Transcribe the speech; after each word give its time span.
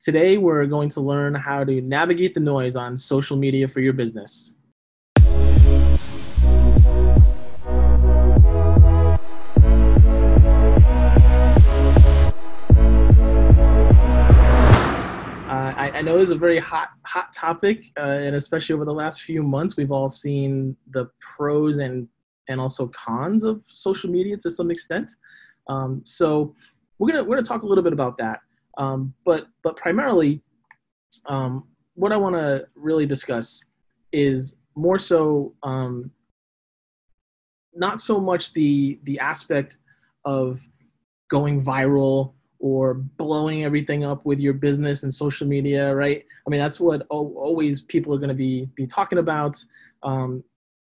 Today, 0.00 0.38
we're 0.38 0.64
going 0.64 0.88
to 0.90 1.02
learn 1.02 1.34
how 1.34 1.62
to 1.62 1.82
navigate 1.82 2.32
the 2.32 2.40
noise 2.40 2.74
on 2.74 2.96
social 2.96 3.36
media 3.36 3.68
for 3.68 3.80
your 3.80 3.92
business. 3.92 4.54
Uh, 5.18 5.26
I, 15.76 16.00
know 16.00 16.18
is 16.18 16.30
a 16.30 16.34
very 16.34 16.58
hot 16.58 16.88
hot 17.04 17.34
topic, 17.34 17.84
uh, 17.98 18.04
and 18.04 18.34
especially 18.36 18.74
over 18.74 18.86
the 18.86 18.94
last 18.94 19.20
few 19.20 19.42
months, 19.42 19.76
we've 19.76 19.92
all 19.92 20.08
seen 20.08 20.74
the 20.92 21.10
pros 21.20 21.76
and 21.76 22.08
and 22.48 22.58
also 22.58 22.86
cons 22.86 23.44
of 23.44 23.60
social 23.66 24.08
media 24.08 24.38
to 24.38 24.50
some 24.50 24.70
extent. 24.70 25.10
Um, 25.66 26.00
so 26.06 26.54
we're 26.98 27.12
gonna 27.12 27.22
we're 27.22 27.36
gonna 27.36 27.44
talk 27.44 27.64
a 27.64 27.66
little 27.66 27.84
bit 27.84 27.92
about 27.92 28.16
that. 28.16 28.40
Um, 28.80 29.12
but 29.26 29.46
but 29.62 29.76
primarily, 29.76 30.40
um, 31.26 31.68
what 31.94 32.12
I 32.12 32.16
want 32.16 32.34
to 32.34 32.66
really 32.74 33.04
discuss 33.04 33.62
is 34.10 34.56
more 34.74 34.98
so 34.98 35.54
um, 35.62 36.10
not 37.74 38.00
so 38.00 38.18
much 38.18 38.54
the 38.54 38.98
the 39.04 39.18
aspect 39.18 39.76
of 40.24 40.66
going 41.30 41.60
viral 41.60 42.32
or 42.58 42.94
blowing 42.94 43.64
everything 43.64 44.02
up 44.02 44.24
with 44.24 44.40
your 44.40 44.54
business 44.54 45.02
and 45.02 45.12
social 45.12 45.46
media, 45.46 45.94
right? 45.94 46.24
I 46.46 46.50
mean, 46.50 46.60
that's 46.60 46.80
what 46.80 47.06
always 47.10 47.82
people 47.82 48.14
are 48.14 48.18
going 48.18 48.28
to 48.28 48.34
be 48.34 48.66
be 48.74 48.86
talking 48.86 49.18
about, 49.18 49.62
um, 50.02 50.42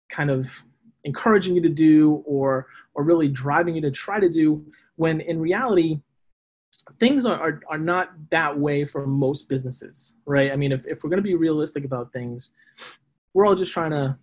kind 0.09 0.31
of 0.31 0.63
encouraging 1.03 1.55
you 1.55 1.61
to 1.61 1.69
do, 1.69 2.23
or 2.25 2.65
or 2.95 3.03
really 3.03 3.27
driving 3.27 3.75
you 3.75 3.81
to 3.81 3.91
try 3.91 4.19
to 4.19 4.29
do. 4.29 4.65
When 4.95 5.21
in 5.21 5.39
reality, 5.39 6.01
things 6.99 7.25
are, 7.25 7.39
are, 7.39 7.61
are 7.69 7.77
not 7.77 8.11
that 8.29 8.57
way 8.57 8.85
for 8.85 9.07
most 9.07 9.47
businesses, 9.49 10.15
right? 10.25 10.51
I 10.51 10.55
mean, 10.55 10.71
if, 10.71 10.85
if 10.85 11.03
we're 11.03 11.09
going 11.09 11.21
to 11.21 11.23
be 11.23 11.35
realistic 11.35 11.85
about 11.85 12.11
things, 12.11 12.51
we're 13.33 13.45
all 13.45 13.55
just 13.55 13.73
trying 13.73 13.91
to 13.91 14.17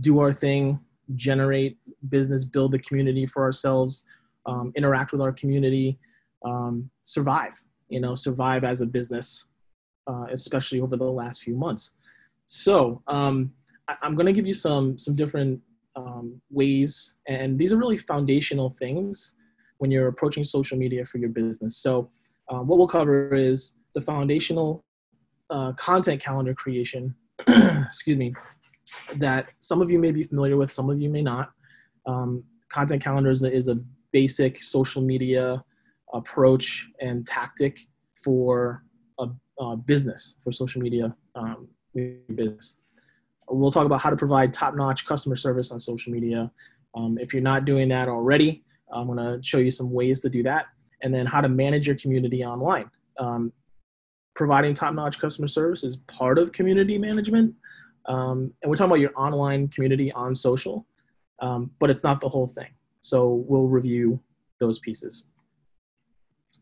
do 0.00 0.20
our 0.20 0.32
thing, 0.32 0.78
generate 1.14 1.78
business, 2.08 2.44
build 2.44 2.74
a 2.74 2.78
community 2.78 3.26
for 3.26 3.42
ourselves, 3.42 4.04
um, 4.46 4.72
interact 4.76 5.12
with 5.12 5.20
our 5.20 5.32
community, 5.32 5.98
um, 6.44 6.88
survive, 7.02 7.60
you 7.88 8.00
know, 8.00 8.14
survive 8.14 8.62
as 8.62 8.80
a 8.80 8.86
business, 8.86 9.46
uh, 10.06 10.26
especially 10.30 10.80
over 10.80 10.96
the 10.96 11.04
last 11.04 11.42
few 11.42 11.56
months. 11.56 11.92
So 12.46 13.02
um, 13.08 13.52
I, 13.88 13.96
am 14.02 14.14
going 14.14 14.26
to 14.26 14.32
give 14.32 14.46
you 14.46 14.54
some, 14.54 14.98
some 14.98 15.16
different 15.16 15.60
um, 15.96 16.40
ways, 16.50 17.14
and 17.26 17.58
these 17.58 17.72
are 17.72 17.76
really 17.76 17.96
foundational 17.96 18.70
things 18.70 19.32
when 19.78 19.90
you're 19.90 20.08
approaching 20.08 20.44
social 20.44 20.78
media 20.78 21.04
for 21.04 21.18
your 21.18 21.28
business. 21.30 21.76
So, 21.76 22.10
um, 22.48 22.66
what 22.66 22.78
we'll 22.78 22.88
cover 22.88 23.34
is 23.34 23.74
the 23.94 24.00
foundational 24.00 24.84
uh, 25.50 25.72
content 25.72 26.22
calendar 26.22 26.54
creation, 26.54 27.14
excuse 27.48 28.16
me, 28.16 28.34
that 29.16 29.48
some 29.60 29.82
of 29.82 29.90
you 29.90 29.98
may 29.98 30.12
be 30.12 30.22
familiar 30.22 30.56
with, 30.56 30.70
some 30.70 30.90
of 30.90 31.00
you 31.00 31.08
may 31.08 31.22
not. 31.22 31.50
Um, 32.06 32.44
content 32.68 33.02
calendar 33.02 33.30
is 33.30 33.68
a, 33.68 33.78
basic 34.12 34.62
social 34.62 35.02
media 35.02 35.62
approach 36.14 36.88
and 37.00 37.26
tactic 37.26 37.76
for 38.24 38.82
a, 39.18 39.76
business, 39.76 40.36
for 40.42 40.52
social 40.52 40.80
media 40.80 41.14
um, 41.34 41.68
business. 42.34 42.76
We'll 43.50 43.70
talk 43.70 43.84
about 43.84 44.00
how 44.00 44.08
to 44.08 44.16
provide 44.16 44.54
top-notch 44.54 45.04
customer 45.04 45.36
service 45.36 45.70
on 45.70 45.80
social 45.80 46.12
media. 46.12 46.50
Um, 46.94 47.18
if 47.20 47.34
you're 47.34 47.42
not 47.42 47.66
doing 47.66 47.88
that 47.88 48.08
already, 48.08 48.64
I'm 48.92 49.06
going 49.06 49.18
to 49.18 49.42
show 49.42 49.58
you 49.58 49.70
some 49.70 49.90
ways 49.90 50.20
to 50.20 50.28
do 50.28 50.42
that, 50.44 50.66
and 51.02 51.14
then 51.14 51.26
how 51.26 51.40
to 51.40 51.48
manage 51.48 51.86
your 51.86 51.96
community 51.96 52.44
online. 52.44 52.90
Um, 53.18 53.52
providing 54.34 54.74
top-notch 54.74 55.18
customer 55.18 55.48
service 55.48 55.82
is 55.82 55.96
part 56.06 56.38
of 56.38 56.52
community 56.52 56.98
management, 56.98 57.54
um, 58.06 58.52
and 58.62 58.70
we're 58.70 58.76
talking 58.76 58.90
about 58.90 59.00
your 59.00 59.16
online 59.16 59.68
community 59.68 60.12
on 60.12 60.34
social, 60.34 60.86
um, 61.40 61.70
but 61.78 61.90
it's 61.90 62.04
not 62.04 62.20
the 62.20 62.28
whole 62.28 62.46
thing. 62.46 62.68
So 63.00 63.44
we'll 63.48 63.68
review 63.68 64.20
those 64.60 64.78
pieces. 64.78 65.24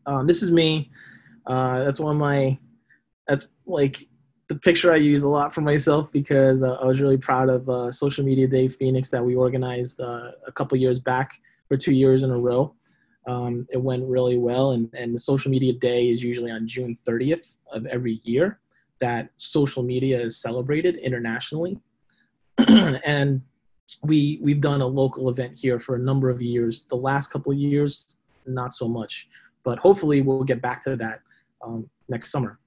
Um, 0.05 0.27
this 0.27 0.41
is 0.41 0.51
me. 0.51 0.91
Uh, 1.45 1.83
that's 1.83 1.99
one 1.99 2.15
of 2.15 2.19
my. 2.19 2.57
That's 3.27 3.47
like 3.65 4.07
the 4.47 4.55
picture 4.55 4.93
I 4.93 4.97
use 4.97 5.23
a 5.23 5.29
lot 5.29 5.53
for 5.53 5.61
myself 5.61 6.11
because 6.11 6.61
uh, 6.61 6.73
I 6.75 6.85
was 6.85 7.01
really 7.01 7.17
proud 7.17 7.49
of 7.49 7.67
uh, 7.67 7.91
Social 7.91 8.23
Media 8.23 8.47
Day 8.47 8.67
Phoenix 8.67 9.09
that 9.09 9.23
we 9.23 9.35
organized 9.35 9.99
uh, 9.99 10.31
a 10.45 10.51
couple 10.51 10.77
years 10.77 10.99
back 10.99 11.31
for 11.67 11.77
two 11.77 11.93
years 11.93 12.23
in 12.23 12.31
a 12.31 12.37
row. 12.37 12.73
Um, 13.27 13.67
it 13.71 13.81
went 13.81 14.03
really 14.05 14.37
well, 14.37 14.71
and, 14.71 14.89
and 14.93 15.13
the 15.13 15.19
social 15.19 15.49
media 15.49 15.73
day 15.73 16.09
is 16.09 16.21
usually 16.21 16.51
on 16.51 16.67
June 16.67 16.95
30th 17.07 17.57
of 17.71 17.85
every 17.87 18.21
year 18.23 18.59
that 18.99 19.29
social 19.37 19.83
media 19.83 20.19
is 20.21 20.37
celebrated 20.37 20.95
internationally. 20.97 21.79
and 22.67 23.41
we 24.03 24.39
we've 24.41 24.61
done 24.61 24.81
a 24.81 24.87
local 24.87 25.29
event 25.29 25.57
here 25.57 25.79
for 25.79 25.95
a 25.95 25.99
number 25.99 26.29
of 26.29 26.41
years. 26.41 26.85
The 26.89 26.95
last 26.95 27.31
couple 27.31 27.51
of 27.51 27.57
years, 27.57 28.15
not 28.45 28.73
so 28.73 28.87
much, 28.87 29.27
but 29.63 29.79
hopefully 29.79 30.21
we'll 30.21 30.43
get 30.43 30.61
back 30.61 30.83
to 30.83 30.95
that 30.95 31.21
um, 31.63 31.89
next 32.07 32.31
summer. 32.31 32.59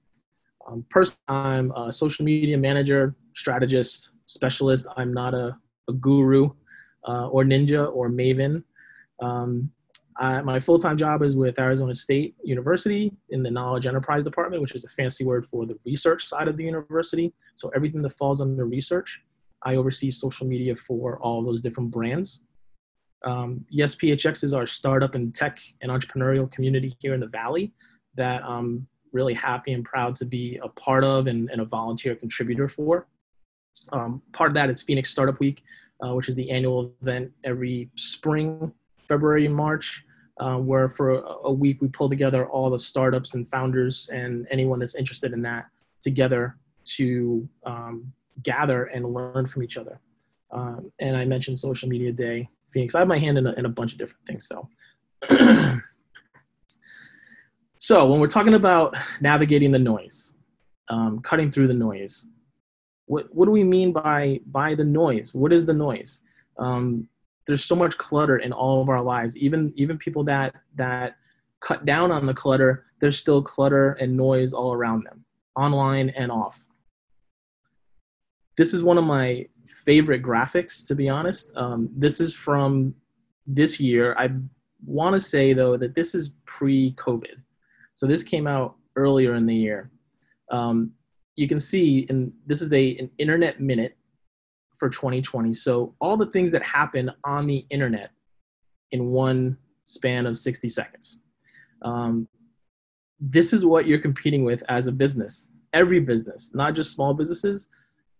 Um, 0.67 0.85
personally, 0.89 1.19
I'm 1.27 1.71
a 1.71 1.91
social 1.91 2.25
media 2.25 2.57
manager, 2.57 3.15
strategist, 3.33 4.11
specialist. 4.27 4.87
I'm 4.97 5.13
not 5.13 5.33
a, 5.33 5.57
a 5.87 5.93
guru 5.93 6.51
uh, 7.07 7.27
or 7.27 7.43
ninja 7.43 7.91
or 7.93 8.09
maven. 8.09 8.63
Um, 9.21 9.71
I, 10.17 10.41
my 10.41 10.59
full-time 10.59 10.97
job 10.97 11.23
is 11.23 11.35
with 11.35 11.57
Arizona 11.59 11.95
State 11.95 12.35
University 12.43 13.13
in 13.29 13.41
the 13.41 13.49
Knowledge 13.49 13.87
Enterprise 13.87 14.25
Department, 14.25 14.61
which 14.61 14.75
is 14.75 14.83
a 14.83 14.89
fancy 14.89 15.23
word 15.23 15.45
for 15.45 15.65
the 15.65 15.77
research 15.85 16.27
side 16.27 16.49
of 16.49 16.57
the 16.57 16.63
university. 16.63 17.33
So 17.55 17.69
everything 17.69 18.01
that 18.01 18.09
falls 18.11 18.41
under 18.41 18.65
research, 18.65 19.21
I 19.63 19.75
oversee 19.75 20.11
social 20.11 20.45
media 20.45 20.75
for 20.75 21.19
all 21.19 21.41
those 21.43 21.61
different 21.61 21.91
brands. 21.91 22.43
Um, 23.25 23.65
yes, 23.69 23.95
PHX 23.95 24.43
is 24.43 24.53
our 24.53 24.67
startup 24.67 25.15
and 25.15 25.33
tech 25.33 25.59
and 25.81 25.91
entrepreneurial 25.91 26.51
community 26.51 26.95
here 26.99 27.13
in 27.13 27.19
the 27.21 27.27
Valley 27.27 27.73
that 28.15 28.43
I'm 28.43 28.87
really 29.13 29.33
happy 29.33 29.73
and 29.73 29.83
proud 29.85 30.15
to 30.17 30.25
be 30.25 30.59
a 30.63 30.67
part 30.69 31.03
of 31.03 31.27
and, 31.27 31.49
and 31.49 31.61
a 31.61 31.65
volunteer 31.65 32.15
contributor 32.15 32.67
for. 32.67 33.07
Um, 33.91 34.21
part 34.33 34.49
of 34.49 34.53
that 34.55 34.69
is 34.69 34.81
Phoenix 34.81 35.09
Startup 35.09 35.39
Week, 35.39 35.63
uh, 36.03 36.13
which 36.13 36.29
is 36.29 36.35
the 36.35 36.49
annual 36.51 36.93
event 37.01 37.31
every 37.43 37.89
spring 37.95 38.71
February 39.09 39.45
and 39.47 39.55
March, 39.55 40.05
uh, 40.39 40.57
where 40.57 40.87
for 40.87 41.19
a 41.43 41.51
week 41.51 41.81
we 41.81 41.89
pull 41.89 42.07
together 42.07 42.47
all 42.47 42.69
the 42.69 42.79
startups 42.79 43.33
and 43.33 43.45
founders 43.49 44.07
and 44.13 44.47
anyone 44.51 44.79
that's 44.79 44.95
interested 44.95 45.33
in 45.33 45.41
that 45.41 45.65
together 45.99 46.55
to 46.85 47.49
um, 47.65 48.13
gather 48.43 48.85
and 48.85 49.13
learn 49.13 49.45
from 49.45 49.63
each 49.63 49.75
other. 49.75 49.99
Um, 50.51 50.91
and 50.99 51.17
I 51.17 51.25
mentioned 51.25 51.59
Social 51.59 51.89
Media 51.89 52.11
Day, 52.11 52.47
Phoenix. 52.71 52.95
I 52.95 52.99
have 52.99 53.07
my 53.07 53.17
hand 53.17 53.37
in 53.37 53.47
a, 53.47 53.53
in 53.53 53.65
a 53.65 53.69
bunch 53.69 53.91
of 53.91 53.97
different 53.97 54.25
things. 54.25 54.47
So, 54.47 54.69
so 57.77 58.05
when 58.07 58.19
we're 58.19 58.27
talking 58.27 58.53
about 58.53 58.95
navigating 59.19 59.71
the 59.71 59.79
noise, 59.79 60.33
um, 60.87 61.19
cutting 61.19 61.51
through 61.51 61.67
the 61.67 61.73
noise, 61.73 62.27
what 63.05 63.27
what 63.33 63.45
do 63.45 63.51
we 63.51 63.63
mean 63.63 63.91
by 63.91 64.39
by 64.47 64.75
the 64.75 64.83
noise? 64.83 65.33
What 65.33 65.51
is 65.51 65.65
the 65.65 65.73
noise? 65.73 66.21
Um, 66.57 67.07
there's 67.47 67.65
so 67.65 67.75
much 67.75 67.97
clutter 67.97 68.37
in 68.37 68.51
all 68.53 68.81
of 68.81 68.89
our 68.89 69.01
lives. 69.01 69.37
Even 69.37 69.73
even 69.75 69.97
people 69.97 70.23
that 70.25 70.55
that 70.75 71.15
cut 71.61 71.85
down 71.85 72.11
on 72.11 72.25
the 72.25 72.33
clutter 72.33 72.85
there's 72.99 73.17
still 73.17 73.41
clutter 73.41 73.93
and 73.93 74.15
noise 74.15 74.53
all 74.53 74.73
around 74.73 75.05
them 75.05 75.23
online 75.55 76.09
and 76.09 76.31
off. 76.31 76.63
This 78.57 78.73
is 78.73 78.83
one 78.83 78.97
of 78.97 79.03
my 79.03 79.45
favorite 79.85 80.21
graphics 80.21 80.85
to 80.87 80.95
be 80.95 81.09
honest. 81.09 81.55
Um, 81.55 81.89
this 81.95 82.19
is 82.19 82.33
from 82.33 82.93
this 83.47 83.79
year. 83.79 84.15
I 84.17 84.29
want 84.85 85.13
to 85.13 85.19
say 85.19 85.53
though 85.53 85.77
that 85.77 85.95
this 85.95 86.13
is 86.13 86.29
pre-covid. 86.45 87.41
So 87.95 88.05
this 88.05 88.23
came 88.23 88.47
out 88.47 88.75
earlier 88.95 89.35
in 89.35 89.45
the 89.45 89.55
year. 89.55 89.91
Um, 90.51 90.91
you 91.35 91.47
can 91.47 91.59
see 91.59 92.05
and 92.09 92.33
this 92.45 92.61
is 92.61 92.73
a 92.73 92.97
an 92.97 93.09
internet 93.17 93.61
minute 93.61 93.97
for 94.75 94.89
2020. 94.89 95.53
So 95.53 95.95
all 95.99 96.17
the 96.17 96.27
things 96.27 96.51
that 96.51 96.63
happen 96.63 97.11
on 97.23 97.47
the 97.47 97.65
internet 97.69 98.11
in 98.91 99.07
one 99.07 99.57
span 99.85 100.25
of 100.25 100.37
60 100.37 100.69
seconds. 100.69 101.19
Um, 101.81 102.27
this 103.19 103.53
is 103.53 103.65
what 103.65 103.85
you're 103.85 103.99
competing 103.99 104.43
with 104.43 104.63
as 104.69 104.87
a 104.87 104.91
business. 104.91 105.49
Every 105.73 105.99
business, 105.99 106.51
not 106.53 106.73
just 106.73 106.93
small 106.93 107.13
businesses. 107.13 107.67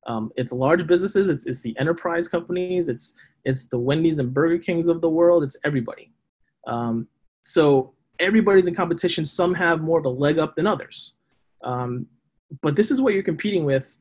Um, 0.08 0.32
it's 0.36 0.52
large 0.52 0.86
businesses. 0.88 1.30
It's, 1.30 1.46
it's 1.46 1.62
the 1.62 1.78
enterprise 1.80 2.28
companies. 2.28 2.90
It's 2.90 3.14
it's 3.46 3.68
the 3.68 3.80
Wendy's 3.80 4.20
and 4.20 4.34
Burger 4.34 4.58
Kings 4.58 4.88
of 4.88 5.02
the 5.02 5.10
world. 5.10 5.44
It's 5.44 5.56
everybody. 5.64 6.12
Um, 6.68 7.08
so 7.42 7.94
everybody's 8.20 8.68
in 8.68 8.76
competition. 8.76 9.24
Some 9.24 9.54
have 9.54 9.82
more 9.82 10.00
of 10.00 10.06
a 10.06 10.10
leg 10.10 10.40
up 10.40 10.56
than 10.56 10.68
others. 10.68 11.14
Um, 11.64 12.06
but 12.62 12.76
this 12.76 12.92
is 12.92 13.00
what 13.00 13.14
you're 13.14 13.24
competing 13.24 13.64
with 13.64 13.98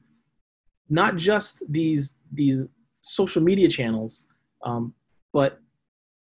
not 0.89 1.17
just 1.17 1.63
these 1.69 2.17
these 2.33 2.67
social 3.01 3.43
media 3.43 3.69
channels, 3.69 4.25
um, 4.65 4.95
but 5.33 5.61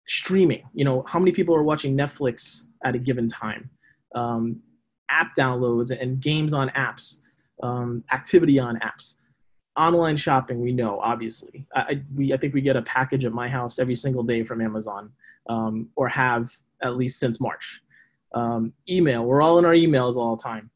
streaming. 0.07 0.63
You 0.75 0.85
know, 0.85 1.05
how 1.07 1.19
many 1.19 1.33
people 1.33 1.55
are 1.55 1.63
watching 1.63 1.97
Netflix 1.97 2.63
at 2.85 2.95
a 2.95 2.99
given 2.99 3.29
time? 3.29 3.71
Um, 4.15 4.61
app 5.11 5.35
downloads 5.39 5.91
and 5.91 6.21
games 6.21 6.53
on 6.53 6.71
apps, 6.71 7.17
um, 7.63 8.03
activity 8.13 8.59
on 8.59 8.79
apps. 8.81 9.15
Online 9.77 10.17
shopping, 10.17 10.61
we 10.61 10.73
know, 10.73 11.01
obviously. 11.01 11.67
I, 11.75 11.81
I, 11.81 12.03
we, 12.15 12.33
I 12.33 12.37
think 12.37 12.53
we 12.53 12.61
get 12.61 12.77
a 12.77 12.83
package 12.83 13.25
at 13.25 13.33
my 13.33 13.49
house 13.49 13.79
every 13.79 13.95
single 13.95 14.23
day 14.23 14.45
from 14.45 14.61
Amazon, 14.61 15.11
um, 15.49 15.89
or 15.97 16.09
have 16.09 16.51
at 16.83 16.97
least 16.97 17.19
since 17.19 17.41
March. 17.41 17.81
Um, 18.35 18.73
email, 18.89 19.25
we're 19.25 19.41
all 19.41 19.59
in 19.59 19.65
our 19.65 19.73
emails 19.73 20.17
all 20.17 20.37
the 20.37 20.43
time. 20.43 20.71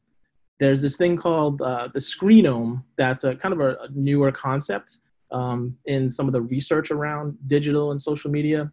There's 0.59 0.81
this 0.81 0.97
thing 0.97 1.17
called 1.17 1.61
uh, 1.61 1.89
the 1.93 1.99
screenome 1.99 2.83
that's 2.97 3.23
a 3.23 3.35
kind 3.35 3.53
of 3.53 3.59
a, 3.59 3.75
a 3.75 3.89
newer 3.93 4.31
concept 4.31 4.97
um, 5.31 5.77
in 5.85 6.09
some 6.09 6.27
of 6.27 6.33
the 6.33 6.41
research 6.41 6.89
around 6.91 7.37
digital 7.47 7.91
and 7.91 8.01
social 8.01 8.31
media. 8.31 8.71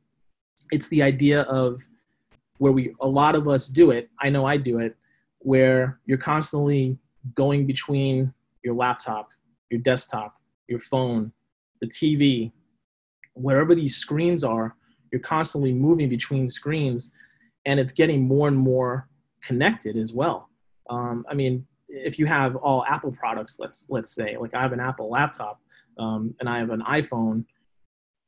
It's 0.72 0.88
the 0.88 1.02
idea 1.02 1.42
of 1.42 1.82
where 2.58 2.72
we, 2.72 2.94
a 3.00 3.08
lot 3.08 3.34
of 3.34 3.48
us 3.48 3.66
do 3.66 3.90
it, 3.90 4.08
I 4.20 4.30
know 4.30 4.46
I 4.46 4.56
do 4.56 4.78
it, 4.78 4.96
where 5.40 6.00
you're 6.06 6.18
constantly 6.18 6.96
going 7.34 7.66
between 7.66 8.32
your 8.62 8.74
laptop, 8.74 9.28
your 9.70 9.80
desktop, 9.80 10.40
your 10.68 10.78
phone, 10.78 11.32
the 11.80 11.86
TV, 11.88 12.52
wherever 13.34 13.74
these 13.74 13.96
screens 13.96 14.44
are, 14.44 14.76
you're 15.10 15.20
constantly 15.20 15.72
moving 15.72 16.08
between 16.08 16.48
screens 16.48 17.12
and 17.66 17.78
it's 17.78 17.92
getting 17.92 18.22
more 18.22 18.48
and 18.48 18.56
more 18.56 19.08
connected 19.42 19.96
as 19.96 20.12
well. 20.12 20.48
Um, 20.90 21.24
I 21.28 21.34
mean, 21.34 21.66
if 21.94 22.18
you 22.18 22.26
have 22.26 22.56
all 22.56 22.84
Apple 22.86 23.12
products, 23.12 23.56
let's 23.58 23.86
let's 23.88 24.10
say, 24.10 24.36
like 24.36 24.54
I 24.54 24.62
have 24.62 24.72
an 24.72 24.80
Apple 24.80 25.08
laptop 25.08 25.60
um, 25.98 26.34
and 26.40 26.48
I 26.48 26.58
have 26.58 26.70
an 26.70 26.82
iPhone, 26.82 27.44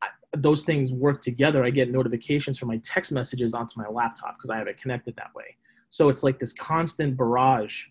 I, 0.03 0.09
those 0.37 0.63
things 0.63 0.93
work 0.93 1.21
together. 1.21 1.65
I 1.65 1.71
get 1.71 1.91
notifications 1.91 2.59
from 2.59 2.69
my 2.69 2.79
text 2.79 3.13
messages 3.13 3.55
onto 3.55 3.81
my 3.81 3.89
laptop 3.89 4.37
because 4.37 4.51
I 4.51 4.59
have 4.59 4.69
it 4.69 4.81
connected 4.81 5.17
that 5.17 5.35
way. 5.35 5.57
So 5.91 6.09
it's 6.09 6.23
like 6.23 6.39
this 6.39 6.53
constant 6.53 7.17
barrage. 7.17 7.87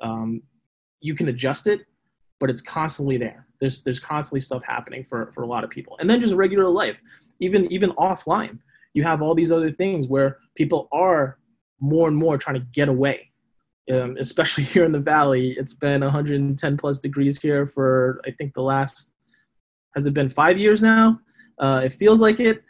Um, 0.00 0.42
you 1.00 1.14
can 1.14 1.28
adjust 1.28 1.66
it, 1.66 1.82
but 2.40 2.50
it's 2.50 2.60
constantly 2.60 3.18
there. 3.18 3.46
There's 3.60 3.82
there's 3.82 4.00
constantly 4.00 4.40
stuff 4.40 4.62
happening 4.64 5.04
for 5.04 5.30
for 5.32 5.42
a 5.42 5.46
lot 5.46 5.64
of 5.64 5.70
people, 5.70 5.96
and 6.00 6.08
then 6.08 6.20
just 6.20 6.34
regular 6.34 6.68
life, 6.68 7.02
even 7.40 7.70
even 7.72 7.90
offline. 7.92 8.58
You 8.94 9.02
have 9.04 9.22
all 9.22 9.34
these 9.34 9.52
other 9.52 9.70
things 9.70 10.06
where 10.06 10.38
people 10.56 10.88
are 10.92 11.38
more 11.80 12.08
and 12.08 12.16
more 12.16 12.38
trying 12.38 12.54
to 12.54 12.66
get 12.72 12.88
away. 12.88 13.30
Um, 13.90 14.16
especially 14.18 14.64
here 14.72 14.84
in 14.84 14.92
the 14.92 15.00
valley, 15.00 15.54
it's 15.58 15.74
been 15.74 16.02
110 16.02 16.76
plus 16.76 16.98
degrees 16.98 17.40
here 17.40 17.66
for 17.66 18.20
I 18.26 18.30
think 18.32 18.54
the 18.54 18.62
last 18.62 19.12
has 19.94 20.06
it 20.06 20.14
been 20.14 20.28
five 20.28 20.58
years 20.58 20.82
now? 20.82 21.18
Uh, 21.58 21.82
it 21.84 21.92
feels 21.92 22.20
like 22.20 22.38
it. 22.40 22.62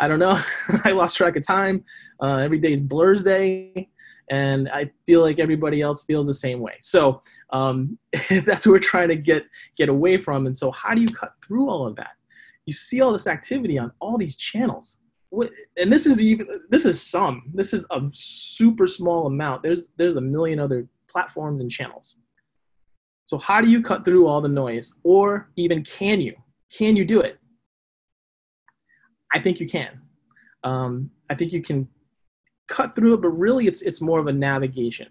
I 0.00 0.08
don't 0.08 0.18
know. 0.18 0.40
I 0.84 0.92
lost 0.92 1.16
track 1.16 1.36
of 1.36 1.46
time. 1.46 1.84
Uh, 2.20 2.38
every 2.38 2.58
day 2.58 2.72
is 2.72 2.80
Blur's 2.80 3.22
Day 3.22 3.88
and 4.30 4.68
I 4.70 4.90
feel 5.04 5.20
like 5.20 5.38
everybody 5.38 5.82
else 5.82 6.04
feels 6.04 6.26
the 6.26 6.34
same 6.34 6.60
way. 6.60 6.76
So 6.80 7.22
um, 7.52 7.98
that's 8.30 8.66
what 8.66 8.72
we're 8.72 8.78
trying 8.78 9.08
to 9.08 9.16
get 9.16 9.44
get 9.76 9.88
away 9.88 10.16
from. 10.18 10.46
And 10.46 10.56
so, 10.56 10.70
how 10.70 10.94
do 10.94 11.02
you 11.02 11.08
cut 11.08 11.34
through 11.44 11.68
all 11.68 11.86
of 11.86 11.96
that? 11.96 12.12
You 12.66 12.72
see 12.72 13.00
all 13.00 13.12
this 13.12 13.26
activity 13.26 13.78
on 13.78 13.92
all 14.00 14.16
these 14.16 14.36
channels, 14.36 14.98
and 15.76 15.92
this 15.92 16.06
is 16.06 16.20
even 16.20 16.46
this 16.68 16.84
is 16.84 17.00
some. 17.00 17.50
This 17.54 17.72
is 17.72 17.86
a 17.90 18.02
super 18.12 18.86
small 18.86 19.26
amount. 19.26 19.62
There's 19.62 19.88
there's 19.96 20.16
a 20.16 20.20
million 20.20 20.58
other 20.58 20.86
platforms 21.08 21.60
and 21.60 21.70
channels. 21.70 22.16
So 23.26 23.38
how 23.38 23.60
do 23.60 23.70
you 23.70 23.82
cut 23.82 24.04
through 24.04 24.26
all 24.26 24.40
the 24.40 24.48
noise, 24.48 24.92
or 25.04 25.50
even 25.56 25.82
can 25.84 26.20
you? 26.20 26.34
Can 26.76 26.96
you 26.96 27.04
do 27.04 27.20
it? 27.20 27.38
I 29.34 29.40
think 29.40 29.60
you 29.60 29.66
can. 29.66 30.00
Um, 30.64 31.10
I 31.30 31.34
think 31.34 31.52
you 31.52 31.62
can 31.62 31.88
cut 32.68 32.94
through 32.94 33.14
it, 33.14 33.22
but 33.22 33.30
really 33.30 33.66
it's 33.66 33.82
it's 33.82 34.00
more 34.00 34.20
of 34.20 34.26
a 34.26 34.32
navigation 34.32 35.08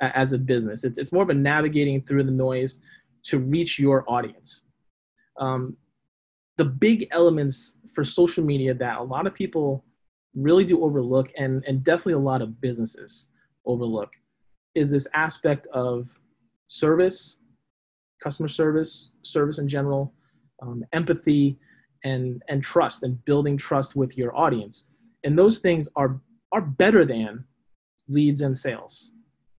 as 0.00 0.32
a 0.32 0.38
business. 0.38 0.82
It's 0.82 0.98
it's 0.98 1.12
more 1.12 1.22
of 1.22 1.30
a 1.30 1.34
navigating 1.34 2.02
through 2.02 2.24
the 2.24 2.32
noise 2.32 2.80
to 3.24 3.38
reach 3.38 3.78
your 3.78 4.04
audience. 4.08 4.62
Um, 5.38 5.76
the 6.62 6.68
big 6.68 7.08
elements 7.10 7.78
for 7.92 8.04
social 8.04 8.44
media 8.44 8.72
that 8.72 8.98
a 8.98 9.02
lot 9.02 9.26
of 9.26 9.34
people 9.34 9.84
really 10.48 10.64
do 10.64 10.76
overlook, 10.84 11.28
and 11.42 11.52
and 11.66 11.82
definitely 11.82 12.18
a 12.22 12.28
lot 12.32 12.40
of 12.40 12.60
businesses 12.60 13.12
overlook, 13.66 14.10
is 14.80 14.88
this 14.92 15.08
aspect 15.12 15.66
of 15.86 16.16
service, 16.68 17.18
customer 18.22 18.50
service, 18.60 19.10
service 19.22 19.58
in 19.58 19.66
general, 19.76 20.14
um, 20.64 20.84
empathy, 20.92 21.58
and 22.04 22.40
and 22.50 22.62
trust, 22.62 23.02
and 23.02 23.12
building 23.24 23.56
trust 23.56 23.96
with 23.96 24.16
your 24.16 24.30
audience. 24.44 24.86
And 25.24 25.36
those 25.36 25.58
things 25.58 25.88
are 25.96 26.20
are 26.52 26.64
better 26.82 27.04
than 27.04 27.44
leads 28.06 28.40
and 28.42 28.56
sales, 28.56 29.10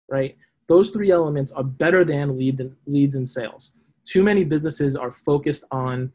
right? 0.09 0.37
Those 0.69 0.91
three 0.91 1.11
elements 1.11 1.51
are 1.51 1.65
better 1.65 2.05
than 2.05 2.39
lead 2.39 2.57
leads 2.87 3.17
and 3.17 3.29
sales. 3.29 3.73
Too 4.05 4.23
many 4.23 4.45
businesses 4.45 4.95
are 4.95 5.11
focused 5.11 5.65
on, 5.73 6.13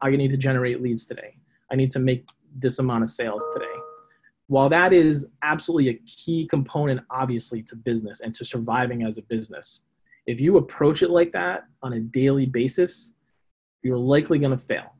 I 0.00 0.10
need 0.10 0.30
to 0.30 0.36
generate 0.36 0.82
leads 0.82 1.04
today. 1.04 1.36
I 1.70 1.76
need 1.76 1.90
to 1.92 1.98
make 1.98 2.28
this 2.56 2.78
amount 2.78 3.02
of 3.02 3.10
sales 3.10 3.44
today. 3.54 3.66
While 4.46 4.70
that 4.70 4.92
is 4.92 5.28
absolutely 5.42 5.90
a 5.90 5.94
key 6.06 6.46
component, 6.48 7.00
obviously, 7.10 7.62
to 7.64 7.76
business 7.76 8.20
and 8.20 8.34
to 8.34 8.44
surviving 8.44 9.02
as 9.02 9.18
a 9.18 9.22
business, 9.22 9.80
if 10.26 10.40
you 10.40 10.56
approach 10.56 11.02
it 11.02 11.10
like 11.10 11.32
that 11.32 11.64
on 11.82 11.94
a 11.94 12.00
daily 12.00 12.46
basis, 12.46 13.12
you're 13.82 13.98
likely 13.98 14.38
going 14.38 14.56
to 14.56 14.58
fail. 14.58 14.94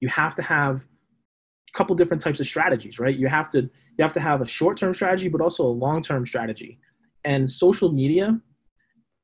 You 0.00 0.08
have 0.08 0.34
to 0.36 0.42
have 0.42 0.76
a 0.76 1.76
couple 1.76 1.96
different 1.96 2.22
types 2.22 2.38
of 2.38 2.46
strategies, 2.46 2.98
right? 2.98 3.16
You 3.16 3.28
have 3.28 3.50
to 3.50 3.62
you 3.62 4.02
have 4.02 4.12
to 4.12 4.20
have 4.20 4.40
a 4.40 4.46
short-term 4.46 4.94
strategy, 4.94 5.28
but 5.28 5.40
also 5.40 5.64
a 5.64 5.68
long-term 5.68 6.26
strategy. 6.26 6.78
And 7.24 7.50
social 7.50 7.90
media, 7.92 8.40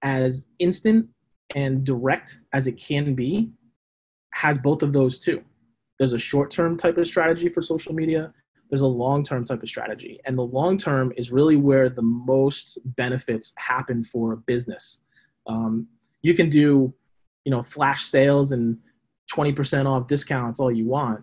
as 0.02 0.48
instant 0.58 1.06
and 1.54 1.84
direct 1.84 2.40
as 2.52 2.66
it 2.66 2.72
can 2.72 3.14
be, 3.14 3.52
has 4.32 4.58
both 4.58 4.82
of 4.82 4.92
those 4.92 5.18
too. 5.18 5.42
There's 5.98 6.12
a 6.12 6.18
short-term 6.18 6.76
type 6.76 6.98
of 6.98 7.06
strategy 7.06 7.48
for 7.48 7.62
social 7.62 7.94
media. 7.94 8.32
There's 8.70 8.82
a 8.82 8.86
long-term 8.86 9.44
type 9.44 9.62
of 9.62 9.68
strategy, 9.68 10.18
and 10.24 10.36
the 10.36 10.42
long-term 10.42 11.12
is 11.16 11.30
really 11.30 11.56
where 11.56 11.88
the 11.88 12.02
most 12.02 12.78
benefits 12.96 13.52
happen 13.58 14.02
for 14.02 14.32
a 14.32 14.36
business. 14.36 15.00
Um, 15.46 15.86
you 16.22 16.34
can 16.34 16.48
do, 16.48 16.92
you 17.44 17.50
know, 17.50 17.62
flash 17.62 18.04
sales 18.04 18.52
and 18.52 18.78
20% 19.32 19.86
off 19.86 20.06
discounts 20.06 20.58
all 20.58 20.70
you 20.70 20.86
want, 20.86 21.20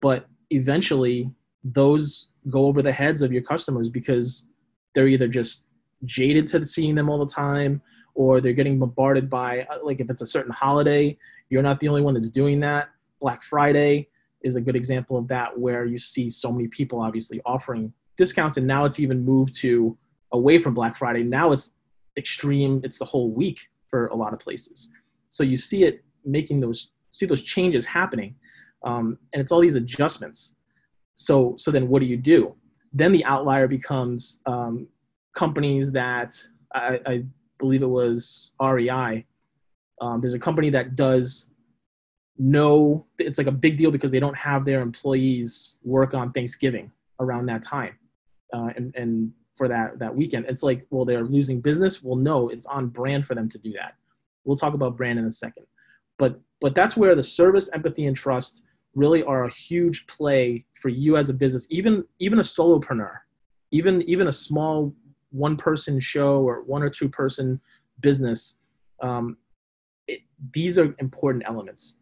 but 0.00 0.26
eventually 0.50 1.30
those 1.64 2.28
go 2.50 2.66
over 2.66 2.82
the 2.82 2.92
heads 2.92 3.22
of 3.22 3.32
your 3.32 3.42
customers 3.42 3.88
because 3.88 4.46
they're 4.94 5.08
either 5.08 5.28
just 5.28 5.64
jaded 6.04 6.46
to 6.46 6.66
seeing 6.66 6.94
them 6.94 7.08
all 7.08 7.18
the 7.18 7.32
time 7.32 7.80
or 8.14 8.40
they're 8.40 8.52
getting 8.52 8.78
bombarded 8.78 9.28
by 9.30 9.62
uh, 9.62 9.78
like 9.82 10.00
if 10.00 10.10
it's 10.10 10.22
a 10.22 10.26
certain 10.26 10.52
holiday 10.52 11.16
you're 11.54 11.62
not 11.62 11.78
the 11.78 11.86
only 11.86 12.02
one 12.02 12.14
that's 12.14 12.30
doing 12.30 12.58
that. 12.58 12.88
Black 13.20 13.40
friday 13.40 14.08
is 14.42 14.56
a 14.56 14.60
good 14.60 14.74
example 14.74 15.16
of 15.16 15.28
that 15.28 15.56
where 15.56 15.86
you 15.86 15.98
see 15.98 16.28
so 16.28 16.50
many 16.52 16.66
people 16.66 17.00
obviously 17.00 17.40
offering 17.46 17.92
discounts 18.16 18.56
and 18.56 18.66
now 18.66 18.84
it's 18.84 18.98
even 18.98 19.24
moved 19.24 19.54
to 19.54 19.96
away 20.32 20.58
from 20.58 20.74
black 20.74 20.96
friday. 20.96 21.22
Now 21.22 21.52
it's 21.52 21.74
extreme. 22.16 22.80
It's 22.82 22.98
the 22.98 23.04
whole 23.04 23.30
week 23.30 23.68
for 23.86 24.08
a 24.08 24.16
lot 24.16 24.32
of 24.32 24.40
places. 24.40 24.90
So 25.30 25.44
you 25.44 25.56
see 25.56 25.84
it 25.84 26.04
making 26.24 26.60
those 26.60 26.90
see 27.12 27.24
those 27.24 27.42
changes 27.42 27.86
happening 27.86 28.34
um, 28.82 29.16
and 29.32 29.40
it's 29.40 29.52
all 29.52 29.60
these 29.60 29.76
adjustments. 29.76 30.56
So 31.14 31.54
so 31.56 31.70
then 31.70 31.86
what 31.88 32.00
do 32.00 32.06
you 32.06 32.16
do? 32.16 32.56
Then 32.92 33.12
the 33.12 33.24
outlier 33.24 33.68
becomes 33.68 34.40
um, 34.46 34.88
companies 35.34 35.92
that 35.92 36.36
I, 36.74 37.00
I, 37.06 37.24
believe 37.58 37.82
it 37.82 37.94
was 38.00 38.50
rei 38.60 39.24
um, 40.00 40.20
there's 40.20 40.34
a 40.34 40.38
company 40.38 40.70
that 40.70 40.96
does 40.96 41.50
no 42.36 43.06
it's 43.18 43.38
like 43.38 43.46
a 43.46 43.52
big 43.52 43.76
deal 43.76 43.90
because 43.90 44.10
they 44.10 44.18
don't 44.18 44.36
have 44.36 44.64
their 44.64 44.80
employees 44.80 45.76
work 45.84 46.14
on 46.14 46.32
thanksgiving 46.32 46.90
around 47.20 47.46
that 47.46 47.62
time 47.62 47.96
uh, 48.52 48.70
and, 48.76 48.94
and 48.96 49.32
for 49.54 49.68
that 49.68 49.98
that 49.98 50.14
weekend. 50.14 50.46
It's 50.48 50.62
like 50.62 50.86
well 50.90 51.04
they're 51.04 51.24
losing 51.24 51.60
business. 51.60 52.02
Well 52.02 52.16
no 52.16 52.48
it's 52.48 52.66
on 52.66 52.88
brand 52.88 53.26
for 53.26 53.34
them 53.34 53.48
to 53.50 53.58
do 53.58 53.72
that. 53.72 53.94
We'll 54.44 54.56
talk 54.56 54.74
about 54.74 54.96
brand 54.96 55.18
in 55.18 55.26
a 55.26 55.32
second. 55.32 55.66
But 56.18 56.40
but 56.60 56.74
that's 56.74 56.96
where 56.96 57.14
the 57.14 57.22
service 57.22 57.70
empathy 57.72 58.06
and 58.06 58.16
trust 58.16 58.62
really 58.94 59.22
are 59.22 59.44
a 59.44 59.52
huge 59.52 60.06
play 60.06 60.64
for 60.74 60.88
you 60.88 61.16
as 61.16 61.28
a 61.28 61.34
business, 61.34 61.66
even 61.70 62.04
even 62.18 62.40
a 62.40 62.42
solopreneur, 62.42 63.18
even 63.70 64.02
even 64.02 64.28
a 64.28 64.32
small 64.32 64.94
one 65.30 65.56
person 65.56 65.98
show 65.98 66.40
or 66.42 66.62
one 66.62 66.82
or 66.82 66.90
two 66.90 67.08
person 67.08 67.60
business. 68.00 68.56
Um, 69.02 69.36
it, 70.08 70.20
these 70.52 70.78
are 70.78 70.94
important 70.98 71.44
elements. 71.46 71.94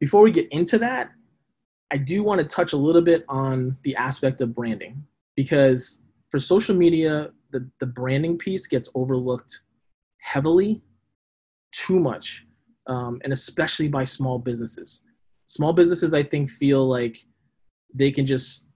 Before 0.00 0.22
we 0.22 0.32
get 0.32 0.48
into 0.50 0.78
that, 0.78 1.10
I 1.90 1.96
do 1.96 2.22
want 2.22 2.40
to 2.40 2.46
touch 2.46 2.72
a 2.72 2.76
little 2.76 3.02
bit 3.02 3.24
on 3.28 3.76
the 3.84 3.94
aspect 3.96 4.40
of 4.40 4.54
branding 4.54 5.04
because 5.36 5.98
for 6.30 6.38
social 6.38 6.74
media, 6.74 7.30
the, 7.50 7.68
the 7.80 7.86
branding 7.86 8.38
piece 8.38 8.66
gets 8.66 8.88
overlooked 8.94 9.60
heavily 10.18 10.82
too 11.72 12.00
much 12.00 12.46
um, 12.86 13.20
and 13.24 13.32
especially 13.32 13.88
by 13.88 14.04
small 14.04 14.38
businesses. 14.38 15.02
Small 15.46 15.72
businesses, 15.72 16.14
I 16.14 16.22
think, 16.22 16.48
feel 16.48 16.86
like 16.88 17.18
they 17.94 18.10
can 18.10 18.24
just 18.24 18.68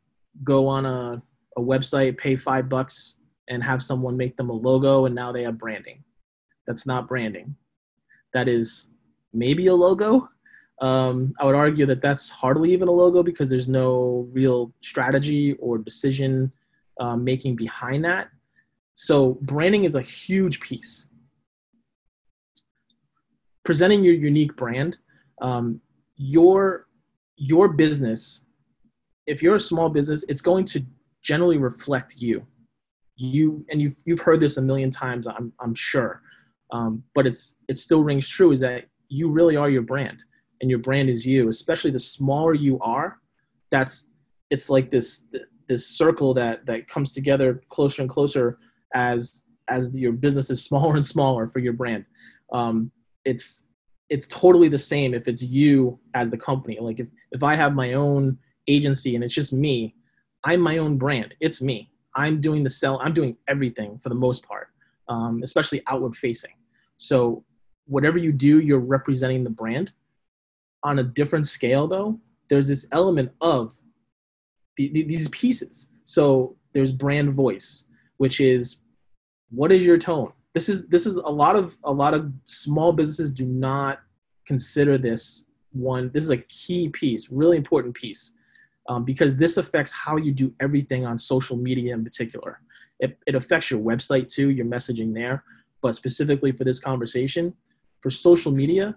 go 0.45 0.67
on 0.69 0.85
a, 0.85 1.23
a 1.57 1.61
website, 1.61 2.19
pay 2.19 2.37
five 2.37 2.69
bucks, 2.69 3.15
and 3.49 3.63
have 3.63 3.83
someone 3.83 4.17
make 4.17 4.37
them 4.37 4.51
a 4.51 4.53
logo 4.53 5.07
and 5.07 5.15
now 5.15 5.33
they 5.33 5.43
have 5.45 5.59
branding. 5.59 6.03
That's 6.67 6.87
not 6.87 7.09
branding. 7.09 7.57
That 8.33 8.49
is 8.49 8.91
maybe 9.33 9.67
a 9.69 9.75
logo. 9.75 10.29
Um, 10.81 11.35
I 11.41 11.47
would 11.47 11.55
argue 11.55 11.87
that 11.87 12.03
that's 12.03 12.29
hardly 12.29 12.73
even 12.73 12.89
a 12.89 12.93
logo 12.93 13.23
because 13.23 13.49
there's 13.49 13.69
no 13.69 14.29
real 14.33 14.73
strategy 14.83 15.55
or 15.55 15.79
decision 15.79 16.53
uh, 17.01 17.17
making 17.17 17.57
behind 17.57 18.05
that. 18.05 18.29
So 18.95 19.39
branding 19.43 19.85
is 19.85 19.95
a 19.95 20.03
huge 20.03 20.61
piece. 20.61 21.07
Presenting 23.65 24.03
your 24.05 24.15
unique 24.15 24.57
brand, 24.57 24.97
um, 25.43 25.81
your 26.17 26.87
your 27.37 27.69
business. 27.69 28.41
If 29.27 29.43
you're 29.43 29.57
a 29.57 29.61
small 29.61 29.89
business, 29.89 30.25
it's 30.29 30.41
going 30.41 30.65
to 30.67 30.85
generally 31.23 31.59
reflect 31.59 32.17
you. 32.17 32.47
You 33.17 33.67
and 33.71 33.83
you've 33.83 33.97
you've 34.05 34.21
heard 34.21 34.41
this 34.41 34.57
a 34.57 34.63
million 34.63 34.91
times. 34.91 35.27
I'm 35.27 35.53
I'm 35.61 35.75
sure, 35.75 36.23
um, 36.73 37.03
but 37.15 37.27
it's 37.27 37.57
it 37.69 37.79
still 37.79 38.03
rings 38.03 38.29
true. 38.29 38.53
Is 38.53 38.61
that 38.61 38.85
you 39.09 39.29
really 39.29 39.57
are 39.57 39.71
your 39.71 39.83
brand, 39.83 40.19
and 40.61 40.71
your 40.71 40.81
brand 40.81 41.09
is 41.09 41.25
you. 41.25 41.49
Especially 41.49 41.91
the 41.91 41.99
smaller 41.99 42.55
you 42.55 42.79
are, 42.81 43.19
that's 43.71 44.09
it's 44.51 44.71
like 44.71 44.91
this 44.91 45.27
this 45.69 45.87
circle 45.87 46.35
that 46.35 46.67
that 46.67 46.89
comes 46.89 47.13
together 47.13 47.63
closer 47.69 48.03
and 48.03 48.11
closer 48.11 48.59
as 48.95 49.43
as 49.69 49.91
your 49.97 50.13
business 50.13 50.51
is 50.51 50.63
smaller 50.69 50.97
and 50.97 51.05
smaller 51.05 51.49
for 51.49 51.59
your 51.59 51.73
brand. 51.73 52.05
Um, 52.53 52.91
it's 53.25 53.65
it's 54.09 54.27
totally 54.29 54.69
the 54.69 54.79
same 54.79 55.15
if 55.15 55.27
it's 55.27 55.43
you 55.43 55.99
as 56.15 56.31
the 56.31 56.39
company. 56.39 56.79
Like 56.81 57.01
if 57.01 57.09
if 57.33 57.43
I 57.43 57.55
have 57.55 57.75
my 57.75 57.95
own 57.95 58.39
agency 58.69 59.15
and 59.15 59.25
it's 59.25 59.35
just 59.35 59.53
me, 59.53 59.95
I'm 60.45 60.61
my 60.61 60.79
own 60.79 60.97
brand. 60.97 61.35
It's 61.41 61.61
me. 61.61 61.91
I'm 62.15 62.41
doing 62.41 62.63
the 62.65 62.71
sell. 62.71 62.99
I'm 63.03 63.13
doing 63.13 63.37
everything 63.49 63.99
for 63.99 64.09
the 64.09 64.15
most 64.15 64.43
part, 64.43 64.66
um, 65.09 65.43
especially 65.43 65.83
outward 65.87 66.17
facing. 66.17 66.55
So 66.99 67.45
whatever 67.87 68.19
you 68.19 68.33
do, 68.33 68.61
you're 68.61 68.79
representing 68.79 69.45
the 69.45 69.51
brand. 69.51 69.93
On 70.83 70.99
a 70.99 71.03
different 71.03 71.47
scale, 71.47 71.87
though, 71.87 72.21
there's 72.49 72.69
this 72.69 72.87
element 72.93 73.33
of 73.41 73.75
the, 74.77 74.93
the, 74.93 75.03
these 75.05 75.29
pieces. 75.29 75.89
So 76.05 76.57
there's 76.73 76.93
brand 76.93 77.31
voice, 77.31 77.85
which 78.19 78.41
is 78.41 78.83
what 79.51 79.73
is 79.73 79.85
your 79.85 79.99
tone? 79.99 80.33
This 80.55 80.69
is 80.69 80.89
this 80.89 81.07
is 81.07 81.15
a 81.15 81.21
lot 81.21 81.57
of 81.57 81.77
a 81.85 81.93
lot 81.93 82.15
of 82.15 82.33
small 82.45 82.93
businesses 82.93 83.31
do 83.31 83.47
not 83.47 84.01
consider 84.47 84.97
this 84.97 85.45
one. 85.73 86.11
This 86.13 86.25
is 86.25 86.31
a 86.31 86.39
key 86.39 86.89
piece, 86.89 87.31
really 87.31 87.57
important 87.57 87.95
piece, 87.95 88.33
um, 88.89 89.05
because 89.05 89.37
this 89.37 89.57
affects 89.57 89.93
how 89.93 90.17
you 90.17 90.33
do 90.33 90.55
everything 90.61 91.05
on 91.05 91.19
social 91.19 91.57
media 91.57 91.95
in 91.95 92.05
particular. 92.05 92.61
It, 93.01 93.19
it 93.27 93.35
affects 93.35 93.71
your 93.71 93.81
website 93.81 94.29
too, 94.29 94.51
your 94.51 94.67
messaging 94.67 95.13
there. 95.13 95.45
But 95.83 95.95
specifically 95.95 96.53
for 96.53 96.65
this 96.65 96.81
conversation, 96.81 97.55
for 98.01 98.11
social 98.11 98.53
media, 98.53 98.97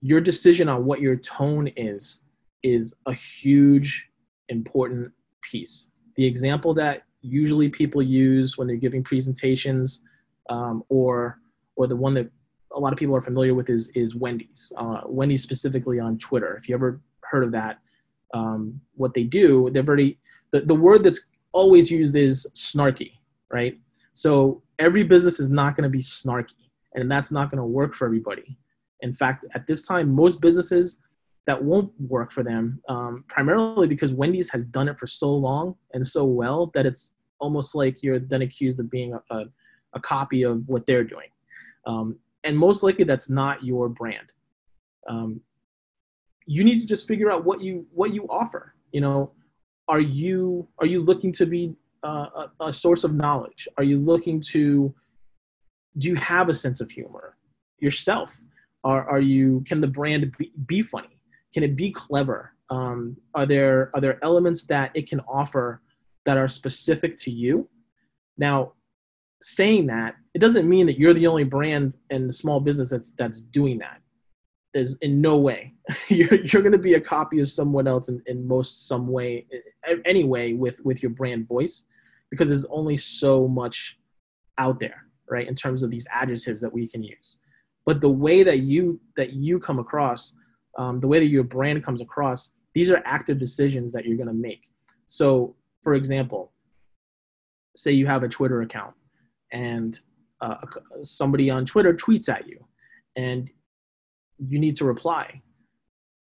your 0.00 0.20
decision 0.20 0.68
on 0.68 0.84
what 0.84 1.00
your 1.00 1.16
tone 1.16 1.68
is 1.76 2.20
is 2.62 2.94
a 3.06 3.12
huge 3.12 4.08
important 4.48 5.12
piece. 5.42 5.88
The 6.16 6.24
example 6.24 6.74
that 6.74 7.02
usually 7.22 7.68
people 7.68 8.02
use 8.02 8.56
when 8.56 8.66
they're 8.66 8.76
giving 8.76 9.02
presentations, 9.02 10.00
um, 10.48 10.82
or 10.88 11.40
or 11.76 11.86
the 11.86 11.96
one 11.96 12.14
that 12.14 12.30
a 12.72 12.80
lot 12.80 12.92
of 12.92 12.98
people 12.98 13.16
are 13.16 13.20
familiar 13.20 13.54
with 13.54 13.70
is 13.70 13.88
is 13.94 14.14
Wendy's. 14.14 14.72
Uh, 14.76 15.02
Wendy's 15.06 15.42
specifically 15.42 15.98
on 15.98 16.18
Twitter. 16.18 16.56
If 16.56 16.68
you 16.68 16.74
ever 16.74 17.00
heard 17.22 17.44
of 17.44 17.52
that, 17.52 17.78
um, 18.34 18.80
what 18.94 19.14
they 19.14 19.24
do, 19.24 19.70
they're 19.72 19.82
very 19.82 20.18
the, 20.52 20.60
the 20.60 20.74
word 20.74 21.02
that's 21.02 21.26
always 21.56 21.90
used 21.90 22.14
is 22.14 22.46
snarky, 22.54 23.12
right? 23.50 23.78
So 24.12 24.62
every 24.78 25.02
business 25.02 25.40
is 25.40 25.48
not 25.50 25.74
going 25.74 25.84
to 25.84 25.94
be 26.00 26.00
snarky, 26.00 26.62
and 26.94 27.10
that's 27.10 27.32
not 27.32 27.50
going 27.50 27.58
to 27.58 27.64
work 27.80 27.94
for 27.94 28.04
everybody. 28.04 28.58
In 29.00 29.12
fact, 29.12 29.46
at 29.54 29.66
this 29.66 29.82
time, 29.82 30.14
most 30.14 30.40
businesses 30.42 31.00
that 31.46 31.62
won't 31.62 31.90
work 31.98 32.30
for 32.30 32.42
them, 32.42 32.82
um, 32.88 33.24
primarily 33.28 33.86
because 33.86 34.12
Wendy's 34.12 34.50
has 34.50 34.64
done 34.64 34.88
it 34.88 34.98
for 34.98 35.06
so 35.06 35.30
long 35.30 35.76
and 35.94 36.06
so 36.06 36.24
well 36.24 36.70
that 36.74 36.84
it's 36.84 37.12
almost 37.38 37.74
like 37.74 38.02
you're 38.02 38.18
then 38.18 38.42
accused 38.42 38.78
of 38.80 38.90
being 38.90 39.14
a, 39.14 39.22
a, 39.30 39.44
a 39.94 40.00
copy 40.00 40.42
of 40.42 40.68
what 40.68 40.86
they're 40.86 41.04
doing. 41.04 41.28
Um, 41.86 42.18
and 42.44 42.56
most 42.56 42.82
likely 42.82 43.04
that's 43.04 43.30
not 43.30 43.64
your 43.64 43.88
brand. 43.88 44.32
Um, 45.08 45.40
you 46.46 46.64
need 46.64 46.80
to 46.80 46.86
just 46.86 47.08
figure 47.08 47.30
out 47.30 47.44
what 47.44 47.60
you 47.60 47.86
what 47.92 48.12
you 48.12 48.26
offer. 48.28 48.74
You 48.92 49.00
know, 49.00 49.32
are 49.88 50.00
you 50.00 50.66
are 50.78 50.86
you 50.86 51.00
looking 51.00 51.32
to 51.32 51.46
be 51.46 51.74
uh, 52.04 52.46
a, 52.60 52.66
a 52.66 52.72
source 52.72 53.04
of 53.04 53.14
knowledge? 53.14 53.68
Are 53.78 53.84
you 53.84 53.98
looking 53.98 54.40
to 54.52 54.94
do 55.98 56.08
you 56.08 56.14
have 56.16 56.48
a 56.48 56.54
sense 56.54 56.80
of 56.80 56.90
humor 56.90 57.36
yourself? 57.78 58.40
Are, 58.84 59.08
are 59.08 59.20
you 59.20 59.64
can 59.66 59.80
the 59.80 59.86
brand 59.86 60.30
be, 60.38 60.52
be 60.66 60.82
funny? 60.82 61.18
Can 61.52 61.62
it 61.62 61.76
be 61.76 61.90
clever? 61.90 62.52
Um, 62.70 63.16
are 63.34 63.46
there 63.46 63.90
are 63.94 64.00
there 64.00 64.18
elements 64.22 64.64
that 64.64 64.90
it 64.94 65.08
can 65.08 65.20
offer 65.20 65.82
that 66.24 66.36
are 66.36 66.48
specific 66.48 67.16
to 67.18 67.30
you? 67.30 67.68
Now, 68.38 68.72
saying 69.40 69.86
that 69.86 70.16
it 70.34 70.40
doesn't 70.40 70.68
mean 70.68 70.86
that 70.86 70.98
you're 70.98 71.14
the 71.14 71.26
only 71.26 71.44
brand 71.44 71.94
in 72.10 72.30
small 72.32 72.60
business 72.60 72.90
that's 72.90 73.10
that's 73.10 73.40
doing 73.40 73.78
that. 73.78 74.00
There's 74.76 74.96
in 74.98 75.20
no 75.20 75.38
way 75.38 75.72
you're 76.08 76.34
you're 76.44 76.62
going 76.62 76.72
to 76.72 76.78
be 76.78 76.94
a 76.94 77.00
copy 77.00 77.40
of 77.40 77.48
someone 77.48 77.88
else 77.88 78.08
in, 78.08 78.22
in 78.26 78.46
most 78.46 78.86
some 78.86 79.08
way 79.08 79.46
anyway 80.04 80.52
with 80.52 80.84
with 80.84 81.02
your 81.02 81.10
brand 81.10 81.48
voice 81.48 81.84
because 82.30 82.48
there's 82.48 82.66
only 82.66 82.96
so 82.96 83.48
much 83.48 83.98
out 84.58 84.78
there 84.78 85.04
right 85.30 85.48
in 85.48 85.54
terms 85.54 85.82
of 85.82 85.90
these 85.90 86.06
adjectives 86.10 86.60
that 86.60 86.72
we 86.72 86.86
can 86.88 87.02
use 87.02 87.36
but 87.86 88.00
the 88.00 88.10
way 88.10 88.42
that 88.42 88.60
you 88.60 89.00
that 89.16 89.32
you 89.32 89.58
come 89.58 89.78
across 89.78 90.32
um, 90.76 91.00
the 91.00 91.08
way 91.08 91.18
that 91.18 91.26
your 91.26 91.44
brand 91.44 91.82
comes 91.82 92.00
across, 92.00 92.50
these 92.74 92.90
are 92.90 93.02
active 93.04 93.38
decisions 93.38 93.92
that 93.92 94.04
you're 94.04 94.16
going 94.16 94.28
to 94.28 94.34
make. 94.34 94.70
So, 95.06 95.54
for 95.82 95.94
example, 95.94 96.52
say 97.74 97.92
you 97.92 98.06
have 98.06 98.22
a 98.22 98.28
Twitter 98.28 98.62
account 98.62 98.94
and 99.52 99.98
uh, 100.40 100.56
somebody 101.02 101.50
on 101.50 101.64
Twitter 101.64 101.94
tweets 101.94 102.28
at 102.28 102.46
you 102.46 102.58
and 103.16 103.50
you 104.38 104.58
need 104.58 104.76
to 104.76 104.84
reply. 104.84 105.40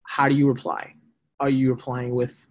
How 0.07 0.29
do 0.29 0.35
you 0.35 0.47
reply? 0.47 0.95
Are 1.41 1.49
you 1.49 1.71
replying 1.71 2.15
with 2.15 2.47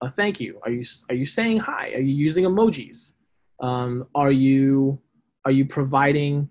a 0.00 0.10
thank 0.10 0.40
you? 0.40 0.60
Are 0.62 0.70
you 0.70 0.84
are 1.08 1.14
you 1.14 1.26
saying 1.26 1.58
hi? 1.58 1.92
Are 1.94 2.00
you 2.00 2.14
using 2.14 2.44
emojis? 2.44 3.14
Um, 3.60 4.06
are 4.14 4.32
you 4.32 5.00
are 5.44 5.52
you 5.52 5.64
providing 5.64 6.48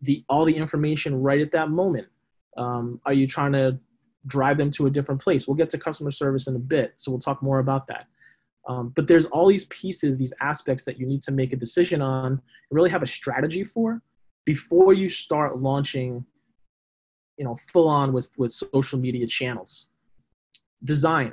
the 0.00 0.24
all 0.28 0.44
the 0.44 0.56
information 0.56 1.20
right 1.20 1.40
at 1.40 1.52
that 1.52 1.70
moment? 1.70 2.08
Um, 2.56 3.00
are 3.06 3.12
you 3.12 3.26
trying 3.26 3.52
to 3.52 3.78
drive 4.26 4.58
them 4.58 4.70
to 4.72 4.86
a 4.86 4.90
different 4.90 5.20
place? 5.20 5.46
We'll 5.46 5.56
get 5.56 5.70
to 5.70 5.78
customer 5.78 6.10
service 6.10 6.46
in 6.46 6.56
a 6.56 6.60
bit, 6.60 6.94
so 6.96 7.10
we'll 7.10 7.20
talk 7.20 7.42
more 7.42 7.58
about 7.58 7.86
that. 7.88 8.06
Um, 8.68 8.92
but 8.94 9.08
there's 9.08 9.26
all 9.26 9.48
these 9.48 9.64
pieces, 9.66 10.16
these 10.16 10.32
aspects 10.40 10.84
that 10.84 10.98
you 10.98 11.06
need 11.06 11.22
to 11.22 11.32
make 11.32 11.52
a 11.52 11.56
decision 11.56 12.00
on 12.00 12.40
really 12.70 12.90
have 12.90 13.02
a 13.02 13.06
strategy 13.06 13.64
for 13.64 14.00
before 14.44 14.92
you 14.92 15.08
start 15.08 15.60
launching, 15.60 16.24
you 17.42 17.48
know, 17.48 17.56
full 17.72 17.88
on 17.88 18.12
with, 18.12 18.30
with 18.38 18.52
social 18.52 19.00
media 19.00 19.26
channels. 19.26 19.88
Design. 20.84 21.32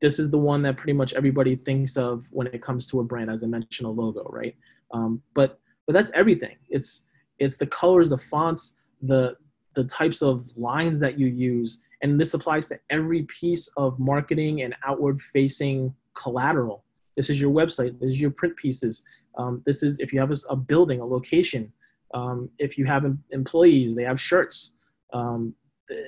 This 0.00 0.20
is 0.20 0.30
the 0.30 0.38
one 0.38 0.62
that 0.62 0.76
pretty 0.76 0.92
much 0.92 1.12
everybody 1.12 1.56
thinks 1.56 1.96
of 1.96 2.24
when 2.30 2.46
it 2.46 2.62
comes 2.62 2.86
to 2.86 3.00
a 3.00 3.04
brand, 3.04 3.32
as 3.32 3.42
I 3.42 3.48
mentioned, 3.48 3.88
a 3.88 3.90
logo, 3.90 4.22
right? 4.30 4.54
Um, 4.92 5.20
but 5.34 5.58
but 5.88 5.94
that's 5.94 6.12
everything. 6.12 6.56
It's 6.68 7.06
it's 7.40 7.56
the 7.56 7.66
colors, 7.66 8.10
the 8.10 8.18
fonts, 8.18 8.74
the 9.02 9.36
the 9.74 9.82
types 9.82 10.22
of 10.22 10.56
lines 10.56 11.00
that 11.00 11.18
you 11.18 11.26
use 11.26 11.78
and 12.02 12.18
this 12.18 12.32
applies 12.34 12.68
to 12.68 12.78
every 12.90 13.22
piece 13.24 13.68
of 13.76 13.98
marketing 13.98 14.62
and 14.62 14.74
outward 14.84 15.20
facing 15.20 15.94
collateral 16.14 16.84
this 17.16 17.30
is 17.30 17.40
your 17.40 17.52
website 17.52 17.98
this 18.00 18.10
is 18.10 18.20
your 18.20 18.32
print 18.32 18.56
pieces 18.56 19.04
um, 19.38 19.62
this 19.64 19.84
is 19.84 20.00
if 20.00 20.12
you 20.12 20.18
have 20.18 20.32
a, 20.32 20.36
a 20.48 20.56
building 20.56 21.00
a 21.00 21.04
location 21.04 21.72
um, 22.14 22.50
if 22.58 22.76
you 22.76 22.84
have 22.84 23.04
employees 23.30 23.94
they 23.94 24.02
have 24.02 24.20
shirts 24.20 24.72
um, 25.12 25.54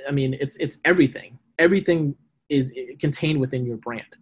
i 0.08 0.10
mean 0.10 0.34
it's 0.40 0.56
it's 0.56 0.78
everything 0.84 1.38
everything 1.58 2.14
is 2.48 2.72
contained 3.00 3.40
within 3.40 3.64
your 3.64 3.76
brand 3.78 4.16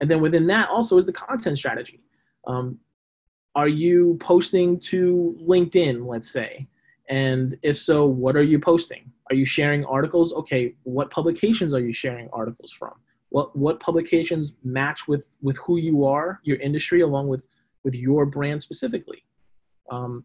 and 0.00 0.10
then 0.10 0.20
within 0.20 0.46
that 0.46 0.68
also 0.68 0.96
is 0.96 1.06
the 1.06 1.12
content 1.12 1.58
strategy 1.58 2.00
um, 2.46 2.78
are 3.54 3.68
you 3.68 4.16
posting 4.20 4.78
to 4.78 5.36
linkedin 5.46 6.06
let's 6.06 6.30
say 6.30 6.66
and 7.08 7.56
if 7.62 7.78
so, 7.78 8.06
what 8.06 8.36
are 8.36 8.42
you 8.42 8.58
posting? 8.58 9.10
Are 9.30 9.36
you 9.36 9.44
sharing 9.44 9.84
articles? 9.84 10.32
Okay, 10.32 10.74
what 10.82 11.10
publications 11.10 11.74
are 11.74 11.80
you 11.80 11.92
sharing 11.92 12.28
articles 12.32 12.72
from? 12.72 12.92
What 13.30 13.54
what 13.56 13.80
publications 13.80 14.54
match 14.64 15.06
with 15.08 15.30
with 15.42 15.56
who 15.58 15.78
you 15.78 16.04
are, 16.04 16.40
your 16.44 16.56
industry, 16.58 17.00
along 17.02 17.28
with 17.28 17.46
with 17.84 17.94
your 17.94 18.26
brand 18.26 18.62
specifically? 18.62 19.24
Um, 19.90 20.24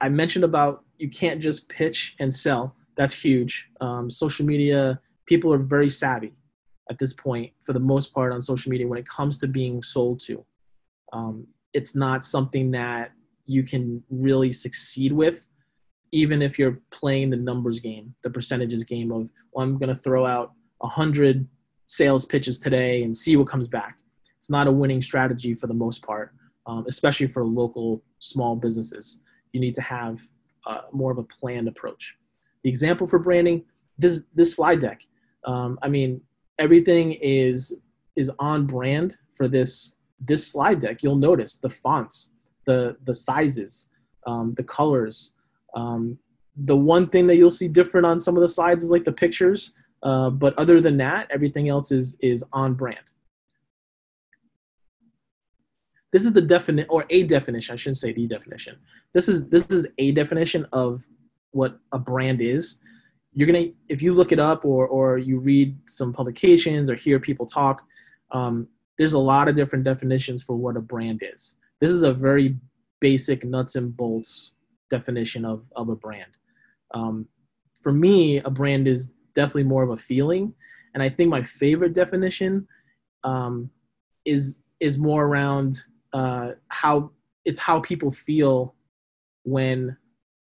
I 0.00 0.08
mentioned 0.08 0.44
about 0.44 0.84
you 0.98 1.10
can't 1.10 1.40
just 1.40 1.68
pitch 1.68 2.14
and 2.20 2.34
sell. 2.34 2.74
That's 2.96 3.12
huge. 3.12 3.68
Um, 3.80 4.10
social 4.10 4.46
media, 4.46 5.00
people 5.26 5.52
are 5.52 5.58
very 5.58 5.90
savvy 5.90 6.32
at 6.90 6.98
this 6.98 7.12
point, 7.12 7.52
for 7.62 7.72
the 7.72 7.80
most 7.80 8.14
part, 8.14 8.32
on 8.32 8.40
social 8.40 8.70
media 8.70 8.86
when 8.86 8.98
it 8.98 9.08
comes 9.08 9.38
to 9.38 9.46
being 9.46 9.82
sold 9.82 10.20
to. 10.20 10.44
Um, 11.12 11.46
it's 11.72 11.94
not 11.94 12.24
something 12.24 12.70
that 12.70 13.12
you 13.46 13.62
can 13.62 14.02
really 14.10 14.52
succeed 14.52 15.12
with 15.12 15.46
even 16.12 16.40
if 16.42 16.58
you're 16.58 16.80
playing 16.90 17.30
the 17.30 17.36
numbers 17.36 17.78
game 17.80 18.14
the 18.22 18.30
percentages 18.30 18.84
game 18.84 19.10
of 19.12 19.28
well, 19.52 19.64
i'm 19.64 19.78
going 19.78 19.94
to 19.94 20.00
throw 20.02 20.26
out 20.26 20.52
a 20.82 20.86
100 20.86 21.46
sales 21.86 22.24
pitches 22.24 22.58
today 22.58 23.02
and 23.02 23.16
see 23.16 23.36
what 23.36 23.48
comes 23.48 23.68
back 23.68 23.98
it's 24.38 24.50
not 24.50 24.66
a 24.66 24.72
winning 24.72 25.00
strategy 25.00 25.54
for 25.54 25.66
the 25.66 25.74
most 25.74 26.02
part 26.02 26.32
um, 26.66 26.84
especially 26.88 27.26
for 27.26 27.44
local 27.44 28.02
small 28.18 28.56
businesses 28.56 29.20
you 29.52 29.60
need 29.60 29.74
to 29.74 29.82
have 29.82 30.20
uh, 30.66 30.82
more 30.92 31.10
of 31.10 31.18
a 31.18 31.22
planned 31.22 31.68
approach 31.68 32.16
the 32.62 32.68
example 32.68 33.06
for 33.06 33.18
branding 33.18 33.64
this 33.98 34.22
this 34.34 34.54
slide 34.54 34.80
deck 34.80 35.00
um, 35.44 35.78
i 35.82 35.88
mean 35.88 36.20
everything 36.58 37.12
is 37.14 37.76
is 38.16 38.30
on 38.38 38.66
brand 38.66 39.16
for 39.34 39.48
this 39.48 39.96
this 40.20 40.46
slide 40.46 40.80
deck, 40.80 41.02
you'll 41.02 41.16
notice 41.16 41.56
the 41.56 41.68
fonts, 41.68 42.30
the 42.64 42.96
the 43.04 43.14
sizes, 43.14 43.88
um, 44.26 44.54
the 44.54 44.64
colors. 44.64 45.32
Um, 45.74 46.18
the 46.64 46.76
one 46.76 47.08
thing 47.08 47.26
that 47.26 47.36
you'll 47.36 47.50
see 47.50 47.68
different 47.68 48.06
on 48.06 48.18
some 48.18 48.36
of 48.36 48.40
the 48.40 48.48
slides 48.48 48.82
is 48.82 48.90
like 48.90 49.04
the 49.04 49.12
pictures, 49.12 49.72
uh, 50.02 50.30
but 50.30 50.58
other 50.58 50.80
than 50.80 50.96
that, 50.98 51.30
everything 51.30 51.68
else 51.68 51.92
is 51.92 52.16
is 52.20 52.44
on 52.52 52.74
brand. 52.74 52.98
This 56.12 56.24
is 56.24 56.32
the 56.32 56.42
definition, 56.42 56.88
or 56.88 57.04
a 57.10 57.24
definition. 57.24 57.74
I 57.74 57.76
shouldn't 57.76 57.98
say 57.98 58.12
the 58.12 58.26
definition. 58.26 58.76
This 59.12 59.28
is 59.28 59.48
this 59.48 59.66
is 59.70 59.86
a 59.98 60.12
definition 60.12 60.66
of 60.72 61.06
what 61.50 61.78
a 61.92 61.98
brand 61.98 62.40
is. 62.40 62.76
You're 63.32 63.46
gonna, 63.46 63.66
if 63.88 64.00
you 64.00 64.14
look 64.14 64.32
it 64.32 64.38
up 64.38 64.64
or 64.64 64.86
or 64.86 65.18
you 65.18 65.38
read 65.38 65.76
some 65.86 66.12
publications 66.12 66.88
or 66.88 66.94
hear 66.94 67.18
people 67.18 67.44
talk, 67.44 67.82
um, 68.30 68.68
there's 68.98 69.12
a 69.14 69.18
lot 69.18 69.48
of 69.48 69.54
different 69.56 69.84
definitions 69.84 70.42
for 70.42 70.56
what 70.56 70.76
a 70.76 70.80
brand 70.80 71.22
is. 71.22 71.56
This 71.80 71.90
is 71.90 72.02
a 72.02 72.12
very 72.12 72.56
basic 73.00 73.44
nuts 73.44 73.76
and 73.76 73.94
bolts 73.96 74.52
definition 74.90 75.44
of, 75.44 75.64
of 75.74 75.88
a 75.88 75.96
brand. 75.96 76.30
Um, 76.94 77.26
for 77.82 77.92
me, 77.92 78.38
a 78.38 78.50
brand 78.50 78.88
is 78.88 79.12
definitely 79.34 79.64
more 79.64 79.82
of 79.82 79.90
a 79.90 79.96
feeling. 79.96 80.54
And 80.94 81.02
I 81.02 81.08
think 81.08 81.28
my 81.28 81.42
favorite 81.42 81.92
definition 81.92 82.66
um, 83.24 83.70
is 84.24 84.60
is 84.80 84.98
more 84.98 85.24
around 85.24 85.82
uh, 86.16 86.52
how 86.68 87.10
it's 87.44 87.58
how 87.58 87.80
people 87.80 88.10
feel 88.10 88.74
when 89.44 89.96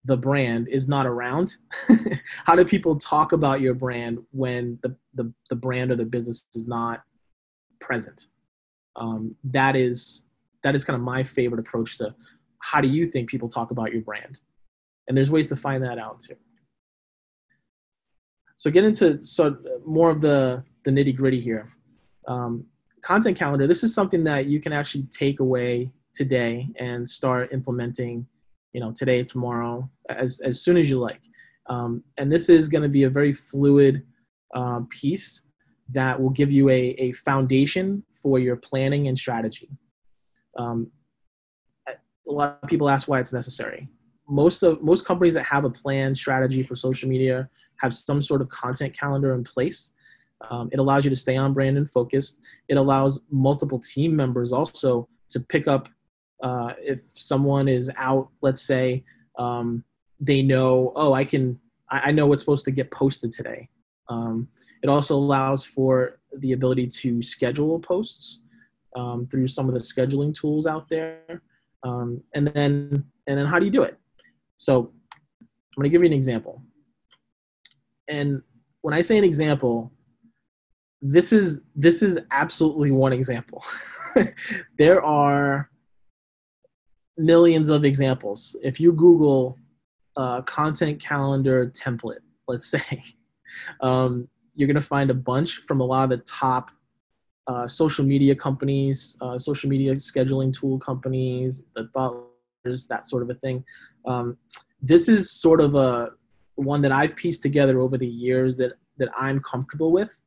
the 0.04 0.16
brand 0.16 0.68
is 0.68 0.88
not 0.88 1.06
around. 1.06 1.56
how 2.46 2.54
do 2.54 2.64
people 2.64 2.96
talk 2.96 3.32
about 3.32 3.61
your 3.61 3.75
brand 3.75 4.18
when 4.30 4.78
the, 4.82 4.94
the, 5.14 5.32
the 5.50 5.56
brand 5.56 5.90
or 5.90 5.96
the 5.96 6.04
business 6.04 6.46
is 6.54 6.66
not 6.68 7.02
present? 7.80 8.28
um, 8.96 9.35
that 9.44 9.76
is 9.76 10.25
that 10.62 10.75
is 10.75 10.85
kind 10.85 10.96
of 10.96 11.02
my 11.02 11.23
favorite 11.23 11.61
approach 11.61 11.99
to 11.99 12.14
how 12.58 12.80
do 12.80 12.88
you 12.88 13.06
think 13.06 13.28
people 13.28 13.49
talk 13.49 13.70
about 13.70 13.92
your 13.92 14.02
brand 14.02 14.38
and 15.08 15.16
there's 15.16 15.30
ways 15.30 15.46
to 15.46 15.56
find 15.56 15.82
that 15.82 15.99
out 15.99 16.18
too 16.18 16.35
so 18.56 18.70
get 18.70 18.85
into 18.85 19.23
so 19.23 19.56
more 19.87 20.11
of 20.11 20.20
the 20.20 20.62
the 20.85 20.90
nitty 20.90 21.14
gritty 21.14 21.40
here 21.40 21.73
um, 22.26 22.64
content 23.06 23.38
calendar 23.38 23.66
this 23.66 23.84
is 23.84 23.94
something 23.94 24.25
that 24.25 24.46
you 24.46 24.60
can 24.60 24.72
actually 24.72 25.04
take 25.04 25.38
away 25.40 25.90
today 26.12 26.68
and 26.76 27.08
start 27.08 27.52
implementing 27.52 28.26
you 28.72 28.80
know 28.80 28.92
today 28.92 29.22
tomorrow 29.22 29.88
as, 30.08 30.40
as 30.40 30.60
soon 30.60 30.76
as 30.76 30.90
you 30.90 30.98
like 30.98 31.20
um, 31.68 32.02
and 32.16 32.30
this 32.30 32.48
is 32.48 32.68
going 32.68 32.82
to 32.82 32.88
be 32.88 33.04
a 33.04 33.10
very 33.10 33.32
fluid 33.32 34.02
uh, 34.54 34.80
piece 34.90 35.42
that 35.90 36.20
will 36.20 36.30
give 36.30 36.50
you 36.50 36.68
a, 36.68 36.94
a 36.98 37.12
foundation 37.12 38.02
for 38.12 38.38
your 38.38 38.56
planning 38.56 39.08
and 39.08 39.18
strategy. 39.18 39.68
Um, 40.58 40.90
a 41.88 42.32
lot 42.32 42.58
of 42.62 42.68
people 42.68 42.88
ask 42.88 43.06
why 43.06 43.20
it's 43.20 43.32
necessary. 43.32 43.88
Most 44.28 44.62
of 44.64 44.82
most 44.82 45.04
companies 45.04 45.34
that 45.34 45.44
have 45.44 45.64
a 45.64 45.70
plan 45.70 46.14
strategy 46.14 46.62
for 46.62 46.75
social 46.75 47.08
media 47.08 47.48
have 47.76 47.95
some 47.95 48.21
sort 48.21 48.40
of 48.40 48.49
content 48.49 48.99
calendar 48.99 49.34
in 49.34 49.45
place. 49.45 49.92
Um, 50.50 50.68
it 50.72 50.78
allows 50.78 51.04
you 51.04 51.10
to 51.10 51.16
stay 51.16 51.36
on 51.36 51.54
brand 51.54 51.76
and 51.76 51.90
focused. 51.90 52.40
It 52.68 52.76
allows 52.76 53.20
multiple 53.30 53.78
team 53.78 54.14
members 54.14 54.52
also 54.52 55.08
to 55.30 55.40
pick 55.40 55.66
up 55.66 55.88
uh, 56.42 56.75
if 56.78 57.00
someone 57.14 57.68
is 57.68 57.90
out. 57.96 58.28
Let's 58.42 58.62
say 58.62 59.04
um, 59.38 59.84
they 60.20 60.42
know, 60.42 60.92
oh, 60.96 61.12
I 61.12 61.25
can, 61.25 61.58
I, 61.90 62.10
know 62.10 62.26
what's 62.26 62.42
supposed 62.42 62.64
to 62.66 62.70
get 62.70 62.90
posted 62.90 63.32
today. 63.32 63.68
Um, 64.08 64.49
it 64.82 64.88
also 64.88 65.16
allows 65.16 65.64
for 65.64 66.20
the 66.38 66.52
ability 66.52 66.86
to 66.86 67.22
schedule 67.22 67.78
posts 67.78 68.40
um, 68.94 69.26
through 69.26 69.49
some 69.49 69.68
of 69.68 69.75
the 69.75 69.80
scheduling 69.80 70.34
tools 70.34 70.66
out 70.66 70.88
there. 70.88 71.42
Um, 71.82 72.22
and 72.34 72.49
then 72.49 73.04
and 73.26 73.38
then 73.38 73.46
how 73.46 73.58
do 73.58 73.64
you 73.64 73.70
do 73.70 73.82
it? 73.82 73.99
So 74.56 74.92
I'm 75.40 75.82
going 75.82 75.84
to 75.84 75.88
give 75.90 76.02
you 76.02 76.06
an 76.06 76.12
example. 76.12 76.62
And 78.08 78.42
when 78.82 78.94
I 78.94 79.00
say 79.00 79.18
an 79.18 79.25
example, 79.25 79.92
this 81.02 81.32
is 81.32 81.61
this 81.75 82.02
is 82.02 82.19
absolutely 82.30 82.91
one 82.91 83.13
example. 83.13 83.65
there 84.78 85.04
are 85.04 85.71
millions 87.19 87.71
of 87.71 87.85
examples. 87.85 88.56
If 88.63 88.80
you 88.80 88.93
Google 88.93 89.59
uh, 90.17 90.43
content 90.43 91.00
calendar 91.00 91.71
template, 91.71 92.21
let's 92.49 92.67
say, 92.71 93.02
um, 93.80 94.28
you're 94.54 94.67
going 94.67 94.75
to 94.75 94.80
find 94.80 95.11
a 95.11 95.15
bunch 95.15 95.59
from 95.59 95.80
a 95.80 95.85
lot 95.85 96.04
of 96.04 96.11
the 96.11 96.25
top 96.25 96.71
uh, 97.47 97.67
social 97.67 98.04
media 98.04 98.35
companies, 98.35 99.17
uh, 99.21 99.39
social 99.39 99.69
media 99.69 99.95
scheduling 99.97 100.52
tool 100.52 100.78
companies, 100.78 101.65
the 101.75 101.89
thought 101.89 102.25
leaders, 102.65 102.87
that 102.87 103.06
sort 103.06 103.23
of 103.23 103.30
a 103.30 103.35
thing. 103.35 103.65
Um, 104.06 104.37
this 104.82 105.09
is 105.09 105.30
sort 105.30 105.61
of 105.61 105.75
a 105.75 106.11
one 106.56 106.80
that 106.82 106.93
I've 106.93 107.15
pieced 107.15 107.43
together 107.43 107.80
over 107.80 107.99
the 107.99 108.06
years 108.06 108.56
that 108.56 108.73
that 108.99 109.11
I'm 109.17 109.41
comfortable 109.41 109.93
with. 109.93 110.19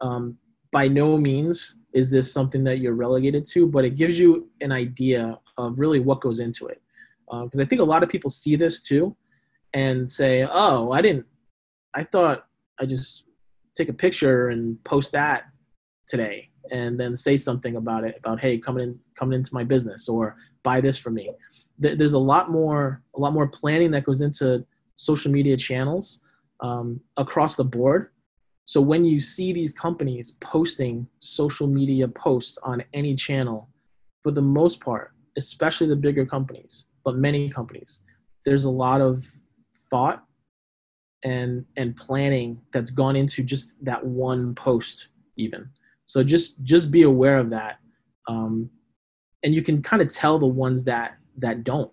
Um, 0.00 0.36
by 0.72 0.88
no 0.88 1.16
means 1.16 1.76
is 1.92 2.10
this 2.10 2.32
something 2.32 2.64
that 2.64 2.78
you're 2.78 2.94
relegated 2.94 3.46
to, 3.46 3.66
but 3.66 3.84
it 3.84 3.96
gives 3.96 4.18
you 4.18 4.48
an 4.60 4.72
idea 4.72 5.38
of 5.56 5.78
really 5.78 6.00
what 6.00 6.20
goes 6.20 6.40
into 6.40 6.66
it. 6.66 6.82
Because 7.30 7.60
uh, 7.60 7.62
I 7.62 7.64
think 7.64 7.80
a 7.80 7.84
lot 7.84 8.02
of 8.02 8.08
people 8.08 8.30
see 8.30 8.56
this 8.56 8.82
too, 8.82 9.16
and 9.72 10.08
say, 10.08 10.46
"Oh, 10.50 10.92
I 10.92 11.00
didn't. 11.00 11.26
I 11.94 12.04
thought 12.04 12.46
I 12.78 12.86
just 12.86 13.24
take 13.74 13.88
a 13.88 13.92
picture 13.92 14.48
and 14.48 14.82
post 14.84 15.12
that 15.12 15.44
today 16.06 16.50
and 16.70 16.98
then 16.98 17.14
say 17.14 17.36
something 17.36 17.76
about 17.76 18.04
it 18.04 18.16
about 18.18 18.40
hey 18.40 18.58
coming 18.58 18.84
in 18.84 18.98
coming 19.18 19.38
into 19.38 19.52
my 19.54 19.64
business 19.64 20.08
or 20.08 20.36
buy 20.62 20.80
this 20.80 20.96
for 20.96 21.10
me 21.10 21.30
there's 21.78 22.12
a 22.12 22.18
lot 22.18 22.50
more 22.50 23.02
a 23.16 23.20
lot 23.20 23.32
more 23.32 23.46
planning 23.46 23.90
that 23.90 24.04
goes 24.04 24.20
into 24.20 24.64
social 24.96 25.30
media 25.30 25.56
channels 25.56 26.20
um, 26.60 27.00
across 27.16 27.56
the 27.56 27.64
board 27.64 28.10
so 28.66 28.80
when 28.80 29.04
you 29.04 29.20
see 29.20 29.52
these 29.52 29.72
companies 29.72 30.36
posting 30.40 31.06
social 31.18 31.66
media 31.66 32.08
posts 32.08 32.58
on 32.62 32.82
any 32.92 33.14
channel 33.14 33.68
for 34.22 34.32
the 34.32 34.42
most 34.42 34.80
part 34.80 35.12
especially 35.36 35.86
the 35.86 35.96
bigger 35.96 36.24
companies 36.24 36.86
but 37.04 37.16
many 37.16 37.50
companies 37.50 38.02
there's 38.44 38.64
a 38.64 38.70
lot 38.70 39.00
of 39.00 39.26
thought 39.90 40.24
and 41.24 41.64
and 41.76 41.96
planning 41.96 42.60
that's 42.72 42.90
gone 42.90 43.16
into 43.16 43.42
just 43.42 43.74
that 43.84 44.04
one 44.04 44.54
post 44.54 45.08
even. 45.36 45.68
So 46.06 46.22
just 46.22 46.62
just 46.62 46.90
be 46.90 47.02
aware 47.02 47.38
of 47.38 47.50
that 47.50 47.78
um, 48.28 48.70
and 49.42 49.54
you 49.54 49.62
can 49.62 49.82
kind 49.82 50.00
of 50.02 50.08
tell 50.08 50.38
the 50.38 50.46
ones 50.46 50.84
that 50.84 51.16
that 51.38 51.64
don't. 51.64 51.90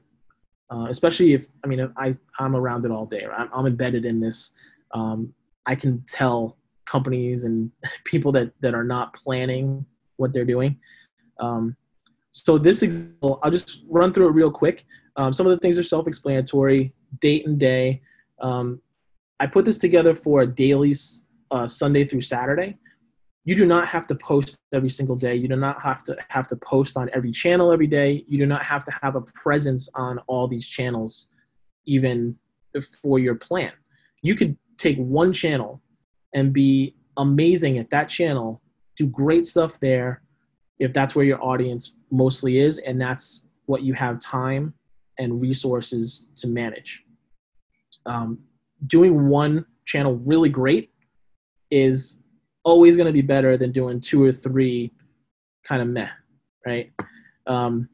Uh, 0.69 0.87
especially 0.89 1.33
if 1.33 1.47
i 1.65 1.67
mean 1.67 1.91
i 1.97 2.13
i'm 2.39 2.55
around 2.55 2.85
it 2.85 2.91
all 2.91 3.05
day 3.05 3.25
right? 3.25 3.41
I'm, 3.41 3.49
I'm 3.53 3.65
embedded 3.65 4.05
in 4.05 4.19
this. 4.19 4.51
Um, 4.93 5.33
i 5.65 5.75
can 5.75 6.03
tell 6.07 6.57
companies 6.85 7.43
and 7.43 7.71
people 8.05 8.31
that 8.31 8.51
that 8.61 8.73
are 8.73 8.83
not 8.83 9.13
planning 9.13 9.85
what 10.17 10.33
they're 10.33 10.45
doing 10.45 10.77
um, 11.39 11.75
so 12.31 12.57
this 12.57 12.81
example 12.81 13.39
i'll 13.43 13.51
just 13.51 13.83
run 13.89 14.13
through 14.13 14.27
it 14.27 14.31
real 14.31 14.51
quick 14.51 14.85
um, 15.17 15.33
some 15.33 15.45
of 15.45 15.51
the 15.51 15.57
things 15.57 15.77
are 15.77 15.83
self-explanatory 15.83 16.93
date 17.19 17.45
and 17.45 17.59
day 17.59 18.01
um, 18.41 18.81
I 19.41 19.47
put 19.47 19.65
this 19.65 19.79
together 19.79 20.13
for 20.13 20.41
a 20.41 20.47
daily 20.47 20.95
uh, 21.49 21.67
Sunday 21.67 22.05
through 22.05 22.21
Saturday. 22.21 22.77
You 23.43 23.55
do 23.55 23.65
not 23.65 23.87
have 23.87 24.05
to 24.07 24.15
post 24.15 24.59
every 24.71 24.91
single 24.91 25.15
day. 25.15 25.33
You 25.33 25.47
do 25.47 25.55
not 25.55 25.81
have 25.81 26.03
to 26.03 26.15
have 26.29 26.47
to 26.49 26.55
post 26.55 26.95
on 26.95 27.09
every 27.11 27.31
channel 27.31 27.71
every 27.71 27.87
day. 27.87 28.23
You 28.27 28.37
do 28.37 28.45
not 28.45 28.61
have 28.61 28.83
to 28.83 28.91
have 29.01 29.15
a 29.15 29.21
presence 29.21 29.89
on 29.95 30.19
all 30.27 30.47
these 30.47 30.67
channels, 30.67 31.29
even 31.87 32.37
for 33.01 33.17
your 33.17 33.33
plan. 33.33 33.71
You 34.21 34.35
could 34.35 34.55
take 34.77 34.97
one 34.97 35.33
channel 35.33 35.81
and 36.33 36.53
be 36.53 36.95
amazing 37.17 37.77
at 37.77 37.89
that 37.89 38.09
channel, 38.09 38.61
do 38.95 39.07
great 39.07 39.45
stuff 39.45 39.79
there, 39.79 40.21
if 40.79 40.93
that's 40.93 41.15
where 41.15 41.25
your 41.25 41.43
audience 41.43 41.95
mostly 42.11 42.59
is, 42.59 42.77
and 42.79 42.99
that's 42.99 43.45
what 43.65 43.83
you 43.83 43.93
have 43.93 44.19
time 44.19 44.73
and 45.19 45.41
resources 45.41 46.27
to 46.35 46.47
manage. 46.47 47.03
Um, 48.05 48.39
doing 48.87 49.27
one 49.27 49.65
channel 49.85 50.15
really 50.25 50.49
great 50.49 50.91
is 51.69 52.17
always 52.63 52.95
going 52.95 53.07
to 53.07 53.13
be 53.13 53.21
better 53.21 53.57
than 53.57 53.71
doing 53.71 54.01
two 54.01 54.23
or 54.23 54.31
three 54.31 54.91
kind 55.63 55.81
of 55.81 55.89
meh, 55.89 56.09
right? 56.65 56.91
Um, 57.47 57.89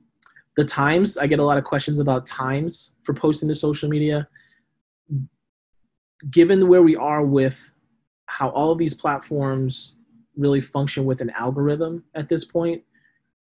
the 0.55 0.65
times, 0.65 1.17
I 1.17 1.27
get 1.27 1.39
a 1.39 1.43
lot 1.43 1.57
of 1.57 1.63
questions 1.63 1.99
about 1.99 2.25
times 2.25 2.93
for 3.01 3.13
posting 3.13 3.47
to 3.49 3.55
social 3.55 3.89
media. 3.89 4.27
Given 6.31 6.67
where 6.67 6.81
we 6.81 6.95
are 6.95 7.23
with 7.23 7.69
how 8.27 8.49
all 8.49 8.71
of 8.71 8.77
these 8.77 8.93
platforms 8.93 9.95
really 10.35 10.61
function 10.61 11.05
with 11.05 11.21
an 11.21 11.29
algorithm 11.31 12.03
at 12.13 12.29
this 12.29 12.45
point, 12.45 12.83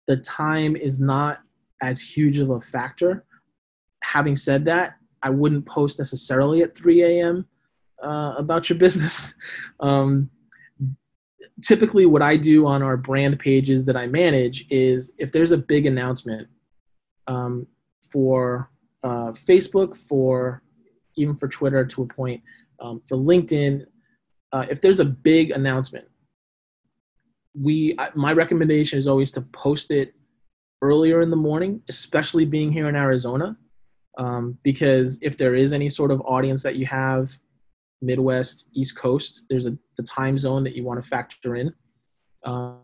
the 0.06 0.16
time 0.18 0.76
is 0.76 1.00
not 1.00 1.40
as 1.82 2.00
huge 2.00 2.38
of 2.38 2.50
a 2.50 2.60
factor. 2.60 3.24
Having 4.02 4.36
said 4.36 4.64
that, 4.66 4.94
I 5.22 5.30
wouldn't 5.30 5.66
post 5.66 5.98
necessarily 5.98 6.62
at 6.62 6.76
3 6.76 7.02
a.m. 7.02 7.46
Uh, 8.02 8.34
about 8.36 8.68
your 8.68 8.78
business. 8.86 9.34
Um, 9.80 10.30
typically, 11.62 12.06
what 12.06 12.22
I 12.22 12.36
do 12.36 12.66
on 12.66 12.82
our 12.82 12.96
brand 12.96 13.38
pages 13.38 13.84
that 13.86 13.96
I 13.96 14.06
manage 14.06 14.66
is 14.70 15.12
if 15.18 15.32
there's 15.32 15.52
a 15.52 15.58
big 15.58 15.86
announcement 15.86 16.48
um, 17.26 17.66
for 18.12 18.70
uh, 19.02 19.32
Facebook, 19.32 19.96
for 19.96 20.62
even 21.16 21.36
for 21.36 21.48
Twitter 21.48 21.84
to 21.84 22.02
a 22.02 22.06
point, 22.06 22.42
um, 22.80 23.00
for 23.00 23.16
LinkedIn, 23.16 23.86
uh, 24.54 24.64
if 24.70 24.80
there's 24.80 25.00
a 25.00 25.04
big 25.04 25.50
announcement, 25.50 26.06
we 27.60 27.96
my 28.14 28.32
recommendation 28.32 28.98
is 28.98 29.08
always 29.08 29.32
to 29.32 29.40
post 29.40 29.90
it 29.90 30.14
earlier 30.80 31.22
in 31.22 31.30
the 31.30 31.36
morning, 31.36 31.82
especially 31.88 32.44
being 32.44 32.70
here 32.70 32.88
in 32.88 32.94
Arizona, 32.94 33.56
um, 34.16 34.56
because 34.62 35.18
if 35.22 35.36
there 35.36 35.56
is 35.56 35.72
any 35.72 35.88
sort 35.88 36.12
of 36.12 36.20
audience 36.20 36.62
that 36.62 36.76
you 36.76 36.86
have, 36.86 37.36
Midwest, 38.00 38.66
East 38.74 38.96
Coast, 38.96 39.42
there's 39.50 39.66
a 39.66 39.76
the 39.96 40.04
time 40.04 40.38
zone 40.38 40.62
that 40.62 40.76
you 40.76 40.84
want 40.84 41.02
to 41.02 41.08
factor 41.08 41.56
in. 41.56 41.74
Uh, 42.44 42.74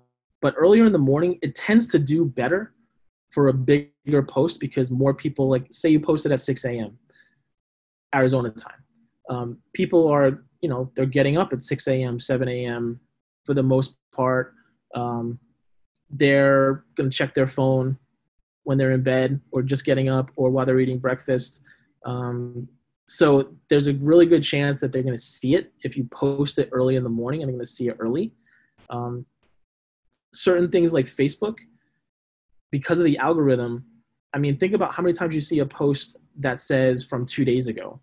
but 0.43 0.55
earlier 0.57 0.87
in 0.87 0.93
the 0.93 0.99
morning, 0.99 1.39
it 1.41 1.55
tends 1.55 1.87
to 1.89 2.01
do 2.01 2.25
better 2.25 2.75
for 3.31 3.47
a 3.47 3.53
bigger 3.53 4.25
post 4.27 4.59
because 4.59 4.91
more 4.91 5.15
people 5.15 5.49
like 5.49 5.69
say 5.71 5.89
you 5.89 6.01
posted 6.01 6.33
at 6.33 6.41
6 6.41 6.65
a.m. 6.65 6.99
Arizona 8.13 8.51
time. 8.51 8.83
Um, 9.29 9.59
people 9.73 10.09
are 10.09 10.43
you 10.61 10.69
know 10.69 10.91
they're 10.95 11.07
getting 11.07 11.39
up 11.39 11.53
at 11.53 11.63
6 11.63 11.89
a.m., 11.89 12.21
7 12.21 12.49
a.m. 12.49 13.01
for 13.45 13.55
the 13.55 13.63
most 13.63 13.95
part. 14.13 14.55
Um, 14.95 15.39
they're 16.11 16.85
going 16.97 17.09
to 17.09 17.17
check 17.17 17.35
their 17.35 17.47
phone 17.47 17.97
when 18.65 18.77
they're 18.79 18.93
in 18.93 19.03
bed 19.03 19.41
or 19.53 19.63
just 19.63 19.85
getting 19.85 20.09
up 20.09 20.31
or 20.37 20.51
while 20.51 20.67
they're 20.67 20.81
eating 20.81 20.99
breakfast. 20.99 21.63
Um, 22.05 22.69
so 23.07 23.53
there's 23.69 23.87
a 23.87 23.95
really 23.95 24.27
good 24.27 24.43
chance 24.43 24.81
that 24.81 24.93
they're 24.93 25.03
going 25.03 25.17
to 25.17 25.23
see 25.23 25.55
it 25.55 25.73
if 25.83 25.97
you 25.97 26.05
post 26.05 26.59
it 26.59 26.69
early 26.73 26.97
in 26.97 27.03
the 27.03 27.09
morning 27.09 27.43
and 27.43 27.49
they're 27.49 27.57
going 27.57 27.67
to 27.67 27.73
see 27.73 27.89
it 27.89 27.97
early. 27.99 28.33
Um, 28.89 29.25
certain 30.33 30.71
things 30.71 30.93
like 30.93 31.07
Facebook, 31.07 31.59
because 32.71 32.99
of 32.99 33.05
the 33.05 33.19
algorithm, 33.19 33.85
I 34.33 34.39
mean, 34.39 34.57
think 34.59 34.75
about 34.75 34.95
how 34.95 35.03
many 35.03 35.13
times 35.13 35.35
you 35.35 35.41
see 35.41 35.59
a 35.59 35.67
post 35.67 36.17
that 36.39 36.61
says 36.61 37.05
from 37.05 37.27
two 37.27 37.45
days 37.45 37.67
ago 37.67 38.01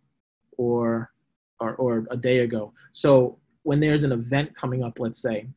or, 0.58 1.12
or, 1.60 1.76
or 1.76 2.08
a 2.12 2.17
day 2.17 2.39
ago. 2.39 2.74
So 2.91 3.39
when 3.63 3.80
there's 3.80 4.04
an 4.04 4.12
event 4.12 4.56
coming 4.56 4.84
up, 4.84 5.00
let's 5.00 5.22
say, 5.22 5.48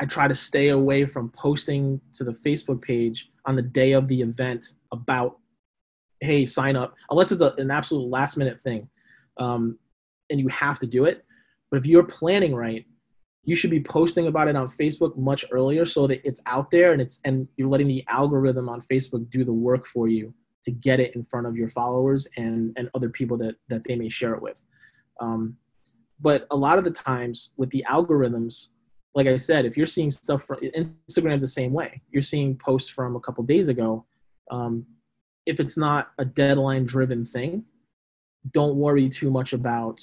I 0.00 0.06
try 0.06 0.28
to 0.28 0.34
stay 0.34 0.68
away 0.68 1.04
from 1.04 1.30
posting 1.30 2.00
to 2.14 2.24
the 2.24 2.32
Facebook 2.32 2.80
page 2.80 3.30
on 3.46 3.56
the 3.56 3.62
day 3.62 3.92
of 3.92 4.08
the 4.08 4.22
event 4.22 4.74
about, 4.92 5.38
hey, 6.20 6.46
sign 6.46 6.76
up, 6.76 6.94
unless 7.10 7.32
it's 7.32 7.42
a, 7.42 7.52
an 7.58 7.70
absolute 7.70 8.08
last 8.08 8.36
minute 8.36 8.60
thing 8.60 8.88
um, 9.36 9.78
and 10.30 10.40
you 10.40 10.48
have 10.48 10.78
to 10.78 10.86
do 10.86 11.04
it. 11.04 11.24
But 11.70 11.78
if 11.78 11.86
you're 11.86 12.04
planning 12.04 12.54
right, 12.54 12.86
you 13.44 13.56
should 13.56 13.70
be 13.70 13.82
posting 13.82 14.26
about 14.26 14.48
it 14.48 14.56
on 14.56 14.68
Facebook 14.68 15.16
much 15.16 15.44
earlier 15.50 15.84
so 15.84 16.06
that 16.06 16.26
it's 16.26 16.40
out 16.46 16.70
there 16.70 16.92
and 16.92 17.00
it's 17.00 17.20
and 17.24 17.48
you're 17.56 17.68
letting 17.68 17.88
the 17.88 18.04
algorithm 18.08 18.68
on 18.68 18.82
Facebook 18.82 19.28
do 19.30 19.44
the 19.44 19.52
work 19.52 19.86
for 19.86 20.08
you 20.08 20.32
to 20.62 20.70
get 20.70 21.00
it 21.00 21.14
in 21.16 21.24
front 21.24 21.46
of 21.46 21.56
your 21.56 21.68
followers 21.68 22.28
and 22.36 22.72
and 22.76 22.90
other 22.94 23.08
people 23.08 23.36
that 23.38 23.56
that 23.68 23.82
they 23.84 23.96
may 23.96 24.08
share 24.08 24.34
it 24.34 24.42
with. 24.42 24.60
Um, 25.20 25.56
but 26.20 26.46
a 26.50 26.56
lot 26.56 26.78
of 26.78 26.84
the 26.84 26.90
times 26.90 27.50
with 27.56 27.70
the 27.70 27.84
algorithms, 27.88 28.68
like 29.14 29.26
I 29.26 29.36
said, 29.36 29.64
if 29.64 29.76
you're 29.76 29.86
seeing 29.86 30.10
stuff 30.10 30.44
from 30.44 30.58
Instagram's 30.60 31.42
the 31.42 31.48
same 31.48 31.72
way. 31.72 32.00
You're 32.10 32.22
seeing 32.22 32.56
posts 32.56 32.88
from 32.88 33.16
a 33.16 33.20
couple 33.20 33.42
days 33.44 33.68
ago. 33.68 34.04
Um, 34.50 34.86
if 35.46 35.58
it's 35.58 35.76
not 35.76 36.10
a 36.18 36.24
deadline 36.24 36.84
driven 36.84 37.24
thing, 37.24 37.64
don't 38.52 38.76
worry 38.76 39.08
too 39.08 39.30
much 39.30 39.52
about 39.52 40.00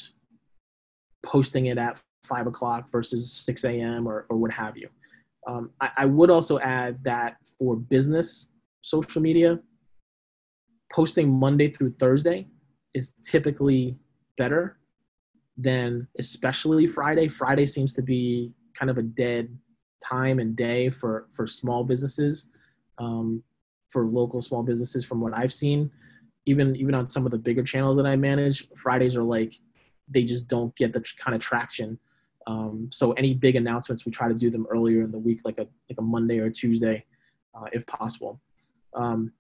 posting 1.25 1.67
it 1.67 1.77
at 1.77 2.01
five 2.23 2.47
o'clock 2.47 2.89
versus 2.91 3.31
6 3.31 3.63
a.m. 3.65 4.07
or, 4.07 4.25
or 4.29 4.37
what 4.37 4.51
have 4.51 4.77
you. 4.77 4.89
Um, 5.47 5.71
I, 5.79 5.89
I 5.97 6.05
would 6.05 6.29
also 6.29 6.59
add 6.59 7.01
that 7.03 7.37
for 7.57 7.75
business 7.75 8.49
social 8.81 9.21
media, 9.21 9.59
posting 10.91 11.29
Monday 11.29 11.69
through 11.69 11.93
Thursday 11.99 12.47
is 12.93 13.13
typically 13.23 13.97
better 14.37 14.77
than 15.57 16.07
especially 16.19 16.87
Friday. 16.87 17.27
Friday 17.27 17.65
seems 17.65 17.93
to 17.93 18.01
be 18.01 18.51
kind 18.77 18.89
of 18.89 18.97
a 18.97 19.03
dead 19.03 19.55
time 20.03 20.39
and 20.39 20.55
day 20.55 20.89
for 20.89 21.27
for 21.31 21.47
small 21.47 21.83
businesses, 21.83 22.47
um, 22.99 23.43
for 23.87 24.05
local 24.05 24.41
small 24.41 24.63
businesses. 24.63 25.03
From 25.05 25.19
what 25.19 25.35
I've 25.35 25.53
seen, 25.53 25.89
even 26.45 26.75
even 26.75 26.93
on 26.93 27.05
some 27.05 27.25
of 27.25 27.31
the 27.31 27.37
bigger 27.37 27.63
channels 27.63 27.97
that 27.97 28.05
I 28.05 28.15
manage, 28.15 28.67
Fridays 28.75 29.15
are 29.15 29.23
like 29.23 29.55
they 30.07 30.23
just 30.23 30.47
don't 30.47 30.75
get 30.75 30.93
the 30.93 31.03
kind 31.17 31.35
of 31.35 31.41
traction. 31.41 31.99
Um, 32.45 32.89
so 32.93 33.11
any 33.13 33.33
big 33.33 33.57
announcements, 33.57 34.05
we 34.05 34.11
try 34.11 34.29
to 34.29 34.33
do 34.33 34.49
them 34.49 34.65
earlier 34.69 35.01
in 35.01 35.11
the 35.11 35.19
week, 35.19 35.41
like 35.43 35.57
a 35.57 35.67
like 35.89 35.97
a 35.97 36.01
Monday 36.01 36.39
or 36.39 36.49
Tuesday, 36.49 37.03
uh, 37.55 37.65
if 37.73 37.85
possible. 37.87 38.39
Um, 38.93 39.33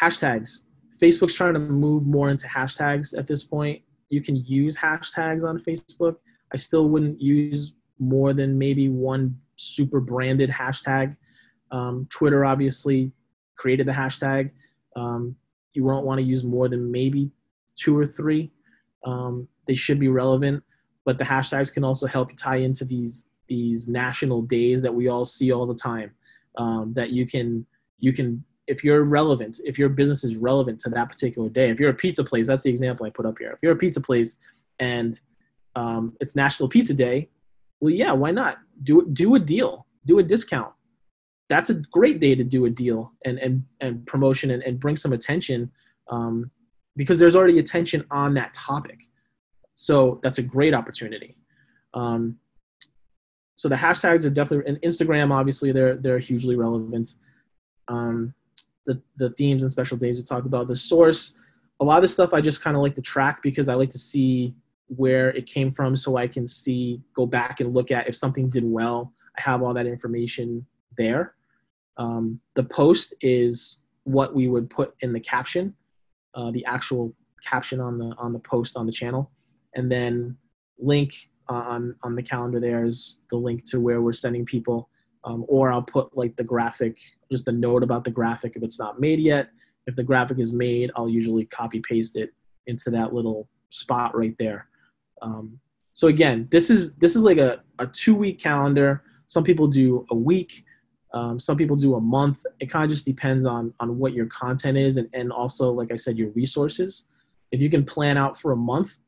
hashtags. 0.00 0.58
Facebook's 1.00 1.34
trying 1.34 1.54
to 1.54 1.60
move 1.60 2.06
more 2.06 2.30
into 2.30 2.46
hashtags 2.46 3.16
at 3.16 3.26
this 3.26 3.44
point. 3.44 3.82
You 4.08 4.22
can 4.22 4.36
use 4.36 4.76
hashtags 4.76 5.44
on 5.44 5.58
Facebook. 5.58 6.16
I 6.52 6.56
still 6.56 6.88
wouldn't 6.88 7.20
use 7.20 7.74
more 7.98 8.32
than 8.32 8.58
maybe 8.58 8.88
one 8.88 9.38
super 9.56 10.00
branded 10.00 10.50
hashtag. 10.50 11.16
Um, 11.72 12.06
Twitter 12.10 12.44
obviously 12.44 13.12
created 13.56 13.86
the 13.86 13.92
hashtag. 13.92 14.50
Um, 14.94 15.34
you 15.72 15.84
won't 15.84 16.06
want 16.06 16.18
to 16.18 16.24
use 16.24 16.44
more 16.44 16.68
than 16.68 16.90
maybe 16.90 17.30
two 17.76 17.96
or 17.96 18.06
three. 18.06 18.50
Um, 19.04 19.48
they 19.66 19.74
should 19.74 20.00
be 20.00 20.08
relevant, 20.08 20.62
but 21.04 21.18
the 21.18 21.24
hashtags 21.24 21.72
can 21.72 21.84
also 21.84 22.06
help 22.06 22.30
you 22.30 22.36
tie 22.36 22.56
into 22.56 22.84
these 22.84 23.26
these 23.48 23.86
national 23.86 24.42
days 24.42 24.82
that 24.82 24.92
we 24.92 25.06
all 25.08 25.24
see 25.24 25.52
all 25.52 25.66
the 25.66 25.74
time. 25.74 26.10
Um, 26.58 26.92
that 26.94 27.10
you 27.10 27.26
can 27.26 27.66
you 27.98 28.12
can 28.12 28.42
if 28.66 28.82
you're 28.82 29.04
relevant, 29.04 29.60
if 29.64 29.78
your 29.78 29.88
business 29.88 30.24
is 30.24 30.36
relevant 30.36 30.80
to 30.80 30.90
that 30.90 31.08
particular 31.08 31.48
day. 31.48 31.70
If 31.70 31.78
you're 31.78 31.90
a 31.90 31.94
pizza 31.94 32.24
place, 32.24 32.46
that's 32.46 32.62
the 32.62 32.70
example 32.70 33.06
I 33.06 33.10
put 33.10 33.26
up 33.26 33.38
here. 33.38 33.50
If 33.52 33.60
you're 33.62 33.72
a 33.72 33.76
pizza 33.76 34.00
place 34.00 34.38
and 34.78 35.20
um, 35.74 36.16
it's 36.20 36.34
National 36.34 36.68
Pizza 36.68 36.94
Day, 36.94 37.28
well, 37.80 37.92
yeah, 37.92 38.12
why 38.12 38.30
not? 38.30 38.58
Do 38.82 39.06
do 39.12 39.34
a 39.34 39.38
deal, 39.38 39.86
do 40.06 40.18
a 40.18 40.22
discount. 40.22 40.72
That's 41.48 41.70
a 41.70 41.74
great 41.74 42.20
day 42.20 42.34
to 42.34 42.42
do 42.42 42.64
a 42.64 42.70
deal 42.70 43.12
and 43.24 43.38
and 43.38 43.64
and 43.80 44.06
promotion 44.06 44.50
and, 44.50 44.62
and 44.62 44.80
bring 44.80 44.96
some 44.96 45.12
attention 45.12 45.70
um, 46.10 46.50
because 46.96 47.18
there's 47.18 47.36
already 47.36 47.58
attention 47.58 48.04
on 48.10 48.34
that 48.34 48.54
topic. 48.54 48.98
So 49.74 50.20
that's 50.22 50.38
a 50.38 50.42
great 50.42 50.72
opportunity. 50.72 51.36
Um, 51.92 52.38
so 53.56 53.68
the 53.68 53.76
hashtags 53.76 54.24
are 54.24 54.30
definitely 54.30 54.70
and 54.70 54.80
Instagram. 54.82 55.30
Obviously, 55.32 55.72
they're 55.72 55.96
they're 55.96 56.18
hugely 56.18 56.56
relevant. 56.56 57.14
Um, 57.88 58.34
the 58.86 59.00
the 59.16 59.30
themes 59.30 59.62
and 59.62 59.70
special 59.70 59.96
days 59.96 60.16
we 60.16 60.22
talked 60.22 60.46
about. 60.46 60.68
The 60.68 60.76
source, 60.76 61.34
a 61.80 61.84
lot 61.84 62.04
of 62.04 62.10
stuff 62.10 62.32
I 62.32 62.40
just 62.40 62.62
kind 62.62 62.76
of 62.76 62.82
like 62.82 62.94
to 62.94 63.02
track 63.02 63.42
because 63.42 63.68
I 63.68 63.74
like 63.74 63.90
to 63.90 63.98
see 63.98 64.54
where 64.88 65.30
it 65.30 65.46
came 65.46 65.70
from 65.70 65.96
so 65.96 66.16
I 66.16 66.28
can 66.28 66.46
see, 66.46 67.00
go 67.14 67.26
back 67.26 67.60
and 67.60 67.74
look 67.74 67.90
at 67.90 68.08
if 68.08 68.14
something 68.14 68.48
did 68.48 68.64
well. 68.64 69.12
I 69.36 69.40
have 69.42 69.62
all 69.62 69.74
that 69.74 69.86
information 69.86 70.64
there. 70.96 71.34
Um, 71.98 72.40
the 72.54 72.64
post 72.64 73.14
is 73.20 73.78
what 74.04 74.34
we 74.34 74.48
would 74.48 74.70
put 74.70 74.94
in 75.00 75.12
the 75.12 75.20
caption, 75.20 75.74
uh, 76.34 76.50
the 76.50 76.64
actual 76.66 77.12
caption 77.44 77.80
on 77.80 77.98
the 77.98 78.14
on 78.18 78.32
the 78.32 78.38
post 78.38 78.76
on 78.76 78.86
the 78.86 78.92
channel, 78.92 79.30
and 79.74 79.90
then 79.90 80.36
link 80.78 81.28
on 81.48 81.94
on 82.02 82.14
the 82.14 82.22
calendar. 82.22 82.60
There 82.60 82.84
is 82.84 83.16
the 83.30 83.36
link 83.36 83.68
to 83.70 83.80
where 83.80 84.00
we're 84.02 84.12
sending 84.12 84.44
people, 84.44 84.88
um, 85.26 85.44
or 85.48 85.72
I'll 85.72 85.82
put 85.82 86.16
like 86.16 86.36
the 86.36 86.44
graphic, 86.44 86.96
just 87.30 87.48
a 87.48 87.52
note 87.52 87.82
about 87.82 88.04
the 88.04 88.10
graphic 88.10 88.52
if 88.56 88.62
it's 88.62 88.78
not 88.78 89.00
made 89.00 89.18
yet. 89.18 89.50
If 89.86 89.96
the 89.96 90.04
graphic 90.04 90.38
is 90.38 90.52
made, 90.52 90.90
I'll 90.96 91.08
usually 91.08 91.44
copy 91.46 91.80
paste 91.80 92.16
it 92.16 92.30
into 92.66 92.90
that 92.90 93.12
little 93.12 93.48
spot 93.70 94.16
right 94.16 94.34
there. 94.38 94.68
Um, 95.22 95.58
so 95.92 96.08
again, 96.08 96.48
this 96.50 96.70
is 96.70 96.94
this 96.96 97.16
is 97.16 97.22
like 97.22 97.38
a, 97.38 97.62
a 97.80 97.86
two 97.86 98.14
week 98.14 98.40
calendar. 98.40 99.02
Some 99.26 99.42
people 99.42 99.66
do 99.66 100.06
a 100.10 100.14
week, 100.14 100.64
um, 101.12 101.40
some 101.40 101.56
people 101.56 101.76
do 101.76 101.94
a 101.96 102.00
month. 102.00 102.44
It 102.60 102.70
kind 102.70 102.84
of 102.84 102.90
just 102.90 103.04
depends 103.04 103.46
on 103.46 103.74
on 103.80 103.98
what 103.98 104.12
your 104.12 104.26
content 104.26 104.78
is 104.78 104.96
and, 104.96 105.08
and 105.12 105.32
also, 105.32 105.70
like 105.72 105.92
I 105.92 105.96
said, 105.96 106.16
your 106.16 106.30
resources. 106.30 107.06
If 107.50 107.60
you 107.60 107.70
can 107.70 107.84
plan 107.84 108.16
out 108.16 108.38
for 108.38 108.52
a 108.52 108.56
month, 108.56 108.98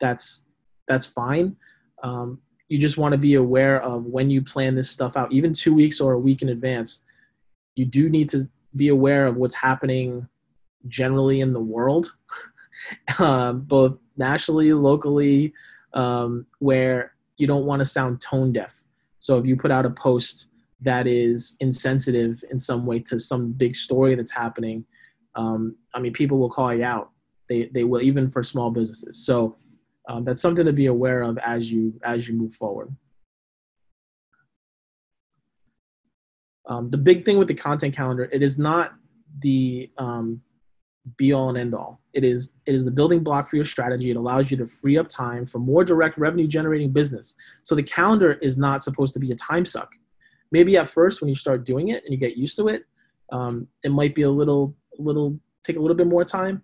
that's 0.00 0.44
that's 0.86 1.06
fine. 1.06 1.56
Um, 2.02 2.40
you 2.68 2.78
just 2.78 2.96
want 2.96 3.12
to 3.12 3.18
be 3.18 3.34
aware 3.34 3.80
of 3.82 4.06
when 4.06 4.28
you 4.30 4.42
plan 4.42 4.74
this 4.74 4.90
stuff 4.90 5.16
out, 5.16 5.32
even 5.32 5.52
two 5.52 5.74
weeks 5.74 6.00
or 6.00 6.14
a 6.14 6.18
week 6.18 6.42
in 6.42 6.48
advance. 6.48 7.02
You 7.76 7.84
do 7.84 8.08
need 8.08 8.28
to 8.30 8.48
be 8.74 8.88
aware 8.88 9.26
of 9.26 9.36
what's 9.36 9.54
happening 9.54 10.28
generally 10.88 11.40
in 11.40 11.52
the 11.52 11.60
world, 11.60 12.12
um, 13.18 13.62
both 13.62 13.98
nationally, 14.16 14.72
locally, 14.72 15.52
um, 15.94 16.46
where 16.58 17.12
you 17.36 17.46
don't 17.46 17.66
want 17.66 17.80
to 17.80 17.86
sound 17.86 18.20
tone 18.20 18.52
deaf. 18.52 18.82
So 19.20 19.38
if 19.38 19.46
you 19.46 19.56
put 19.56 19.70
out 19.70 19.86
a 19.86 19.90
post 19.90 20.46
that 20.80 21.06
is 21.06 21.56
insensitive 21.60 22.42
in 22.50 22.58
some 22.58 22.86
way 22.86 22.98
to 23.00 23.18
some 23.18 23.52
big 23.52 23.74
story 23.74 24.14
that's 24.14 24.32
happening, 24.32 24.84
um, 25.34 25.76
I 25.94 26.00
mean, 26.00 26.12
people 26.12 26.38
will 26.38 26.50
call 26.50 26.74
you 26.74 26.84
out. 26.84 27.10
They 27.48 27.66
they 27.72 27.84
will 27.84 28.00
even 28.00 28.30
for 28.30 28.42
small 28.42 28.70
businesses. 28.70 29.24
So 29.24 29.56
um, 30.08 30.24
that's 30.24 30.40
something 30.40 30.64
to 30.64 30.72
be 30.72 30.86
aware 30.86 31.22
of 31.22 31.38
as 31.38 31.70
you 31.70 31.98
as 32.04 32.28
you 32.28 32.34
move 32.34 32.54
forward. 32.54 32.94
Um, 36.68 36.90
the 36.90 36.98
big 36.98 37.24
thing 37.24 37.38
with 37.38 37.48
the 37.48 37.54
content 37.54 37.94
calendar, 37.94 38.28
it 38.32 38.42
is 38.42 38.58
not 38.58 38.94
the 39.40 39.90
um, 39.98 40.40
be 41.16 41.32
all 41.32 41.48
and 41.48 41.58
end 41.58 41.74
all. 41.74 42.00
It 42.12 42.24
is 42.24 42.54
it 42.66 42.74
is 42.74 42.84
the 42.84 42.90
building 42.90 43.22
block 43.22 43.48
for 43.48 43.56
your 43.56 43.64
strategy. 43.64 44.10
It 44.10 44.16
allows 44.16 44.50
you 44.50 44.56
to 44.58 44.66
free 44.66 44.98
up 44.98 45.08
time 45.08 45.46
for 45.46 45.58
more 45.58 45.84
direct 45.84 46.18
revenue 46.18 46.46
generating 46.46 46.90
business. 46.90 47.34
So 47.62 47.74
the 47.74 47.82
calendar 47.82 48.34
is 48.34 48.58
not 48.58 48.82
supposed 48.82 49.14
to 49.14 49.20
be 49.20 49.30
a 49.30 49.36
time 49.36 49.64
suck. 49.64 49.92
Maybe 50.50 50.76
at 50.76 50.88
first 50.88 51.20
when 51.20 51.28
you 51.28 51.34
start 51.34 51.64
doing 51.64 51.88
it 51.88 52.02
and 52.04 52.12
you 52.12 52.18
get 52.18 52.36
used 52.36 52.56
to 52.56 52.68
it, 52.68 52.84
um, 53.32 53.66
it 53.84 53.90
might 53.90 54.14
be 54.14 54.22
a 54.22 54.30
little 54.30 54.74
little 54.98 55.38
take 55.62 55.76
a 55.76 55.80
little 55.80 55.96
bit 55.96 56.06
more 56.06 56.24
time. 56.24 56.62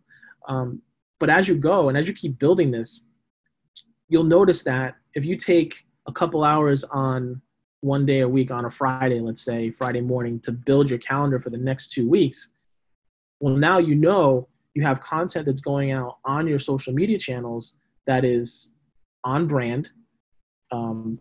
Um, 0.49 0.83
but 1.21 1.31
as 1.31 1.47
you 1.47 1.55
go 1.55 1.89
and 1.89 1.97
as 1.97 2.09
you 2.09 2.15
keep 2.15 2.39
building 2.39 2.71
this, 2.73 3.03
you'll 4.13 4.25
notice 4.25 4.63
that 4.63 4.97
if 5.15 5.25
you 5.25 5.37
take 5.39 5.87
a 6.07 6.13
couple 6.13 6.45
hours 6.45 6.85
on 6.85 7.41
one 7.81 8.05
day 8.05 8.21
a 8.21 8.29
week 8.29 8.51
on 8.51 8.67
a 8.67 8.71
Friday, 8.71 9.21
let's 9.21 9.41
say 9.43 9.71
Friday 9.71 10.03
morning, 10.03 10.39
to 10.41 10.53
build 10.53 10.91
your 10.91 10.99
calendar 10.99 11.39
for 11.39 11.49
the 11.49 11.57
next 11.57 11.93
two 11.93 12.07
weeks, 12.07 12.51
well, 13.41 13.57
now 13.57 13.79
you 13.79 13.95
know 13.95 14.47
you 14.75 14.83
have 14.83 15.01
content 15.01 15.47
that's 15.47 15.63
going 15.63 15.93
out 15.93 16.19
on 16.27 16.47
your 16.47 16.59
social 16.59 16.93
media 16.93 17.19
channels 17.19 17.75
that 18.07 18.23
is 18.23 18.73
on 19.25 19.47
brand. 19.47 19.89
Um, 20.73 21.19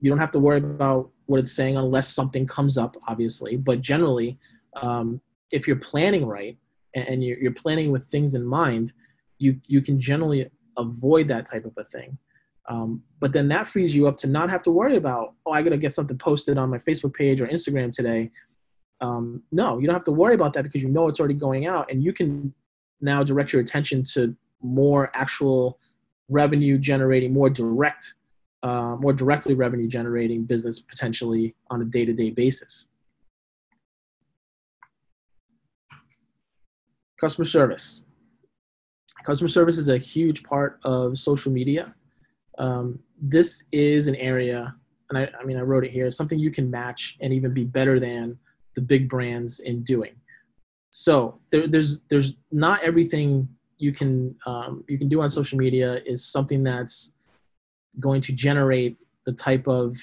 you 0.00 0.10
don't 0.10 0.18
have 0.18 0.32
to 0.32 0.40
worry 0.40 0.58
about 0.58 1.10
what 1.26 1.38
it's 1.38 1.52
saying 1.52 1.76
unless 1.76 2.08
something 2.08 2.48
comes 2.48 2.76
up, 2.76 2.96
obviously. 3.06 3.56
But 3.56 3.80
generally, 3.80 4.38
um, 4.82 5.20
if 5.52 5.68
you're 5.68 5.76
planning 5.76 6.26
right 6.26 6.58
and 6.94 7.22
you're, 7.22 7.38
you're 7.38 7.52
planning 7.52 7.92
with 7.92 8.06
things 8.06 8.34
in 8.34 8.44
mind, 8.44 8.92
you 9.38 9.60
you 9.66 9.80
can 9.80 10.00
generally 10.00 10.50
avoid 10.76 11.28
that 11.28 11.46
type 11.46 11.64
of 11.64 11.72
a 11.78 11.84
thing. 11.84 12.18
Um, 12.68 13.02
but 13.20 13.32
then 13.32 13.48
that 13.48 13.66
frees 13.66 13.94
you 13.94 14.08
up 14.08 14.16
to 14.18 14.26
not 14.26 14.50
have 14.50 14.62
to 14.62 14.70
worry 14.70 14.96
about, 14.96 15.34
oh, 15.46 15.52
I 15.52 15.62
gotta 15.62 15.76
get 15.76 15.92
something 15.92 16.16
posted 16.16 16.58
on 16.58 16.70
my 16.70 16.78
Facebook 16.78 17.14
page 17.14 17.40
or 17.40 17.46
Instagram 17.46 17.92
today. 17.92 18.30
Um, 19.00 19.42
no, 19.52 19.78
you 19.78 19.86
don't 19.86 19.94
have 19.94 20.04
to 20.04 20.12
worry 20.12 20.34
about 20.34 20.52
that 20.54 20.62
because 20.62 20.82
you 20.82 20.88
know 20.88 21.08
it's 21.08 21.20
already 21.20 21.34
going 21.34 21.66
out, 21.66 21.90
and 21.90 22.02
you 22.02 22.12
can 22.12 22.54
now 23.00 23.22
direct 23.22 23.52
your 23.52 23.60
attention 23.60 24.02
to 24.14 24.34
more 24.62 25.10
actual 25.14 25.78
revenue 26.30 26.78
generating, 26.78 27.32
more 27.32 27.50
direct, 27.50 28.14
uh, 28.62 28.96
more 28.98 29.12
directly 29.12 29.54
revenue 29.54 29.86
generating 29.86 30.44
business 30.44 30.80
potentially 30.80 31.54
on 31.70 31.82
a 31.82 31.84
day 31.84 32.04
to 32.04 32.14
day 32.14 32.30
basis. 32.30 32.86
Customer 37.20 37.44
service. 37.44 38.02
Customer 39.24 39.48
service 39.48 39.76
is 39.76 39.88
a 39.88 39.98
huge 39.98 40.42
part 40.42 40.80
of 40.84 41.18
social 41.18 41.52
media 41.52 41.94
um, 42.58 42.98
this 43.20 43.64
is 43.72 44.08
an 44.08 44.16
area, 44.16 44.74
and 45.10 45.18
I, 45.18 45.28
I 45.40 45.44
mean, 45.44 45.56
I 45.56 45.62
wrote 45.62 45.84
it 45.84 45.90
here, 45.90 46.10
something 46.10 46.38
you 46.38 46.50
can 46.50 46.70
match 46.70 47.16
and 47.20 47.32
even 47.32 47.52
be 47.52 47.64
better 47.64 47.98
than 47.98 48.38
the 48.74 48.80
big 48.80 49.08
brands 49.08 49.60
in 49.60 49.82
doing. 49.82 50.14
So 50.90 51.40
there, 51.50 51.66
there's 51.66 52.00
there's 52.08 52.34
not 52.52 52.82
everything 52.82 53.48
you 53.78 53.92
can 53.92 54.34
um, 54.46 54.84
you 54.88 54.98
can 54.98 55.08
do 55.08 55.20
on 55.22 55.30
social 55.30 55.58
media 55.58 56.00
is 56.06 56.24
something 56.24 56.62
that's 56.62 57.12
going 58.00 58.20
to 58.22 58.32
generate 58.32 58.96
the 59.26 59.32
type 59.32 59.66
of 59.66 59.96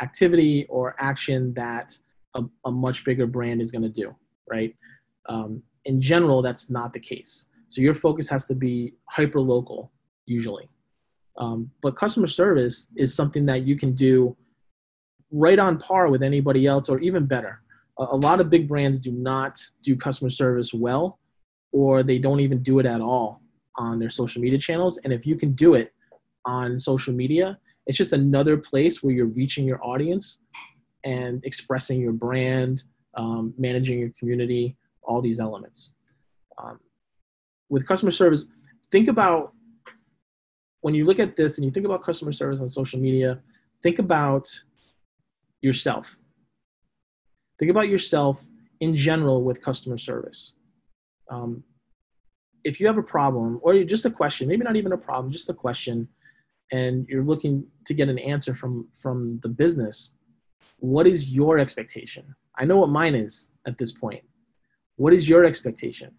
activity 0.00 0.66
or 0.68 0.94
action 0.98 1.52
that 1.54 1.96
a, 2.34 2.44
a 2.64 2.70
much 2.70 3.04
bigger 3.04 3.26
brand 3.26 3.60
is 3.60 3.70
going 3.70 3.82
to 3.82 3.88
do, 3.88 4.14
right? 4.48 4.74
Um, 5.28 5.62
in 5.84 6.00
general, 6.00 6.42
that's 6.42 6.70
not 6.70 6.92
the 6.92 7.00
case. 7.00 7.46
So 7.68 7.80
your 7.80 7.94
focus 7.94 8.28
has 8.28 8.44
to 8.46 8.54
be 8.54 8.94
hyper 9.10 9.40
local 9.40 9.92
usually. 10.26 10.68
Um, 11.38 11.70
but 11.82 11.96
customer 11.96 12.26
service 12.26 12.88
is 12.96 13.14
something 13.14 13.44
that 13.46 13.66
you 13.66 13.76
can 13.76 13.92
do 13.92 14.36
right 15.30 15.58
on 15.58 15.78
par 15.78 16.08
with 16.08 16.22
anybody 16.22 16.66
else 16.66 16.88
or 16.88 16.98
even 17.00 17.26
better. 17.26 17.60
A, 17.98 18.04
a 18.10 18.16
lot 18.16 18.40
of 18.40 18.48
big 18.50 18.68
brands 18.68 19.00
do 19.00 19.12
not 19.12 19.60
do 19.82 19.96
customer 19.96 20.30
service 20.30 20.72
well, 20.72 21.18
or 21.72 22.02
they 22.02 22.18
don't 22.18 22.40
even 22.40 22.62
do 22.62 22.78
it 22.78 22.86
at 22.86 23.00
all 23.00 23.42
on 23.76 23.98
their 23.98 24.10
social 24.10 24.40
media 24.40 24.58
channels. 24.58 24.98
And 25.04 25.12
if 25.12 25.26
you 25.26 25.36
can 25.36 25.52
do 25.52 25.74
it 25.74 25.92
on 26.44 26.78
social 26.78 27.12
media, 27.12 27.58
it's 27.86 27.98
just 27.98 28.12
another 28.12 28.56
place 28.56 29.02
where 29.02 29.14
you're 29.14 29.26
reaching 29.26 29.66
your 29.66 29.84
audience 29.84 30.38
and 31.04 31.44
expressing 31.44 32.00
your 32.00 32.12
brand, 32.12 32.82
um, 33.16 33.54
managing 33.58 33.98
your 33.98 34.10
community, 34.18 34.76
all 35.02 35.20
these 35.20 35.38
elements. 35.38 35.90
Um, 36.58 36.80
with 37.68 37.86
customer 37.86 38.10
service, 38.10 38.46
think 38.90 39.08
about 39.08 39.52
when 40.86 40.94
you 40.94 41.04
look 41.04 41.18
at 41.18 41.34
this 41.34 41.58
and 41.58 41.64
you 41.64 41.72
think 41.72 41.84
about 41.84 42.00
customer 42.00 42.30
service 42.30 42.60
on 42.60 42.68
social 42.68 43.00
media, 43.00 43.40
think 43.82 43.98
about 43.98 44.48
yourself. 45.60 46.16
Think 47.58 47.72
about 47.72 47.88
yourself 47.88 48.46
in 48.78 48.94
general 48.94 49.42
with 49.42 49.60
customer 49.60 49.98
service. 49.98 50.52
Um, 51.28 51.64
if 52.62 52.78
you 52.78 52.86
have 52.86 52.98
a 52.98 53.02
problem 53.02 53.58
or 53.64 53.82
just 53.82 54.04
a 54.04 54.12
question, 54.12 54.46
maybe 54.46 54.62
not 54.62 54.76
even 54.76 54.92
a 54.92 54.96
problem, 54.96 55.32
just 55.32 55.50
a 55.50 55.54
question, 55.54 56.06
and 56.70 57.04
you're 57.08 57.24
looking 57.24 57.66
to 57.86 57.92
get 57.92 58.08
an 58.08 58.20
answer 58.20 58.54
from 58.54 58.86
from 59.02 59.40
the 59.40 59.48
business, 59.48 60.14
what 60.78 61.08
is 61.08 61.30
your 61.30 61.58
expectation? 61.58 62.32
I 62.60 62.64
know 62.64 62.76
what 62.76 62.90
mine 62.90 63.16
is 63.16 63.50
at 63.66 63.76
this 63.76 63.90
point. 63.90 64.22
What 64.94 65.12
is 65.12 65.28
your 65.28 65.42
expectation? 65.44 66.14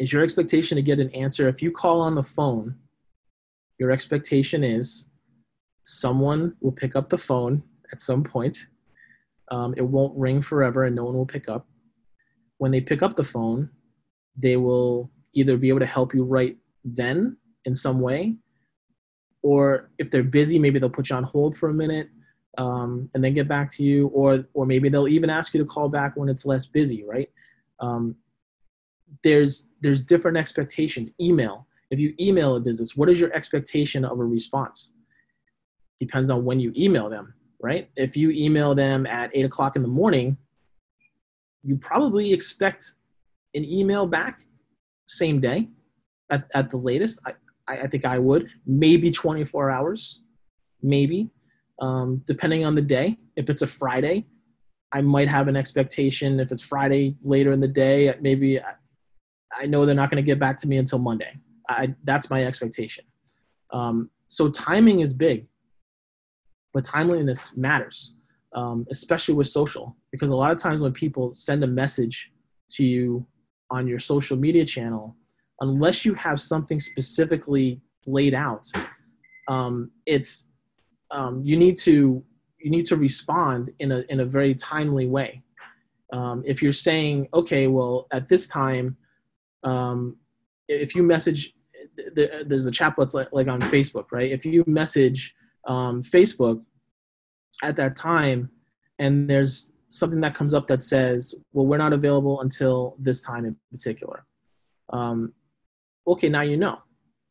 Is 0.00 0.12
your 0.12 0.22
expectation 0.22 0.76
to 0.76 0.82
get 0.82 0.98
an 0.98 1.08
answer 1.24 1.48
if 1.48 1.62
you 1.62 1.70
call 1.70 2.02
on 2.02 2.14
the 2.14 2.22
phone 2.22 2.76
your 3.80 3.90
expectation 3.90 4.62
is 4.62 5.06
someone 5.82 6.54
will 6.60 6.70
pick 6.70 6.94
up 6.94 7.08
the 7.08 7.18
phone 7.18 7.64
at 7.90 8.00
some 8.00 8.22
point. 8.22 8.66
Um, 9.50 9.74
it 9.76 9.82
won't 9.82 10.16
ring 10.16 10.42
forever 10.42 10.84
and 10.84 10.94
no 10.94 11.04
one 11.04 11.14
will 11.14 11.26
pick 11.26 11.48
up. 11.48 11.66
When 12.58 12.70
they 12.70 12.82
pick 12.82 13.02
up 13.02 13.16
the 13.16 13.24
phone, 13.24 13.70
they 14.36 14.56
will 14.56 15.10
either 15.32 15.56
be 15.56 15.70
able 15.70 15.80
to 15.80 15.86
help 15.86 16.14
you 16.14 16.24
right 16.24 16.56
then 16.84 17.36
in 17.64 17.74
some 17.74 18.00
way, 18.00 18.36
or 19.42 19.90
if 19.98 20.10
they're 20.10 20.22
busy, 20.22 20.58
maybe 20.58 20.78
they'll 20.78 20.90
put 20.90 21.08
you 21.08 21.16
on 21.16 21.24
hold 21.24 21.56
for 21.56 21.70
a 21.70 21.74
minute 21.74 22.08
um, 22.58 23.08
and 23.14 23.24
then 23.24 23.32
get 23.32 23.48
back 23.48 23.70
to 23.72 23.82
you, 23.82 24.08
or 24.08 24.44
or 24.54 24.66
maybe 24.66 24.88
they'll 24.88 25.08
even 25.08 25.30
ask 25.30 25.54
you 25.54 25.60
to 25.60 25.66
call 25.66 25.88
back 25.88 26.16
when 26.16 26.28
it's 26.28 26.44
less 26.44 26.66
busy, 26.66 27.04
right? 27.04 27.30
Um, 27.80 28.16
there's 29.24 29.68
there's 29.80 30.00
different 30.00 30.36
expectations. 30.36 31.12
Email 31.20 31.66
if 31.90 31.98
you 31.98 32.14
email 32.20 32.56
a 32.56 32.60
business, 32.60 32.96
what 32.96 33.08
is 33.08 33.18
your 33.18 33.32
expectation 33.32 34.04
of 34.04 34.18
a 34.20 34.24
response? 34.24 34.92
Depends 35.98 36.30
on 36.30 36.44
when 36.44 36.60
you 36.60 36.72
email 36.76 37.10
them, 37.10 37.34
right? 37.60 37.90
If 37.96 38.16
you 38.16 38.30
email 38.30 38.74
them 38.74 39.06
at 39.06 39.30
eight 39.34 39.44
o'clock 39.44 39.76
in 39.76 39.82
the 39.82 39.88
morning, 39.88 40.36
you 41.62 41.76
probably 41.76 42.32
expect 42.32 42.94
an 43.54 43.64
email 43.64 44.06
back 44.06 44.42
same 45.06 45.40
day 45.40 45.68
at, 46.30 46.46
at 46.54 46.70
the 46.70 46.76
latest. 46.76 47.20
I, 47.26 47.34
I 47.66 47.86
think 47.86 48.04
I 48.04 48.18
would. 48.18 48.48
Maybe 48.66 49.10
24 49.10 49.70
hours, 49.70 50.22
maybe, 50.82 51.28
um, 51.80 52.22
depending 52.26 52.64
on 52.64 52.74
the 52.74 52.82
day. 52.82 53.18
If 53.36 53.50
it's 53.50 53.62
a 53.62 53.66
Friday, 53.66 54.26
I 54.92 55.00
might 55.00 55.28
have 55.28 55.48
an 55.48 55.56
expectation. 55.56 56.40
If 56.40 56.52
it's 56.52 56.62
Friday 56.62 57.16
later 57.22 57.52
in 57.52 57.60
the 57.60 57.68
day, 57.68 58.14
maybe 58.20 58.60
I, 58.60 58.74
I 59.58 59.66
know 59.66 59.84
they're 59.84 59.94
not 59.94 60.10
going 60.10 60.22
to 60.22 60.26
get 60.26 60.38
back 60.38 60.56
to 60.58 60.68
me 60.68 60.78
until 60.78 60.98
Monday. 60.98 61.36
I, 61.70 61.94
that's 62.04 62.30
my 62.30 62.44
expectation. 62.44 63.04
Um, 63.72 64.10
so 64.26 64.48
timing 64.48 65.00
is 65.00 65.12
big, 65.12 65.46
but 66.72 66.84
timeliness 66.84 67.56
matters, 67.56 68.14
um, 68.54 68.86
especially 68.90 69.34
with 69.34 69.46
social, 69.46 69.96
because 70.12 70.30
a 70.30 70.36
lot 70.36 70.52
of 70.52 70.58
times 70.58 70.80
when 70.80 70.92
people 70.92 71.34
send 71.34 71.62
a 71.64 71.66
message 71.66 72.32
to 72.72 72.84
you 72.84 73.26
on 73.70 73.86
your 73.86 73.98
social 73.98 74.36
media 74.36 74.64
channel, 74.64 75.16
unless 75.60 76.04
you 76.04 76.14
have 76.14 76.40
something 76.40 76.80
specifically 76.80 77.80
laid 78.06 78.34
out, 78.34 78.66
um, 79.48 79.90
it's 80.06 80.46
um, 81.10 81.42
you 81.44 81.56
need 81.56 81.76
to 81.78 82.22
you 82.58 82.70
need 82.70 82.84
to 82.86 82.96
respond 82.96 83.70
in 83.78 83.92
a 83.92 84.04
in 84.08 84.20
a 84.20 84.24
very 84.24 84.54
timely 84.54 85.06
way. 85.06 85.42
Um, 86.12 86.42
if 86.44 86.62
you're 86.62 86.72
saying, 86.72 87.28
okay, 87.34 87.66
well, 87.68 88.06
at 88.12 88.28
this 88.28 88.48
time, 88.48 88.96
um, 89.62 90.16
if 90.68 90.94
you 90.94 91.02
message 91.02 91.52
there's 92.14 92.64
the 92.64 92.70
chatbots 92.70 93.14
like, 93.14 93.28
like 93.32 93.48
on 93.48 93.60
Facebook, 93.62 94.06
right? 94.12 94.30
If 94.30 94.44
you 94.44 94.64
message 94.66 95.34
um, 95.66 96.02
Facebook 96.02 96.62
at 97.62 97.76
that 97.76 97.96
time 97.96 98.50
and 98.98 99.28
there's 99.28 99.72
something 99.88 100.20
that 100.20 100.34
comes 100.34 100.54
up 100.54 100.66
that 100.68 100.82
says, 100.82 101.34
well, 101.52 101.66
we're 101.66 101.78
not 101.78 101.92
available 101.92 102.40
until 102.40 102.96
this 102.98 103.22
time 103.22 103.44
in 103.44 103.56
particular. 103.70 104.24
Um, 104.90 105.32
okay, 106.06 106.28
now 106.28 106.42
you 106.42 106.56
know. 106.56 106.78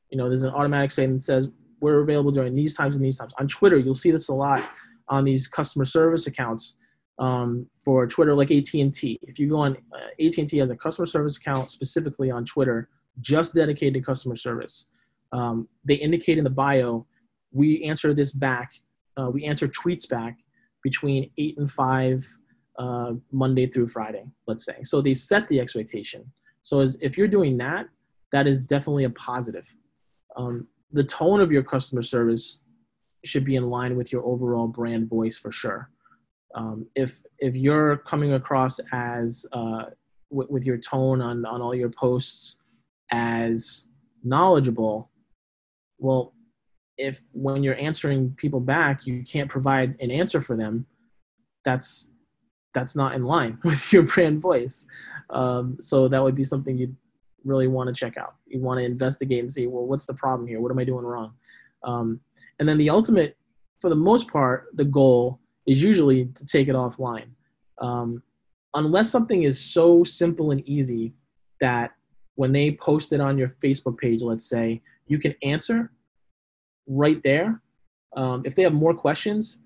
You 0.10 0.18
know, 0.18 0.28
there's 0.28 0.44
an 0.44 0.54
automatic 0.54 0.92
statement 0.92 1.22
that 1.22 1.26
says, 1.26 1.48
we're 1.82 2.00
available 2.00 2.32
during 2.32 2.56
these 2.56 2.76
times 2.76 2.98
and 2.98 3.06
these 3.06 3.18
times. 3.18 3.34
On 3.40 3.48
Twitter, 3.48 3.78
you'll 3.78 3.96
see 3.96 4.12
this 4.12 4.28
a 4.30 4.34
lot 4.34 4.70
on 5.08 5.24
these 5.24 5.48
customer 5.48 5.86
service 5.86 6.28
accounts 6.28 6.76
um, 7.20 7.68
for 7.84 8.08
Twitter, 8.08 8.34
like 8.34 8.52
AT&T. 8.52 9.20
If 9.22 9.40
you 9.40 9.50
go 9.50 9.58
on, 9.58 9.78
uh, 9.94 10.26
AT&T 10.26 10.58
has 10.58 10.72
a 10.72 10.76
customer 10.76 11.06
service 11.06 11.38
account 11.38 11.70
specifically 11.70 12.32
on 12.32 12.46
Twitter, 12.46 12.90
just 13.22 13.54
dedicated 13.54 13.96
to 13.96 14.02
customer 14.02 14.36
service. 14.36 14.86
Um, 15.32 15.68
they 15.86 15.96
indicate 15.96 16.38
in 16.38 16.44
the 16.44 16.50
bio, 16.50 17.06
we 17.52 17.84
answer 17.84 18.14
this 18.14 18.32
back, 18.32 18.72
uh, 19.18 19.30
we 19.30 19.46
answer 19.46 19.68
tweets 19.68 20.08
back 20.08 20.38
between 20.84 21.30
8 21.38 21.58
and 21.58 21.72
5 21.72 22.38
uh, 22.80 23.14
Monday 23.32 23.68
through 23.68 23.88
Friday, 23.90 24.26
let's 24.48 24.64
say. 24.66 24.78
So 24.84 25.02
they 25.02 25.14
set 25.14 25.48
the 25.50 25.60
expectation. 25.60 26.32
So 26.62 26.80
as, 26.80 26.98
if 27.02 27.18
you're 27.18 27.28
doing 27.28 27.58
that, 27.58 27.88
that 28.32 28.48
is 28.48 28.60
definitely 28.62 29.04
a 29.06 29.10
positive. 29.12 29.68
Um, 30.38 30.68
the 30.92 31.04
tone 31.04 31.42
of 31.42 31.52
your 31.52 31.64
customer 31.64 32.04
service 32.04 32.62
should 33.26 33.44
be 33.44 33.56
in 33.56 33.70
line 33.70 33.98
with 33.98 34.12
your 34.12 34.24
overall 34.24 34.68
brand 34.68 35.10
voice 35.10 35.38
for 35.38 35.52
sure. 35.52 35.90
Um, 36.56 36.88
if 36.96 37.22
if 37.40 37.56
you're 37.56 37.98
coming 37.98 38.34
across 38.34 38.80
as 38.92 39.46
uh, 39.52 39.86
w- 40.32 40.48
with 40.50 40.66
your 40.66 40.78
tone 40.78 41.22
on 41.22 41.46
on 41.46 41.62
all 41.62 41.76
your 41.76 41.90
posts 41.90 42.56
as 43.12 43.86
knowledgeable, 44.24 45.10
well, 45.98 46.34
if 46.98 47.22
when 47.32 47.64
you're 47.64 47.78
answering 47.78 48.36
people 48.38 48.60
back 48.60 49.08
you 49.08 49.24
can't 49.24 49.50
provide 49.50 49.96
an 50.02 50.12
answer 50.12 50.42
for 50.42 50.58
them, 50.58 50.86
that's 51.64 52.12
that's 52.74 52.96
not 52.96 53.16
in 53.16 53.24
line 53.24 53.58
with 53.64 53.92
your 53.92 54.04
brand 54.04 54.42
voice. 54.42 54.86
Um, 55.30 55.78
so 55.80 56.08
that 56.08 56.22
would 56.22 56.36
be 56.36 56.44
something 56.44 56.78
you'd 56.78 56.96
really 57.44 57.68
want 57.68 57.88
to 57.88 57.94
check 57.94 58.18
out. 58.18 58.36
You 58.48 58.60
want 58.60 58.80
to 58.80 58.86
investigate 58.86 59.40
and 59.40 59.52
see, 59.52 59.68
well, 59.68 59.86
what's 59.86 60.06
the 60.06 60.14
problem 60.14 60.48
here? 60.48 60.60
What 60.60 60.72
am 60.72 60.80
I 60.80 60.84
doing 60.84 61.06
wrong? 61.06 61.34
Um, 61.84 62.20
and 62.60 62.68
then 62.68 62.78
the 62.78 62.90
ultimate, 62.90 63.38
for 63.80 63.90
the 63.90 63.96
most 63.96 64.28
part, 64.28 64.68
the 64.74 64.86
goal 64.86 65.40
is 65.68 65.82
usually 65.82 66.26
to 66.26 66.46
take 66.46 66.68
it 66.68 66.76
offline. 66.76 67.30
Um, 67.80 68.22
unless 68.74 69.10
something 69.10 69.44
is 69.44 69.60
so 69.60 70.04
simple 70.04 70.52
and 70.52 70.68
easy 70.68 71.14
that 71.62 71.92
when 72.40 72.54
they 72.54 72.72
post 72.72 73.12
it 73.12 73.20
on 73.20 73.38
your 73.38 73.50
Facebook 73.50 73.98
page, 73.98 74.22
let's 74.22 74.48
say, 74.48 74.82
you 75.08 75.20
can 75.20 75.36
answer 75.44 75.92
right 76.88 77.22
there. 77.22 77.62
Um, 78.16 78.44
if 78.46 78.56
they 78.56 78.64
have 78.64 78.72
more 78.72 78.94
questions, 78.94 79.58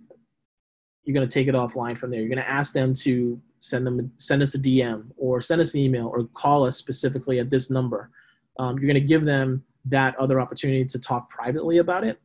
you're 1.04 1.14
going 1.14 1.28
to 1.28 1.32
take 1.32 1.48
it 1.48 1.54
offline 1.54 1.96
from 1.96 2.10
there. 2.10 2.20
You're 2.20 2.30
going 2.30 2.40
to 2.40 2.50
ask 2.50 2.74
them 2.74 2.96
to 2.96 3.40
send 3.60 3.86
them 3.86 4.12
send 4.18 4.42
us 4.42 4.56
a 4.56 4.58
DM 4.58 5.04
or 5.18 5.40
send 5.40 5.62
us 5.62 5.76
an 5.76 5.82
email 5.82 6.08
or 6.08 6.24
call 6.34 6.66
us 6.66 6.76
specifically 6.76 7.38
at 7.38 7.52
this 7.52 7.70
number. 7.70 8.10
Um, 8.58 8.80
you're 8.80 8.92
going 8.92 8.96
to 8.96 9.08
give 9.08 9.24
them 9.24 9.64
that 9.86 10.18
other 10.18 10.42
opportunity 10.42 10.84
to 10.84 10.98
talk 10.98 11.30
privately 11.30 11.78
about 11.78 12.04
it, 12.04 12.20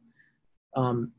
um, 0.74 1.12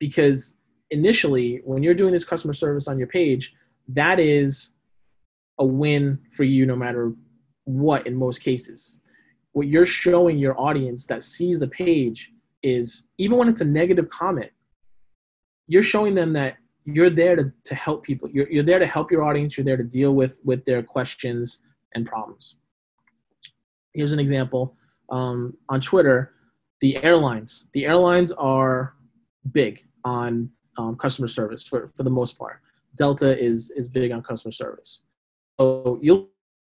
because 0.00 0.56
initially 0.90 1.60
when 1.62 1.84
you're 1.84 1.94
doing 1.94 2.12
this 2.12 2.24
customer 2.24 2.52
service 2.52 2.88
on 2.88 2.98
your 2.98 3.06
page, 3.06 3.54
that 3.86 4.18
is 4.18 4.72
a 5.60 5.64
win 5.64 6.18
for 6.32 6.42
you 6.42 6.66
no 6.66 6.74
matter 6.74 7.12
what 7.66 8.06
in 8.06 8.14
most 8.14 8.40
cases. 8.40 9.00
What 9.52 9.68
you're 9.68 9.86
showing 9.86 10.38
your 10.38 10.58
audience 10.58 11.06
that 11.06 11.22
sees 11.22 11.58
the 11.58 11.68
page 11.68 12.32
is 12.62 13.08
even 13.18 13.36
when 13.36 13.48
it's 13.48 13.60
a 13.60 13.64
negative 13.64 14.08
comment, 14.08 14.50
you're 15.66 15.82
showing 15.82 16.14
them 16.14 16.32
that 16.32 16.56
you're 16.84 17.10
there 17.10 17.36
to, 17.36 17.52
to 17.64 17.74
help 17.74 18.04
people. 18.04 18.30
You're, 18.30 18.48
you're 18.48 18.62
there 18.62 18.78
to 18.78 18.86
help 18.86 19.10
your 19.10 19.24
audience. 19.24 19.56
You're 19.56 19.64
there 19.64 19.76
to 19.76 19.84
deal 19.84 20.14
with 20.14 20.38
with 20.44 20.64
their 20.64 20.82
questions 20.82 21.58
and 21.94 22.06
problems. 22.06 22.56
Here's 23.92 24.12
an 24.12 24.20
example. 24.20 24.76
Um, 25.08 25.56
on 25.68 25.80
twitter 25.80 26.32
the 26.80 27.00
airlines 27.04 27.68
the 27.74 27.86
airlines 27.86 28.32
are 28.32 28.94
big 29.52 29.84
on 30.04 30.50
um, 30.78 30.96
customer 30.96 31.28
service 31.28 31.62
for, 31.62 31.86
for 31.88 32.02
the 32.02 32.10
most 32.10 32.36
part. 32.36 32.60
Delta 32.96 33.38
is 33.38 33.70
is 33.70 33.88
big 33.88 34.10
on 34.10 34.22
customer 34.22 34.52
service. 34.52 35.02
So 35.60 35.98
you'll 36.02 36.28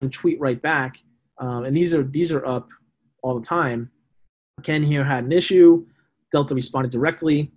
tweet 0.09 0.39
right 0.39 0.61
back 0.61 0.97
um, 1.39 1.65
and 1.65 1.75
these 1.75 1.93
are 1.93 2.03
these 2.03 2.31
are 2.31 2.45
up 2.45 2.67
all 3.21 3.39
the 3.39 3.45
time 3.45 3.89
ken 4.63 4.83
here 4.83 5.03
had 5.03 5.23
an 5.23 5.31
issue 5.31 5.85
delta 6.31 6.55
responded 6.55 6.91
directly 6.91 7.51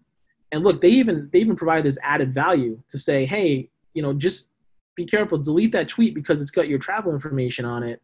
and 0.52 0.64
look, 0.64 0.80
they 0.80 0.88
even 0.88 1.28
they 1.32 1.40
even 1.40 1.56
provide 1.56 1.84
this 1.84 1.98
added 2.02 2.32
value 2.32 2.80
to 2.88 2.98
say, 2.98 3.26
hey, 3.26 3.68
you 3.94 4.02
know, 4.02 4.12
just 4.12 4.50
be 4.94 5.04
careful, 5.04 5.38
delete 5.38 5.72
that 5.72 5.88
tweet 5.88 6.14
because 6.14 6.40
it's 6.40 6.50
got 6.50 6.68
your 6.68 6.78
travel 6.78 7.12
information 7.12 7.64
on 7.64 7.82
it 7.82 8.00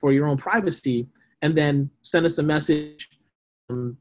for 0.00 0.12
your 0.12 0.26
own 0.26 0.36
privacy, 0.36 1.08
and 1.42 1.56
then 1.56 1.90
send 2.02 2.26
us 2.26 2.38
a 2.38 2.42
message. 2.42 3.08
Um, 3.70 3.96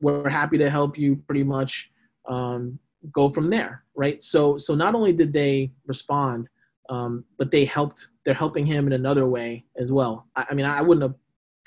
we're 0.00 0.28
happy 0.28 0.58
to 0.58 0.70
help 0.70 0.98
you. 0.98 1.16
Pretty 1.16 1.44
much 1.44 1.90
um, 2.28 2.78
go 3.12 3.28
from 3.28 3.48
there, 3.48 3.84
right? 3.94 4.20
So 4.22 4.56
so 4.56 4.74
not 4.74 4.94
only 4.94 5.12
did 5.12 5.32
they 5.32 5.72
respond, 5.86 6.48
um, 6.90 7.24
but 7.38 7.50
they 7.50 7.64
helped. 7.64 8.08
They're 8.24 8.34
helping 8.34 8.66
him 8.66 8.86
in 8.86 8.92
another 8.92 9.26
way 9.26 9.64
as 9.76 9.92
well. 9.92 10.26
I, 10.36 10.46
I, 10.50 10.54
mean, 10.54 10.64
I 10.64 10.82
wouldn't 10.82 11.02
have 11.02 11.14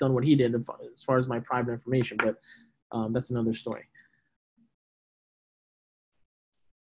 done 0.00 0.14
what 0.14 0.24
he 0.24 0.34
did 0.34 0.54
as 0.54 1.02
far 1.02 1.18
as 1.18 1.26
my 1.26 1.40
private 1.40 1.72
information, 1.72 2.16
but 2.18 2.36
um, 2.92 3.12
that's 3.12 3.30
another 3.30 3.54
story. 3.54 3.84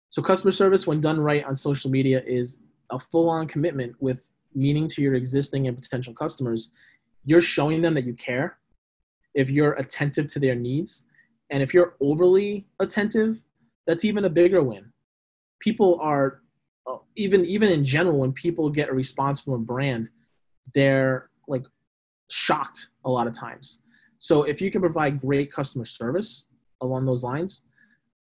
So 0.10 0.22
customer 0.22 0.52
service, 0.52 0.88
when 0.88 1.02
done 1.02 1.20
right 1.20 1.44
on 1.44 1.56
social 1.56 1.92
media, 1.92 2.24
is 2.26 2.60
a 2.90 2.98
full-on 2.98 3.48
commitment 3.48 3.96
with 4.00 4.30
meaning 4.54 4.88
to 4.88 5.02
your 5.02 5.16
existing 5.16 5.68
and 5.68 5.80
potential 5.82 6.14
customers. 6.14 6.70
You're 7.26 7.42
showing 7.42 7.82
them 7.82 7.94
that 7.96 8.06
you 8.06 8.14
care. 8.14 8.58
If 9.34 9.50
you're 9.50 9.74
attentive 9.74 10.28
to 10.28 10.40
their 10.40 10.56
needs, 10.56 11.04
and 11.50 11.62
if 11.62 11.74
you're 11.74 11.96
overly 12.00 12.66
attentive, 12.80 13.42
that's 13.86 14.06
even 14.06 14.26
a 14.26 14.30
bigger 14.30 14.64
win. 14.64 14.92
People 15.60 16.00
are 16.02 16.42
even 17.15 17.45
even 17.45 17.71
in 17.71 17.84
general 17.84 18.19
when 18.19 18.32
people 18.32 18.69
get 18.69 18.89
a 18.89 18.93
response 18.93 19.41
from 19.41 19.54
a 19.54 19.60
brand, 19.60 20.10
they're 20.74 21.30
like 21.48 21.63
shocked 22.30 22.89
a 23.06 23.10
lot 23.10 23.28
of 23.28 23.34
times. 23.34 23.80
So 24.17 24.43
if 24.43 24.62
you 24.62 24.71
can 24.71 24.82
provide 24.82 25.21
great 25.21 25.52
customer 25.52 25.86
service 25.86 26.45
along 26.82 27.06
those 27.06 27.24
lines, 27.24 27.62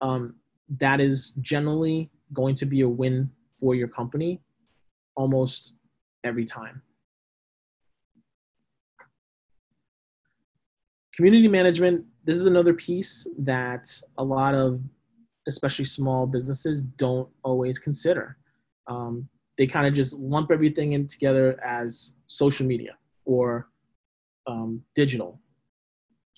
um, 0.00 0.35
that 0.79 1.00
is 1.00 1.31
generally 1.40 2.11
going 2.33 2.55
to 2.57 2.66
be 2.66 2.81
a 2.83 2.88
win 2.88 3.31
for 3.61 3.74
your 3.74 3.88
company 3.88 4.40
almost 5.16 5.72
every 6.24 6.44
time. 6.44 6.83
Community 11.14 11.46
management, 11.46 12.05
this 12.24 12.40
is 12.40 12.46
another 12.46 12.74
piece 12.74 13.27
that 13.38 13.88
a 14.18 14.24
lot 14.24 14.55
of, 14.55 14.81
especially 15.46 15.85
small 15.85 16.27
businesses, 16.27 16.81
don't 16.81 17.29
always 17.44 17.79
consider. 17.79 18.37
Um, 18.87 19.29
they 19.57 19.66
kind 19.66 19.87
of 19.87 19.94
just 19.94 20.16
lump 20.18 20.51
everything 20.51 20.92
in 20.92 21.07
together 21.07 21.62
as 21.64 22.12
social 22.27 22.66
media 22.66 22.97
or 23.25 23.68
um, 24.47 24.83
digital. 24.94 25.40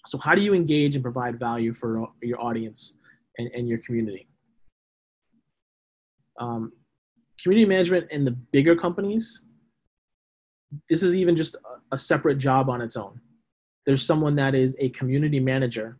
So, 0.06 0.18
how 0.18 0.34
do 0.34 0.42
you 0.42 0.54
engage 0.54 0.94
and 0.94 1.02
provide 1.02 1.38
value 1.38 1.72
for 1.72 2.06
your 2.22 2.40
audience? 2.40 2.92
and, 3.38 3.50
and 3.54 3.68
your 3.68 3.78
community. 3.78 4.28
Um, 6.38 6.72
community 7.42 7.68
management 7.68 8.10
in 8.10 8.24
the 8.24 8.32
bigger 8.52 8.76
companies, 8.76 9.42
this 10.88 11.02
is 11.02 11.14
even 11.14 11.36
just 11.36 11.54
a, 11.54 11.94
a, 11.94 11.98
separate 11.98 12.36
job 12.36 12.68
on 12.68 12.82
its 12.82 12.96
own. 12.96 13.20
There's 13.86 14.04
someone 14.04 14.34
that 14.36 14.54
is 14.54 14.76
a 14.78 14.90
community 14.90 15.40
manager 15.40 15.98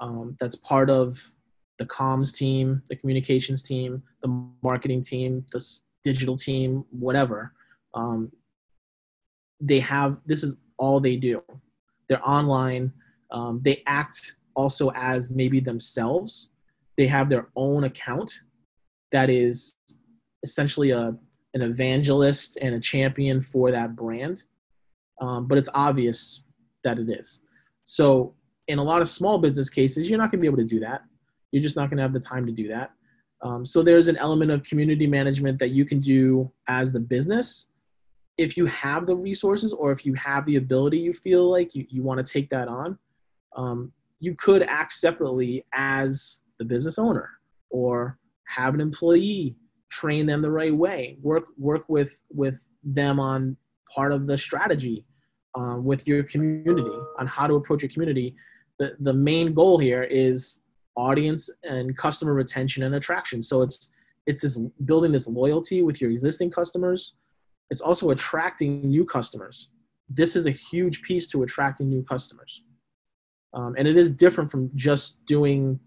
um, 0.00 0.36
that's 0.40 0.56
part 0.56 0.90
of 0.90 1.32
the 1.78 1.84
comms 1.84 2.34
team, 2.34 2.82
the 2.88 2.96
communications 2.96 3.62
team, 3.62 4.02
the 4.22 4.48
marketing 4.62 5.02
team, 5.02 5.44
the 5.52 5.64
digital 6.12 6.36
team, 6.36 6.84
whatever. 6.90 7.52
Um, 7.94 8.30
they 9.60 9.80
have 9.80 10.18
this 10.26 10.42
is 10.42 10.54
all 10.78 11.00
they 11.00 11.16
do. 11.16 11.42
They're 12.08 12.26
online. 12.28 12.92
Um, 13.30 13.60
they 13.62 13.82
act 13.86 14.36
also 14.58 14.90
as 14.96 15.30
maybe 15.30 15.60
themselves 15.60 16.50
they 16.98 17.06
have 17.06 17.30
their 17.30 17.48
own 17.54 17.84
account 17.84 18.40
that 19.12 19.30
is 19.30 19.76
essentially 20.42 20.90
a 20.90 21.16
an 21.54 21.62
evangelist 21.62 22.58
and 22.60 22.74
a 22.74 22.80
champion 22.80 23.40
for 23.40 23.70
that 23.70 23.94
brand 23.96 24.42
um, 25.20 25.46
but 25.46 25.56
it's 25.56 25.70
obvious 25.74 26.42
that 26.84 26.98
it 26.98 27.08
is 27.08 27.40
so 27.84 28.34
in 28.66 28.78
a 28.78 28.82
lot 28.82 29.00
of 29.00 29.08
small 29.08 29.38
business 29.38 29.70
cases 29.70 30.10
you're 30.10 30.18
not 30.18 30.30
going 30.30 30.40
to 30.40 30.42
be 30.42 30.52
able 30.52 30.64
to 30.64 30.74
do 30.74 30.80
that 30.80 31.02
you're 31.52 31.62
just 31.62 31.76
not 31.76 31.88
going 31.88 31.96
to 31.96 32.02
have 32.02 32.12
the 32.12 32.20
time 32.20 32.44
to 32.44 32.52
do 32.52 32.68
that 32.68 32.90
um, 33.42 33.64
so 33.64 33.82
there's 33.82 34.08
an 34.08 34.16
element 34.16 34.50
of 34.50 34.62
community 34.64 35.06
management 35.06 35.58
that 35.58 35.70
you 35.70 35.84
can 35.84 36.00
do 36.00 36.50
as 36.66 36.92
the 36.92 37.00
business. 37.00 37.66
If 38.36 38.56
you 38.56 38.66
have 38.66 39.06
the 39.06 39.16
resources 39.16 39.72
or 39.72 39.92
if 39.92 40.04
you 40.04 40.14
have 40.14 40.44
the 40.44 40.56
ability 40.56 40.98
you 40.98 41.12
feel 41.12 41.50
like 41.50 41.74
you, 41.74 41.86
you 41.88 42.02
want 42.02 42.24
to 42.24 42.32
take 42.32 42.50
that 42.50 42.68
on 42.68 42.98
um, 43.56 43.92
you 44.20 44.34
could 44.34 44.62
act 44.62 44.92
separately 44.92 45.64
as 45.72 46.42
the 46.58 46.64
business 46.64 46.98
owner 46.98 47.30
or 47.70 48.18
have 48.46 48.74
an 48.74 48.80
employee 48.80 49.56
train 49.90 50.26
them 50.26 50.40
the 50.40 50.50
right 50.50 50.74
way 50.74 51.16
work 51.22 51.44
work 51.56 51.84
with 51.88 52.20
with 52.30 52.64
them 52.84 53.18
on 53.18 53.56
part 53.94 54.12
of 54.12 54.26
the 54.26 54.36
strategy 54.36 55.04
um, 55.54 55.84
with 55.84 56.06
your 56.06 56.22
community 56.22 56.90
on 57.18 57.26
how 57.26 57.46
to 57.46 57.54
approach 57.54 57.82
your 57.82 57.90
community. 57.90 58.34
The, 58.78 58.96
the 59.00 59.12
main 59.12 59.54
goal 59.54 59.78
here 59.78 60.04
is 60.04 60.60
audience 60.98 61.48
and 61.62 61.96
customer 61.96 62.34
retention 62.34 62.82
and 62.82 62.96
attraction. 62.96 63.40
So 63.42 63.62
it's 63.62 63.92
it's 64.26 64.42
this 64.42 64.58
building 64.84 65.12
this 65.12 65.26
loyalty 65.26 65.82
with 65.82 66.00
your 66.00 66.10
existing 66.10 66.50
customers. 66.50 67.14
It's 67.70 67.80
also 67.80 68.10
attracting 68.10 68.82
new 68.82 69.04
customers. 69.04 69.68
This 70.10 70.36
is 70.36 70.46
a 70.46 70.50
huge 70.50 71.02
piece 71.02 71.26
to 71.28 71.42
attracting 71.44 71.88
new 71.88 72.02
customers. 72.02 72.62
Um, 73.54 73.74
and 73.78 73.88
it 73.88 73.96
is 73.96 74.10
different 74.10 74.50
from 74.50 74.70
just 74.74 75.24
doing 75.24 75.80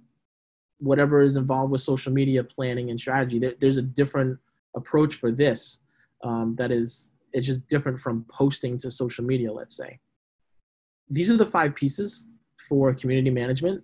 whatever 0.80 1.22
is 1.22 1.36
involved 1.36 1.72
with 1.72 1.82
social 1.82 2.12
media 2.12 2.44
planning 2.44 2.90
and 2.90 3.00
strategy. 3.00 3.38
There, 3.38 3.54
there's 3.60 3.78
a 3.78 3.84
different 3.84 4.40
approach 4.76 5.16
for 5.16 5.32
this 5.32 5.80
um, 6.24 6.56
that 6.58 6.72
is 6.72 7.12
it's 7.34 7.48
just 7.48 7.68
different 7.68 8.00
from 8.00 8.26
posting 8.30 8.78
to 8.80 8.90
social 8.90 9.24
media. 9.24 9.52
Let's 9.52 9.76
say. 9.76 10.00
These 11.10 11.30
are 11.30 11.38
the 11.38 11.46
five 11.46 11.76
pieces 11.76 12.26
for 12.68 12.94
community 12.94 13.30
management: 13.30 13.84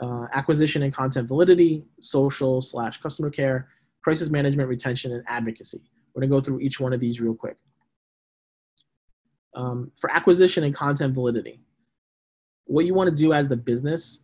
uh, 0.00 0.26
acquisition 0.32 0.82
and 0.82 0.92
content 0.92 1.26
validity, 1.26 1.84
social 2.00 2.60
slash 2.60 3.00
customer 3.00 3.30
care, 3.30 3.68
crisis 4.02 4.30
management, 4.30 4.68
retention, 4.68 5.12
and 5.12 5.24
advocacy. 5.26 5.82
We're 6.14 6.22
gonna 6.22 6.30
go 6.30 6.40
through 6.40 6.60
each 6.60 6.80
one 6.80 6.92
of 6.92 7.00
these 7.00 7.20
real 7.20 7.34
quick. 7.34 7.56
Um, 9.54 9.90
for 9.96 10.10
acquisition 10.10 10.64
and 10.64 10.74
content 10.74 11.14
validity, 11.14 11.60
what 12.64 12.84
you 12.84 12.94
want 12.94 13.10
to 13.10 13.16
do 13.16 13.32
as 13.32 13.48
the 13.48 13.56
business, 13.56 14.20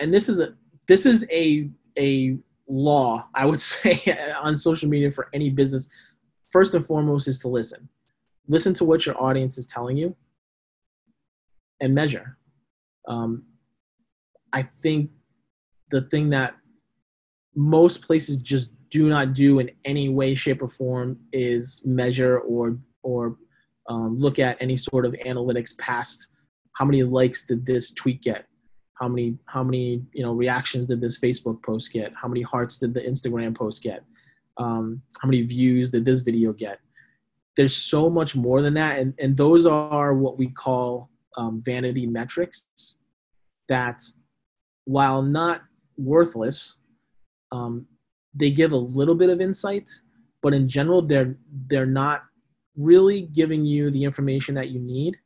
and 0.00 0.12
this 0.12 0.28
is 0.28 0.40
a 0.40 0.54
this 0.88 1.06
is 1.06 1.24
a 1.30 1.70
a 1.98 2.38
law 2.68 3.28
I 3.34 3.46
would 3.46 3.60
say 3.72 4.00
on 4.40 4.56
social 4.56 4.88
media 4.88 5.10
for 5.10 5.28
any 5.32 5.50
business. 5.50 5.88
First 6.48 6.74
and 6.74 6.84
foremost 6.84 7.28
is 7.28 7.38
to 7.40 7.48
listen. 7.48 7.88
Listen 8.48 8.74
to 8.74 8.84
what 8.84 9.06
your 9.06 9.20
audience 9.22 9.56
is 9.56 9.66
telling 9.66 9.96
you, 9.96 10.16
and 11.80 11.94
measure. 11.94 12.36
Um, 13.06 13.44
I 14.52 14.62
think 14.62 15.10
the 15.90 16.02
thing 16.02 16.30
that 16.30 16.54
most 17.54 18.02
places 18.02 18.36
just 18.36 18.70
do 18.90 19.08
not 19.08 19.34
do 19.34 19.58
in 19.60 19.70
any 19.84 20.08
way, 20.08 20.34
shape, 20.34 20.62
or 20.62 20.68
form 20.68 21.18
is 21.32 21.80
measure 21.84 22.40
or 22.40 22.78
or 23.02 23.36
um, 23.88 24.16
look 24.16 24.38
at 24.38 24.56
any 24.60 24.76
sort 24.76 25.06
of 25.06 25.12
analytics 25.12 25.76
past 25.78 26.28
how 26.80 26.84
many 26.84 27.02
likes 27.02 27.44
did 27.44 27.66
this 27.66 27.90
tweet 27.92 28.22
get? 28.22 28.46
How 28.94 29.08
many 29.08 29.36
how 29.46 29.62
many 29.62 30.02
you 30.12 30.22
know 30.22 30.32
reactions 30.32 30.86
did 30.86 31.00
this 31.00 31.18
facebook 31.18 31.62
post 31.62 31.92
get? 31.92 32.12
How 32.14 32.26
many 32.28 32.42
hearts 32.42 32.78
did 32.78 32.94
the 32.94 33.00
instagram 33.00 33.54
post 33.54 33.82
get? 33.82 34.02
Um, 34.56 35.02
how 35.20 35.28
many 35.28 35.42
views 35.42 35.90
did 35.90 36.04
this 36.04 36.20
video 36.20 36.52
get? 36.52 36.80
There's 37.56 37.76
so 37.76 38.08
much 38.08 38.36
more 38.36 38.62
than 38.62 38.74
that 38.74 38.98
and, 38.98 39.14
and 39.18 39.36
those 39.36 39.66
are 39.66 40.14
what 40.14 40.38
we 40.38 40.48
call 40.48 41.10
um, 41.36 41.62
vanity 41.64 42.06
metrics 42.06 42.66
that 43.68 44.02
while 44.84 45.22
not 45.22 45.62
worthless 45.96 46.78
um, 47.52 47.86
they 48.34 48.50
give 48.50 48.72
a 48.72 48.76
little 48.76 49.14
bit 49.14 49.30
of 49.30 49.40
insight 49.40 49.88
but 50.42 50.54
in 50.54 50.68
general 50.68 51.02
they're 51.02 51.36
they're 51.68 51.86
not 51.86 52.22
really 52.76 53.22
giving 53.22 53.64
you 53.64 53.90
the 53.90 54.02
information 54.02 54.54
that 54.54 54.70
you 54.70 54.80
need 54.80 55.16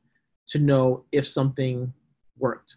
to 0.49 0.59
know 0.59 1.05
if 1.13 1.27
something 1.27 1.93
worked. 2.39 2.77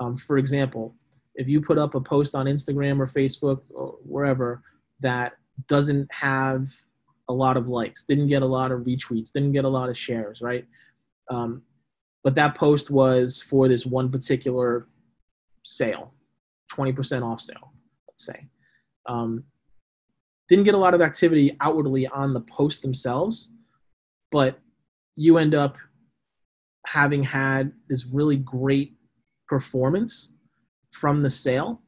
Um, 0.00 0.16
for 0.16 0.38
example, 0.38 0.94
if 1.34 1.48
you 1.48 1.60
put 1.60 1.78
up 1.78 1.94
a 1.94 2.00
post 2.00 2.34
on 2.34 2.46
Instagram 2.46 2.98
or 2.98 3.06
Facebook 3.06 3.60
or 3.70 3.98
wherever 4.02 4.62
that 5.00 5.34
doesn't 5.68 6.12
have 6.12 6.68
a 7.28 7.32
lot 7.32 7.56
of 7.56 7.68
likes, 7.68 8.04
didn't 8.04 8.26
get 8.26 8.42
a 8.42 8.46
lot 8.46 8.72
of 8.72 8.80
retweets, 8.80 9.30
didn't 9.30 9.52
get 9.52 9.64
a 9.64 9.68
lot 9.68 9.88
of 9.88 9.96
shares, 9.96 10.40
right? 10.40 10.66
Um, 11.30 11.62
but 12.24 12.34
that 12.34 12.56
post 12.56 12.90
was 12.90 13.40
for 13.40 13.68
this 13.68 13.86
one 13.86 14.10
particular 14.10 14.88
sale, 15.62 16.14
20% 16.72 17.22
off 17.22 17.40
sale, 17.40 17.72
let's 18.08 18.24
say. 18.24 18.46
Um, 19.06 19.44
didn't 20.48 20.64
get 20.64 20.74
a 20.74 20.78
lot 20.78 20.94
of 20.94 21.00
activity 21.00 21.56
outwardly 21.60 22.06
on 22.08 22.34
the 22.34 22.40
post 22.40 22.82
themselves, 22.82 23.50
but 24.30 24.58
you 25.16 25.38
end 25.38 25.54
up 25.54 25.76
having 26.86 27.22
had 27.22 27.72
this 27.88 28.06
really 28.06 28.36
great 28.36 28.94
performance 29.48 30.32
from 30.92 31.22
the 31.22 31.30
sale. 31.30 31.82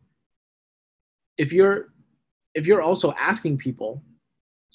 If 1.38 1.52
you're 1.52 1.92
if 2.54 2.66
you're 2.66 2.82
also 2.82 3.12
asking 3.18 3.56
people 3.56 4.02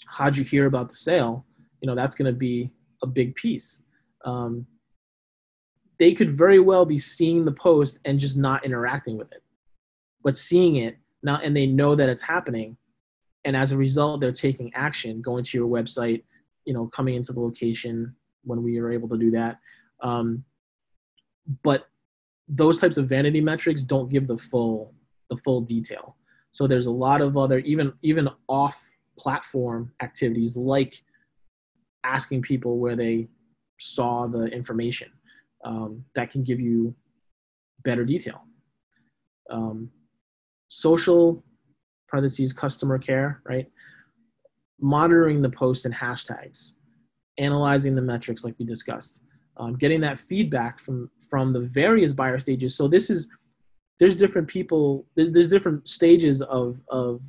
how'd 0.08 0.36
you 0.36 0.44
hear 0.44 0.66
about 0.66 0.90
the 0.90 0.96
sale? 0.96 1.46
you 1.82 1.88
know 1.88 1.96
that's 1.96 2.16
going 2.16 2.32
to 2.32 2.38
be 2.38 2.70
a 3.04 3.08
big 3.08 3.36
piece. 3.36 3.84
Um, 4.26 4.66
they 6.00 6.14
could 6.14 6.32
very 6.32 6.60
well 6.60 6.86
be 6.86 6.98
seeing 6.98 7.46
the 7.46 7.52
post 7.52 8.00
and 8.06 8.20
just 8.20 8.38
not 8.38 8.66
interacting 8.66 9.18
with 9.18 9.32
it. 9.32 9.44
But 10.24 10.38
seeing 10.38 10.78
it 10.78 10.98
now 11.24 11.40
and 11.44 11.56
they 11.56 11.66
know 11.66 11.96
that 11.96 12.10
it's 12.10 12.22
happening 12.22 12.78
and 13.46 13.56
as 13.56 13.72
a 13.72 13.78
result 13.78 14.22
they're 14.22 14.32
taking 14.32 14.72
action 14.76 15.22
going 15.22 15.44
to 15.44 15.58
your 15.58 15.68
website 15.68 16.24
you 16.66 16.74
know 16.74 16.88
coming 16.88 17.16
into 17.16 17.34
the 17.34 17.40
location 17.40 18.16
when 18.44 18.62
we 18.62 18.78
are 18.78 18.92
able 18.92 19.10
to 19.10 19.18
do 19.18 19.32
that. 19.32 19.60
Um, 20.02 20.44
but 21.64 21.88
those 22.48 22.80
types 22.80 22.98
of 22.98 23.10
vanity 23.10 23.42
metrics 23.42 23.82
don't 23.82 24.10
give 24.10 24.28
the 24.28 24.38
full 24.38 24.94
the 25.30 25.38
full 25.38 25.62
detail. 25.62 26.16
So 26.52 26.68
there's 26.68 26.88
a 26.88 26.92
lot 26.92 27.22
of 27.22 27.38
other 27.38 27.60
even 27.60 27.94
even 28.04 28.30
off 28.48 28.88
platform 29.18 29.92
activities 30.02 30.56
like 30.58 31.04
asking 32.04 32.42
people 32.42 32.78
where 32.78 32.96
they 32.96 33.28
saw 33.80 34.28
the 34.28 34.46
information 34.46 35.12
um, 35.68 36.04
that 36.16 36.32
can 36.32 36.44
give 36.44 36.60
you 36.60 36.96
better 37.84 38.04
detail. 38.06 38.42
Um, 39.50 39.90
social 40.70 41.44
parentheses 42.10 42.52
customer 42.54 42.98
care 42.98 43.42
right 43.46 43.68
monitoring 44.82 45.42
the 45.42 45.50
posts 45.50 45.86
and 45.86 45.94
hashtags 45.94 46.72
analyzing 47.38 47.96
the 47.96 48.02
metrics 48.02 48.44
like 48.44 48.54
we 48.60 48.66
discussed 48.66 49.22
um, 49.58 49.76
getting 49.76 50.02
that 50.02 50.18
feedback 50.18 50.80
from 50.80 51.10
from 51.30 51.52
the 51.52 51.60
various 51.60 52.14
buyer 52.14 52.40
stages. 52.40 52.76
So 52.76 52.88
this 52.88 53.10
is 53.10 53.28
there's 54.00 54.16
different 54.16 54.48
people 54.48 55.06
there's, 55.16 55.32
there's 55.32 55.50
different 55.50 55.88
stages 55.88 56.42
of 56.42 56.80
of 56.90 57.22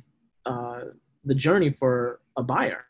uh, 0.45 0.81
the 1.25 1.35
journey 1.35 1.71
for 1.71 2.21
a 2.37 2.43
buyer, 2.43 2.85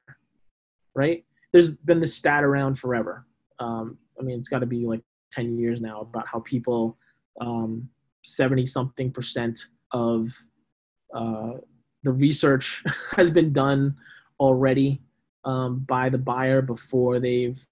right? 0.96 1.26
There's 1.52 1.72
been 1.78 2.00
this 2.00 2.16
stat 2.16 2.44
around 2.44 2.76
forever. 2.78 3.26
Um, 3.60 3.98
I 4.20 4.24
mean, 4.24 4.38
it's 4.38 4.48
got 4.48 4.60
to 4.60 4.66
be 4.66 4.86
like 4.86 5.02
10 5.32 5.58
years 5.58 5.82
now 5.82 6.02
about 6.02 6.28
how 6.28 6.40
people 6.42 6.98
um, 7.42 7.88
70 8.24 8.66
something 8.66 9.12
percent 9.12 9.60
of 9.92 10.28
uh, 11.14 11.54
the 12.04 12.12
research 12.12 12.84
has 13.16 13.30
been 13.30 13.52
done 13.54 13.96
already 14.40 15.02
um, 15.46 15.80
by 15.80 16.10
the 16.10 16.18
buyer 16.18 16.62
before 16.62 17.20
they've 17.20 17.66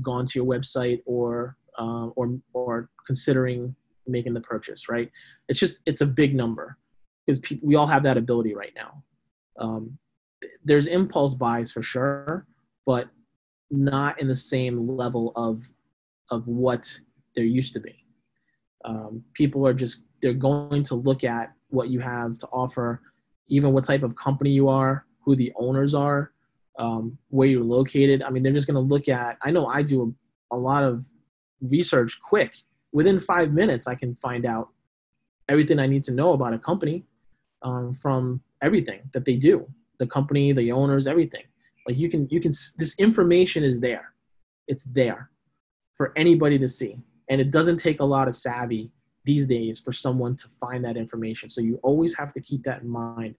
gone 0.00 0.26
to 0.26 0.38
your 0.38 0.46
website 0.46 1.00
or 1.06 1.56
uh, 1.78 2.06
or 2.16 2.38
or 2.52 2.90
considering 3.06 3.74
making 4.06 4.34
the 4.34 4.40
purchase 4.40 4.88
right? 4.88 5.10
It's 5.48 5.60
just 5.60 5.80
it's 5.86 6.00
a 6.00 6.06
big 6.06 6.34
number 6.34 6.76
because 7.24 7.38
pe- 7.40 7.60
we 7.62 7.76
all 7.76 7.86
have 7.86 8.02
that 8.02 8.16
ability 8.16 8.54
right 8.54 8.72
now. 8.74 9.02
Um, 9.58 9.98
there's 10.64 10.86
impulse 10.86 11.34
buys 11.34 11.70
for 11.70 11.82
sure 11.82 12.46
but 12.84 13.08
not 13.70 14.20
in 14.20 14.28
the 14.28 14.34
same 14.34 14.88
level 14.88 15.32
of 15.36 15.68
of 16.32 16.46
what 16.48 16.84
there 17.36 17.44
used 17.44 17.72
to 17.74 17.80
be 17.80 17.94
um, 18.84 19.22
people 19.34 19.66
are 19.66 19.74
just 19.74 20.02
they're 20.20 20.32
going 20.32 20.82
to 20.82 20.94
look 20.96 21.22
at 21.22 21.52
what 21.68 21.88
you 21.88 22.00
have 22.00 22.36
to 22.38 22.46
offer 22.48 23.00
even 23.48 23.72
what 23.72 23.84
type 23.84 24.02
of 24.02 24.16
company 24.16 24.50
you 24.50 24.68
are 24.68 25.06
who 25.24 25.36
the 25.36 25.52
owners 25.56 25.94
are 25.94 26.32
um, 26.78 27.18
where 27.28 27.48
you're 27.48 27.64
located. 27.64 28.22
I 28.22 28.30
mean, 28.30 28.42
they're 28.42 28.52
just 28.52 28.66
going 28.66 28.74
to 28.74 28.94
look 28.94 29.08
at. 29.08 29.38
I 29.42 29.50
know 29.50 29.66
I 29.66 29.82
do 29.82 30.14
a, 30.50 30.56
a, 30.56 30.58
lot 30.58 30.84
of 30.84 31.04
research 31.60 32.18
quick. 32.20 32.56
Within 32.92 33.18
five 33.18 33.52
minutes, 33.52 33.86
I 33.86 33.94
can 33.94 34.14
find 34.14 34.44
out 34.44 34.68
everything 35.48 35.78
I 35.78 35.86
need 35.86 36.02
to 36.04 36.12
know 36.12 36.32
about 36.32 36.54
a 36.54 36.58
company 36.58 37.04
um, 37.62 37.94
from 37.94 38.40
everything 38.62 39.00
that 39.12 39.24
they 39.24 39.36
do, 39.36 39.66
the 39.98 40.06
company, 40.06 40.52
the 40.52 40.72
owners, 40.72 41.06
everything. 41.06 41.44
Like 41.86 41.96
you 41.96 42.08
can, 42.08 42.28
you 42.30 42.40
can. 42.40 42.52
This 42.78 42.94
information 42.98 43.64
is 43.64 43.80
there. 43.80 44.12
It's 44.68 44.84
there 44.84 45.30
for 46.02 46.12
anybody 46.16 46.58
to 46.58 46.68
see, 46.68 46.98
and 47.30 47.40
it 47.40 47.50
doesn't 47.50 47.76
take 47.76 48.00
a 48.00 48.04
lot 48.04 48.26
of 48.26 48.34
savvy 48.34 48.90
these 49.24 49.46
days 49.46 49.78
for 49.78 49.92
someone 49.92 50.34
to 50.34 50.48
find 50.60 50.84
that 50.84 50.96
information. 50.96 51.48
So 51.48 51.60
you 51.60 51.78
always 51.82 52.12
have 52.16 52.32
to 52.32 52.40
keep 52.40 52.64
that 52.64 52.82
in 52.82 52.88
mind. 52.88 53.36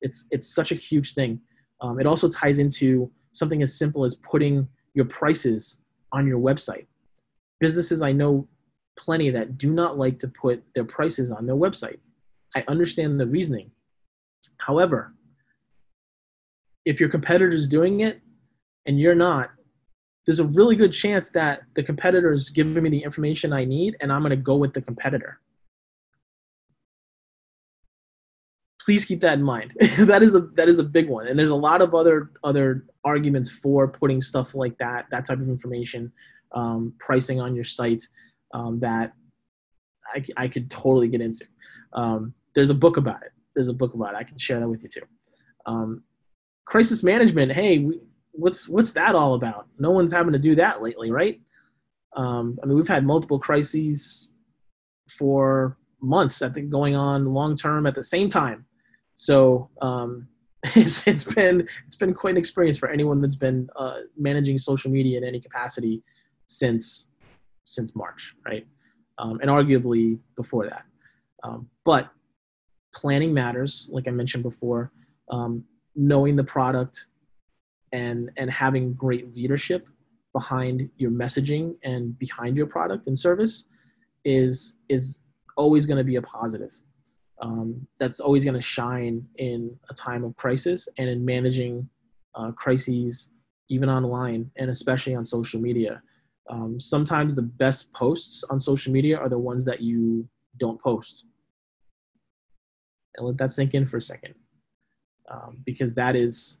It's 0.00 0.26
it's 0.32 0.52
such 0.52 0.72
a 0.72 0.74
huge 0.74 1.14
thing 1.14 1.40
um, 1.82 1.98
it 1.98 2.06
also 2.06 2.28
ties 2.28 2.60
into 2.60 3.10
something 3.32 3.62
as 3.62 3.76
simple 3.76 4.04
as 4.04 4.14
putting 4.14 4.66
your 4.94 5.04
prices 5.06 5.78
on 6.12 6.26
your 6.26 6.38
website. 6.38 6.86
Businesses 7.60 8.02
I 8.02 8.12
know 8.12 8.48
plenty 8.96 9.30
that 9.30 9.58
do 9.58 9.72
not 9.72 9.98
like 9.98 10.18
to 10.20 10.28
put 10.28 10.62
their 10.74 10.84
prices 10.84 11.32
on 11.32 11.46
their 11.46 11.56
website. 11.56 11.98
I 12.54 12.64
understand 12.68 13.18
the 13.18 13.26
reasoning. 13.26 13.70
However, 14.58 15.14
if 16.84 17.00
your 17.00 17.08
competitor 17.08 17.50
is 17.50 17.66
doing 17.66 18.00
it 18.00 18.20
and 18.86 19.00
you're 19.00 19.14
not, 19.14 19.50
there's 20.26 20.40
a 20.40 20.44
really 20.44 20.76
good 20.76 20.92
chance 20.92 21.30
that 21.30 21.62
the 21.74 21.82
competitor 21.82 22.32
is 22.32 22.48
giving 22.48 22.82
me 22.82 22.90
the 22.90 23.02
information 23.02 23.52
I 23.52 23.64
need 23.64 23.96
and 24.00 24.12
I'm 24.12 24.20
going 24.20 24.30
to 24.30 24.36
go 24.36 24.56
with 24.56 24.72
the 24.72 24.82
competitor. 24.82 25.40
Please 28.84 29.04
keep 29.04 29.20
that 29.20 29.34
in 29.34 29.42
mind. 29.42 29.74
that 29.98 30.22
is 30.22 30.34
a 30.34 30.40
that 30.56 30.68
is 30.68 30.80
a 30.80 30.84
big 30.84 31.08
one. 31.08 31.28
And 31.28 31.38
there's 31.38 31.50
a 31.50 31.56
lot 31.56 31.82
of 31.82 31.94
other 31.94 32.32
other 32.42 32.86
arguments 33.04 33.48
for 33.48 33.86
putting 33.86 34.20
stuff 34.20 34.54
like 34.54 34.76
that, 34.78 35.06
that 35.10 35.24
type 35.24 35.38
of 35.38 35.48
information, 35.48 36.12
um, 36.52 36.92
pricing 36.98 37.40
on 37.40 37.54
your 37.54 37.64
site 37.64 38.02
um, 38.54 38.80
that 38.80 39.12
I, 40.14 40.24
I 40.36 40.48
could 40.48 40.68
totally 40.70 41.08
get 41.08 41.20
into. 41.20 41.46
Um, 41.92 42.34
there's 42.54 42.70
a 42.70 42.74
book 42.74 42.96
about 42.96 43.22
it. 43.22 43.32
There's 43.54 43.68
a 43.68 43.72
book 43.72 43.94
about 43.94 44.14
it. 44.14 44.16
I 44.16 44.24
can 44.24 44.38
share 44.38 44.58
that 44.58 44.68
with 44.68 44.82
you 44.82 44.88
too. 44.88 45.06
Um, 45.66 46.02
crisis 46.64 47.02
management. 47.04 47.52
Hey, 47.52 47.78
we, 47.78 48.00
what's 48.32 48.68
what's 48.68 48.92
that 48.92 49.14
all 49.14 49.34
about? 49.34 49.68
No 49.78 49.90
one's 49.90 50.12
having 50.12 50.32
to 50.32 50.38
do 50.38 50.54
that 50.56 50.82
lately, 50.82 51.10
right? 51.10 51.40
Um, 52.14 52.58
I 52.62 52.66
mean, 52.66 52.76
we've 52.76 52.88
had 52.88 53.04
multiple 53.04 53.38
crises 53.38 54.28
for 55.10 55.78
months, 56.00 56.42
I 56.42 56.48
think, 56.48 56.70
going 56.70 56.96
on 56.96 57.32
long 57.32 57.56
term 57.56 57.86
at 57.86 57.94
the 57.94 58.04
same 58.04 58.28
time. 58.28 58.66
So 59.14 59.70
um, 59.80 60.28
it's 60.74 61.06
it's 61.06 61.24
been 61.24 61.68
it's 61.86 61.96
been 61.96 62.14
quite 62.14 62.32
an 62.32 62.36
experience 62.36 62.78
for 62.78 62.88
anyone 62.88 63.20
that's 63.20 63.36
been 63.36 63.68
uh, 63.76 64.00
managing 64.16 64.58
social 64.58 64.90
media 64.90 65.18
in 65.18 65.24
any 65.24 65.40
capacity 65.40 66.02
since 66.46 67.06
since 67.64 67.94
March, 67.94 68.34
right? 68.44 68.66
Um, 69.18 69.38
and 69.40 69.50
arguably 69.50 70.18
before 70.36 70.68
that. 70.68 70.84
Um, 71.44 71.68
but 71.84 72.10
planning 72.94 73.32
matters, 73.32 73.88
like 73.90 74.08
I 74.08 74.10
mentioned 74.10 74.42
before. 74.42 74.92
Um, 75.30 75.64
knowing 75.94 76.36
the 76.36 76.44
product, 76.44 77.06
and 77.92 78.30
and 78.36 78.50
having 78.50 78.94
great 78.94 79.34
leadership 79.34 79.86
behind 80.32 80.88
your 80.96 81.10
messaging 81.10 81.74
and 81.84 82.18
behind 82.18 82.56
your 82.56 82.66
product 82.66 83.06
and 83.06 83.18
service 83.18 83.66
is 84.24 84.76
is 84.88 85.20
always 85.56 85.86
going 85.86 85.98
to 85.98 86.04
be 86.04 86.16
a 86.16 86.22
positive. 86.22 86.74
Um, 87.40 87.86
that's 87.98 88.20
always 88.20 88.44
going 88.44 88.54
to 88.54 88.60
shine 88.60 89.26
in 89.36 89.76
a 89.90 89.94
time 89.94 90.22
of 90.24 90.36
crisis 90.36 90.88
and 90.98 91.08
in 91.08 91.24
managing 91.24 91.88
uh, 92.34 92.52
crises 92.52 93.30
even 93.68 93.88
online 93.88 94.50
and 94.56 94.70
especially 94.70 95.14
on 95.14 95.24
social 95.24 95.60
media. 95.60 96.00
Um, 96.48 96.78
sometimes 96.78 97.34
the 97.34 97.42
best 97.42 97.92
posts 97.92 98.44
on 98.48 98.60
social 98.60 98.92
media 98.92 99.18
are 99.18 99.28
the 99.28 99.38
ones 99.38 99.64
that 99.64 99.80
you 99.80 100.28
don't 100.58 100.80
post. 100.80 101.24
And 103.16 103.26
let 103.26 103.38
that 103.38 103.50
sink 103.50 103.74
in 103.74 103.86
for 103.86 103.96
a 103.96 104.02
second 104.02 104.34
um, 105.30 105.58
because 105.64 105.94
that 105.94 106.14
is 106.16 106.58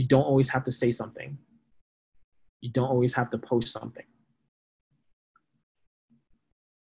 you 0.00 0.06
don't 0.06 0.22
always 0.22 0.48
have 0.48 0.64
to 0.64 0.72
say 0.72 0.90
something. 0.90 1.36
You 2.62 2.70
don't 2.70 2.88
always 2.88 3.12
have 3.12 3.28
to 3.30 3.38
post 3.38 3.68
something. 3.68 4.04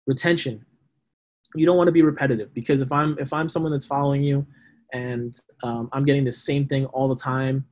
Retention. 0.07 0.65
You 1.53 1.65
don't 1.65 1.75
want 1.75 1.89
to 1.89 1.91
be 1.91 2.01
repetitive 2.01 2.53
because 2.53 2.79
if 2.79 2.93
I'm 2.93 3.19
if 3.19 3.33
I'm 3.33 3.49
someone 3.49 3.73
that's 3.73 3.85
following 3.85 4.23
you 4.23 4.47
and 4.93 5.37
um, 5.63 5.89
I'm 5.91 6.05
getting 6.05 6.23
the 6.23 6.31
same 6.31 6.65
thing 6.65 6.85
all 6.87 7.09
the 7.09 7.21
time, 7.33 7.65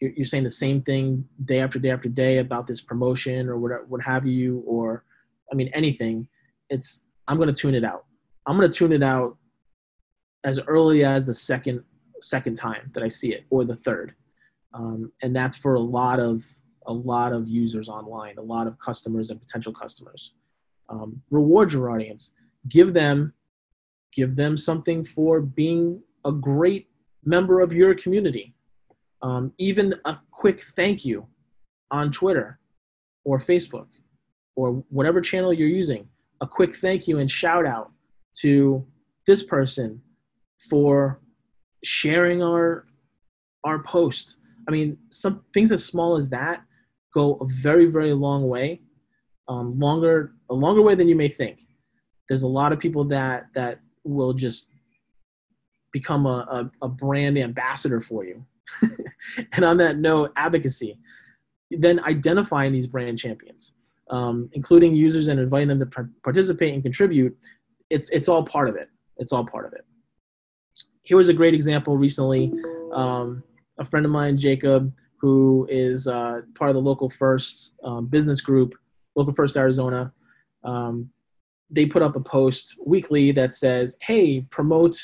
you're, 0.00 0.12
you're, 0.12 0.24
saying 0.24 0.44
the 0.44 0.50
same 0.50 0.82
thing 0.82 1.24
day 1.46 1.58
after 1.58 1.80
day 1.80 1.90
after 1.90 2.08
day 2.08 2.38
about 2.38 2.68
this 2.68 2.80
promotion 2.80 3.48
or 3.48 3.58
what 3.58 3.88
what 3.88 4.00
have 4.02 4.24
you, 4.24 4.62
or 4.66 5.04
I 5.50 5.56
mean 5.56 5.70
anything. 5.74 6.28
It's 6.68 7.02
I'm 7.26 7.38
going 7.38 7.52
to 7.52 7.60
tune 7.60 7.74
it 7.74 7.84
out. 7.84 8.04
I'm 8.46 8.56
going 8.56 8.70
to 8.70 8.78
tune 8.78 8.92
it 8.92 9.02
out 9.02 9.36
as 10.44 10.60
early 10.60 11.04
as 11.04 11.26
the 11.26 11.34
second 11.34 11.82
second 12.20 12.54
time 12.54 12.92
that 12.94 13.02
I 13.02 13.08
see 13.08 13.32
it 13.34 13.46
or 13.50 13.64
the 13.64 13.76
third 13.76 14.14
um, 14.72 15.12
and 15.22 15.34
that's 15.34 15.56
for 15.56 15.74
a 15.74 15.80
lot 15.80 16.20
of 16.20 16.44
a 16.86 16.92
lot 16.92 17.32
of 17.32 17.48
users 17.48 17.88
online, 17.88 18.38
a 18.38 18.42
lot 18.42 18.66
of 18.66 18.78
customers 18.78 19.30
and 19.30 19.40
potential 19.40 19.72
customers. 19.72 20.32
Um, 20.88 21.20
reward 21.30 21.72
your 21.72 21.90
audience, 21.90 22.32
give 22.68 22.92
them 22.92 23.32
give 24.12 24.34
them 24.34 24.56
something 24.56 25.04
for 25.04 25.40
being 25.40 26.02
a 26.24 26.32
great 26.32 26.88
member 27.24 27.60
of 27.60 27.72
your 27.72 27.94
community. 27.94 28.54
Um, 29.22 29.52
even 29.58 29.94
a 30.04 30.18
quick 30.30 30.60
thank 30.60 31.04
you 31.04 31.26
on 31.90 32.10
Twitter 32.10 32.58
or 33.24 33.38
Facebook 33.38 33.86
or 34.56 34.82
whatever 34.88 35.20
channel 35.20 35.52
you're 35.52 35.68
using, 35.68 36.08
a 36.40 36.46
quick 36.46 36.74
thank 36.74 37.06
you 37.06 37.18
and 37.18 37.30
shout 37.30 37.66
out 37.66 37.92
to 38.38 38.84
this 39.26 39.42
person 39.42 40.00
for 40.68 41.20
sharing 41.84 42.42
our 42.42 42.86
our 43.64 43.82
post 43.82 44.36
I 44.70 44.72
mean, 44.72 44.96
some 45.08 45.42
things 45.52 45.72
as 45.72 45.84
small 45.84 46.14
as 46.14 46.30
that 46.30 46.62
go 47.12 47.34
a 47.40 47.46
very, 47.46 47.86
very 47.86 48.12
long 48.12 48.48
way, 48.48 48.82
um, 49.48 49.76
longer 49.76 50.34
a 50.48 50.54
longer 50.54 50.80
way 50.80 50.94
than 50.94 51.08
you 51.08 51.16
may 51.16 51.26
think. 51.26 51.66
There's 52.28 52.44
a 52.44 52.48
lot 52.48 52.72
of 52.72 52.78
people 52.78 53.02
that 53.06 53.46
that 53.54 53.80
will 54.04 54.32
just 54.32 54.68
become 55.90 56.24
a, 56.24 56.46
a, 56.48 56.70
a 56.82 56.88
brand 56.88 57.36
ambassador 57.36 57.98
for 57.98 58.24
you. 58.24 58.46
and 59.52 59.64
on 59.64 59.76
that 59.78 59.98
note, 59.98 60.32
advocacy. 60.36 61.00
Then 61.72 61.98
identifying 62.04 62.72
these 62.72 62.86
brand 62.86 63.18
champions, 63.18 63.72
um, 64.08 64.48
including 64.52 64.94
users 64.94 65.26
and 65.26 65.40
inviting 65.40 65.66
them 65.66 65.80
to 65.80 66.08
participate 66.22 66.74
and 66.74 66.82
contribute. 66.82 67.36
It's 67.90 68.08
it's 68.10 68.28
all 68.28 68.44
part 68.44 68.68
of 68.68 68.76
it. 68.76 68.88
It's 69.16 69.32
all 69.32 69.44
part 69.44 69.66
of 69.66 69.72
it. 69.72 69.84
Here 71.02 71.16
was 71.16 71.28
a 71.28 71.34
great 71.34 71.54
example 71.54 71.96
recently. 71.96 72.52
Um, 72.92 73.42
a 73.80 73.84
friend 73.84 74.06
of 74.06 74.12
mine, 74.12 74.36
Jacob, 74.36 74.94
who 75.20 75.66
is 75.70 76.06
uh, 76.06 76.42
part 76.54 76.70
of 76.70 76.74
the 76.74 76.80
local 76.80 77.10
first 77.10 77.72
um, 77.82 78.06
business 78.06 78.40
group, 78.40 78.74
local 79.16 79.34
first 79.34 79.56
Arizona. 79.56 80.12
Um, 80.62 81.10
they 81.70 81.86
put 81.86 82.02
up 82.02 82.14
a 82.14 82.20
post 82.20 82.76
weekly 82.84 83.32
that 83.32 83.52
says, 83.52 83.96
"Hey, 84.00 84.42
promote. 84.50 84.96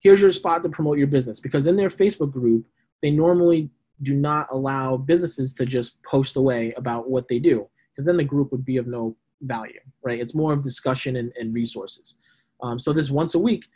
Here's 0.00 0.20
your 0.20 0.32
spot 0.32 0.62
to 0.64 0.68
promote 0.68 0.98
your 0.98 1.06
business." 1.06 1.40
Because 1.40 1.66
in 1.66 1.76
their 1.76 1.88
Facebook 1.88 2.32
group, 2.32 2.66
they 3.02 3.10
normally 3.10 3.70
do 4.02 4.14
not 4.14 4.48
allow 4.50 4.96
businesses 4.96 5.54
to 5.54 5.64
just 5.64 6.02
post 6.02 6.36
away 6.36 6.72
about 6.76 7.08
what 7.08 7.28
they 7.28 7.38
do, 7.38 7.68
because 7.92 8.04
then 8.04 8.16
the 8.16 8.24
group 8.24 8.50
would 8.50 8.64
be 8.64 8.78
of 8.78 8.88
no 8.88 9.16
value, 9.42 9.80
right? 10.04 10.20
It's 10.20 10.34
more 10.34 10.52
of 10.52 10.62
discussion 10.62 11.16
and, 11.16 11.32
and 11.38 11.54
resources. 11.54 12.16
Um, 12.62 12.78
so 12.78 12.92
this 12.92 13.10
once 13.10 13.34
a 13.34 13.38
week, 13.38 13.66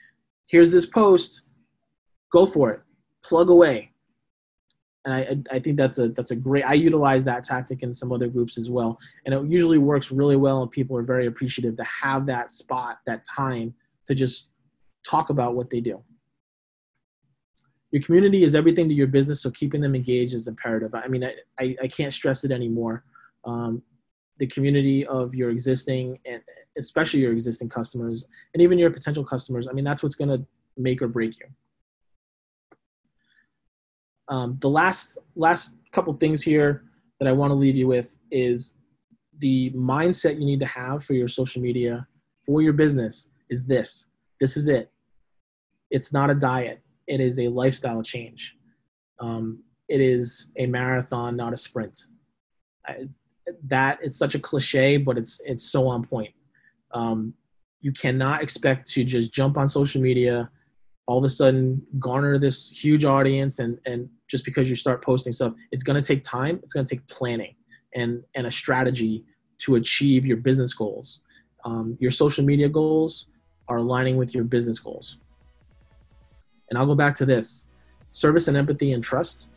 here's 0.49 0.73
this 0.73 0.87
post. 0.87 1.43
Go 2.33 2.45
for 2.45 2.73
it. 2.73 2.81
Plug 3.23 3.51
away 3.51 3.93
and 5.07 5.15
I, 5.15 5.57
I 5.57 5.61
think 5.61 5.77
that's 5.77 5.99
a 5.99 6.09
that's 6.09 6.33
a 6.33 6.37
great. 6.37 6.65
I 6.65 6.75
utilize 6.75 7.25
that 7.25 7.45
tactic 7.45 7.83
in 7.83 7.95
some 7.95 8.13
other 8.13 8.29
groups 8.29 8.59
as 8.59 8.69
well, 8.69 8.99
and 9.25 9.35
it 9.35 9.43
usually 9.47 9.79
works 9.79 10.11
really 10.11 10.37
well, 10.37 10.63
and 10.63 10.71
people 10.71 10.97
are 10.97 11.03
very 11.03 11.27
appreciative 11.27 11.77
to 11.77 11.85
have 11.85 12.27
that 12.27 12.51
spot, 12.51 12.99
that 13.07 13.25
time 13.25 13.73
to 14.09 14.15
just 14.15 14.51
talk 15.09 15.31
about 15.31 15.55
what 15.55 15.71
they 15.71 15.81
do. 15.81 16.03
Your 17.93 18.03
community 18.03 18.43
is 18.43 18.57
everything 18.57 18.89
to 18.89 18.95
your 18.95 19.07
business, 19.07 19.41
so 19.41 19.51
keeping 19.53 19.81
them 19.81 19.95
engaged 19.95 20.35
is 20.35 20.49
imperative. 20.49 20.93
I 20.93 21.07
mean, 21.07 21.25
I, 21.25 21.35
I, 21.61 21.77
I 21.85 21.89
can't 21.89 22.13
stress 22.13 22.43
it 22.43 22.51
anymore. 22.51 23.05
Um, 23.45 23.83
the 24.39 24.49
community 24.49 25.07
of 25.07 25.35
your 25.35 25.51
existing 25.51 26.19
and 26.27 26.43
especially 26.77 27.21
your 27.21 27.33
existing 27.33 27.69
customers 27.69 28.27
and 28.53 28.63
even 28.63 28.77
your 28.77 28.91
potential 28.91 29.25
customers. 29.25 29.69
I 29.69 29.73
mean, 29.73 29.85
that's 29.85 30.03
what's 30.03 30.17
going 30.17 30.29
to 30.29 30.45
make 30.77 31.01
or 31.01 31.09
break 31.09 31.39
you. 31.39 31.47
Um, 34.29 34.55
the 34.55 34.69
last 34.69 35.19
last 35.35 35.77
couple 35.93 36.13
things 36.15 36.43
here 36.43 36.85
that 37.19 37.29
I 37.29 37.33
want 37.33 37.51
to 37.51 37.55
leave 37.55 37.77
you 37.77 37.87
with 37.87 38.19
is 38.31 38.75
the 39.39 39.71
mindset 39.71 40.39
you 40.39 40.45
need 40.45 40.61
to 40.61 40.67
have 40.67 41.05
for 41.05 41.15
your 41.15 41.29
social 41.29 41.63
media 41.63 42.07
for 42.45 42.63
your 42.63 42.73
business 42.73 43.29
is 43.51 43.67
this. 43.67 44.07
This 44.41 44.57
is 44.57 44.69
it. 44.69 44.91
It's 45.91 46.13
not 46.13 46.31
a 46.31 46.35
diet. 46.35 46.81
It 47.07 47.21
is 47.21 47.39
a 47.39 47.49
lifestyle 47.49 48.03
change. 48.03 48.57
Um, 49.21 49.63
it 49.89 50.01
is 50.01 50.51
a 50.57 50.67
marathon, 50.67 51.37
not 51.37 51.53
a 51.53 51.57
sprint. 51.57 52.07
I, 52.87 53.09
that 53.65 53.99
is 54.03 54.17
such 54.17 54.35
a 54.35 54.39
cliche, 54.39 54.97
but 54.97 55.17
it's 55.17 55.41
it's 55.45 55.63
so 55.63 55.87
on 55.89 56.05
point. 56.05 56.35
Um, 56.93 57.35
you 57.81 57.93
cannot 57.93 58.43
expect 58.43 58.91
to 58.93 59.05
just 59.05 59.33
jump 59.33 59.57
on 59.59 59.69
social 59.69 60.01
media, 60.01 60.51
all 61.07 61.19
of 61.19 61.25
a 61.25 61.29
sudden 61.29 61.81
garner 61.99 62.39
this 62.39 62.69
huge 62.69 63.05
audience 63.05 63.59
and 63.59 63.79
and 63.87 64.09
just 64.29 64.45
because 64.45 64.69
you 64.69 64.75
start 64.75 65.05
posting 65.05 65.33
stuff 65.33 65.53
it's 65.71 65.85
going 65.85 66.01
to 66.01 66.07
take 66.07 66.25
time 66.25 66.59
it's 66.63 66.75
going 66.75 66.85
to 66.85 66.95
take 66.95 67.07
planning 67.09 67.55
and 67.95 68.23
and 68.35 68.47
a 68.47 68.53
strategy 68.53 69.25
to 69.59 69.77
achieve 69.77 70.25
your 70.27 70.37
business 70.37 70.75
goals. 70.75 71.21
Um, 71.65 71.97
your 72.01 72.11
social 72.11 72.45
media 72.45 72.69
goals 72.69 73.27
are 73.69 73.79
aligning 73.79 74.17
with 74.17 74.35
your 74.35 74.45
business 74.45 74.79
goals. 74.79 75.19
And 76.71 76.79
i'll 76.79 76.87
go 76.87 76.95
back 76.95 77.15
to 77.17 77.27
this. 77.27 77.65
Service 78.13 78.49
and 78.49 78.57
empathy 78.57 78.93
and 78.93 79.03
trust 79.03 79.49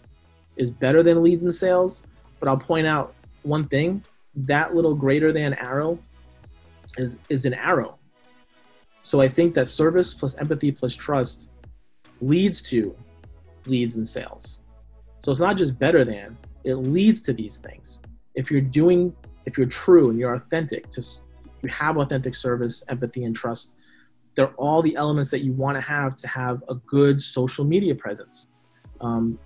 is 0.57 0.71
better 0.71 1.03
than 1.03 1.21
leads 1.23 1.43
and 1.43 1.53
sales 1.53 2.03
but 2.39 2.47
i'll 2.47 2.57
point 2.57 2.87
out 2.87 3.13
one 3.43 3.67
thing. 3.67 4.03
That 4.35 4.75
little 4.75 4.95
greater 4.95 5.31
than 5.31 5.53
arrow 5.55 5.99
is 6.97 7.17
is 7.29 7.45
an 7.45 7.53
arrow 7.53 7.98
so 9.01 9.21
I 9.21 9.27
think 9.27 9.53
that 9.55 9.67
service 9.67 10.13
plus 10.13 10.37
empathy 10.37 10.71
plus 10.71 10.95
trust 10.95 11.49
leads 12.21 12.61
to 12.63 12.95
leads 13.65 13.95
and 13.95 14.07
sales. 14.07 14.59
So 15.19 15.31
it's 15.31 15.39
not 15.39 15.57
just 15.57 15.77
better 15.77 16.05
than, 16.05 16.37
it 16.63 16.75
leads 16.75 17.21
to 17.23 17.33
these 17.33 17.57
things. 17.57 18.01
If 18.35 18.51
you're 18.51 18.61
doing, 18.61 19.13
if 19.45 19.57
you're 19.57 19.67
true 19.67 20.09
and 20.09 20.19
you're 20.19 20.33
authentic, 20.33 20.91
just 20.91 21.23
you 21.61 21.69
have 21.69 21.97
authentic 21.97 22.35
service, 22.35 22.83
empathy, 22.87 23.23
and 23.23 23.35
trust, 23.35 23.75
they're 24.35 24.53
all 24.55 24.81
the 24.81 24.95
elements 24.95 25.29
that 25.31 25.39
you 25.39 25.51
want 25.53 25.75
to 25.75 25.81
have 25.81 26.15
to 26.17 26.27
have 26.27 26.63
a 26.69 26.75
good 26.75 27.21
social 27.21 27.65
media 27.65 27.95
presence. 27.95 28.47
Um, 29.01 29.37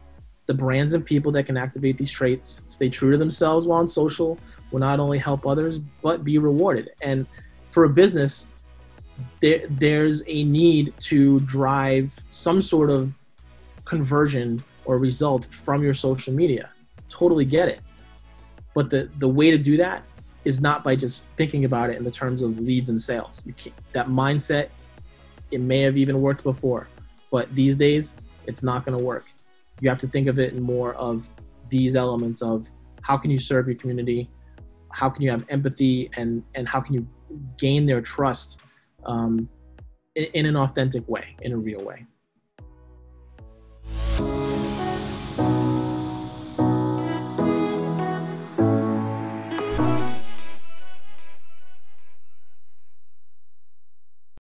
the 0.46 0.54
brands 0.54 0.94
and 0.94 1.06
people 1.06 1.32
that 1.32 1.46
can 1.46 1.58
activate 1.58 1.98
these 1.98 2.12
traits, 2.12 2.62
stay 2.68 2.90
true 2.90 3.12
to 3.12 3.18
themselves 3.18 3.66
while 3.66 3.80
on 3.80 3.88
social, 3.88 4.38
will 4.72 4.80
not 4.80 5.00
only 5.00 5.18
help 5.18 5.48
others 5.48 5.80
but 6.02 6.24
be 6.24 6.38
rewarded. 6.38 6.92
And 7.02 7.26
for 7.72 7.86
a 7.86 7.90
business, 7.90 8.46
there, 9.40 9.66
there's 9.70 10.24
a 10.28 10.44
need 10.44 10.94
to 11.02 11.40
drive 11.42 12.18
some 12.32 12.62
sort 12.62 12.90
of 12.90 13.14
conversion 13.86 14.64
or 14.86 14.98
result 14.98 15.46
from 15.46 15.84
your 15.84 15.94
social 15.94 16.34
media. 16.34 16.70
Totally 17.10 17.46
get 17.46 17.68
it. 17.68 17.80
But 18.74 18.90
the, 18.90 19.10
the 19.20 19.28
way 19.28 19.52
to 19.52 19.58
do 19.58 19.78
that 19.78 20.04
is 20.46 20.60
not 20.60 20.84
by 20.84 20.96
just 20.96 21.26
thinking 21.38 21.66
about 21.66 21.90
it 21.90 21.98
in 21.98 22.04
the 22.04 22.12
terms 22.12 22.42
of 22.42 22.60
leads 22.60 22.90
and 22.90 23.02
sales. 23.02 23.44
You 23.46 23.54
can't, 23.54 23.76
that 23.94 24.08
mindset, 24.08 24.70
it 25.52 25.62
may 25.62 25.82
have 25.82 25.96
even 25.96 26.22
worked 26.22 26.44
before, 26.44 26.88
but 27.32 27.54
these 27.56 27.78
days 27.78 28.16
it's 28.48 28.64
not 28.64 28.86
going 28.86 28.98
to 28.98 29.04
work. 29.04 29.26
You 29.80 29.90
have 29.90 30.00
to 30.00 30.08
think 30.08 30.28
of 30.28 30.40
it 30.40 30.54
in 30.54 30.62
more 30.62 30.94
of 30.96 31.28
these 31.70 31.96
elements 31.96 32.42
of 32.42 32.68
how 33.02 33.18
can 33.18 33.32
you 33.32 33.40
serve 33.40 33.68
your 33.68 33.76
community, 33.76 34.30
how 34.92 35.10
can 35.10 35.22
you 35.22 35.32
have 35.32 35.46
empathy, 35.50 36.10
and 36.16 36.44
and 36.56 36.68
how 36.68 36.80
can 36.80 36.94
you 36.94 37.08
gain 37.58 37.86
their 37.86 38.02
trust 38.02 38.62
um, 39.06 39.50
in, 40.16 40.26
in 40.34 40.46
an 40.46 40.56
authentic 40.56 41.08
way, 41.08 41.36
in 41.42 41.54
a 41.54 41.58
real 41.58 41.84
way. 41.84 42.06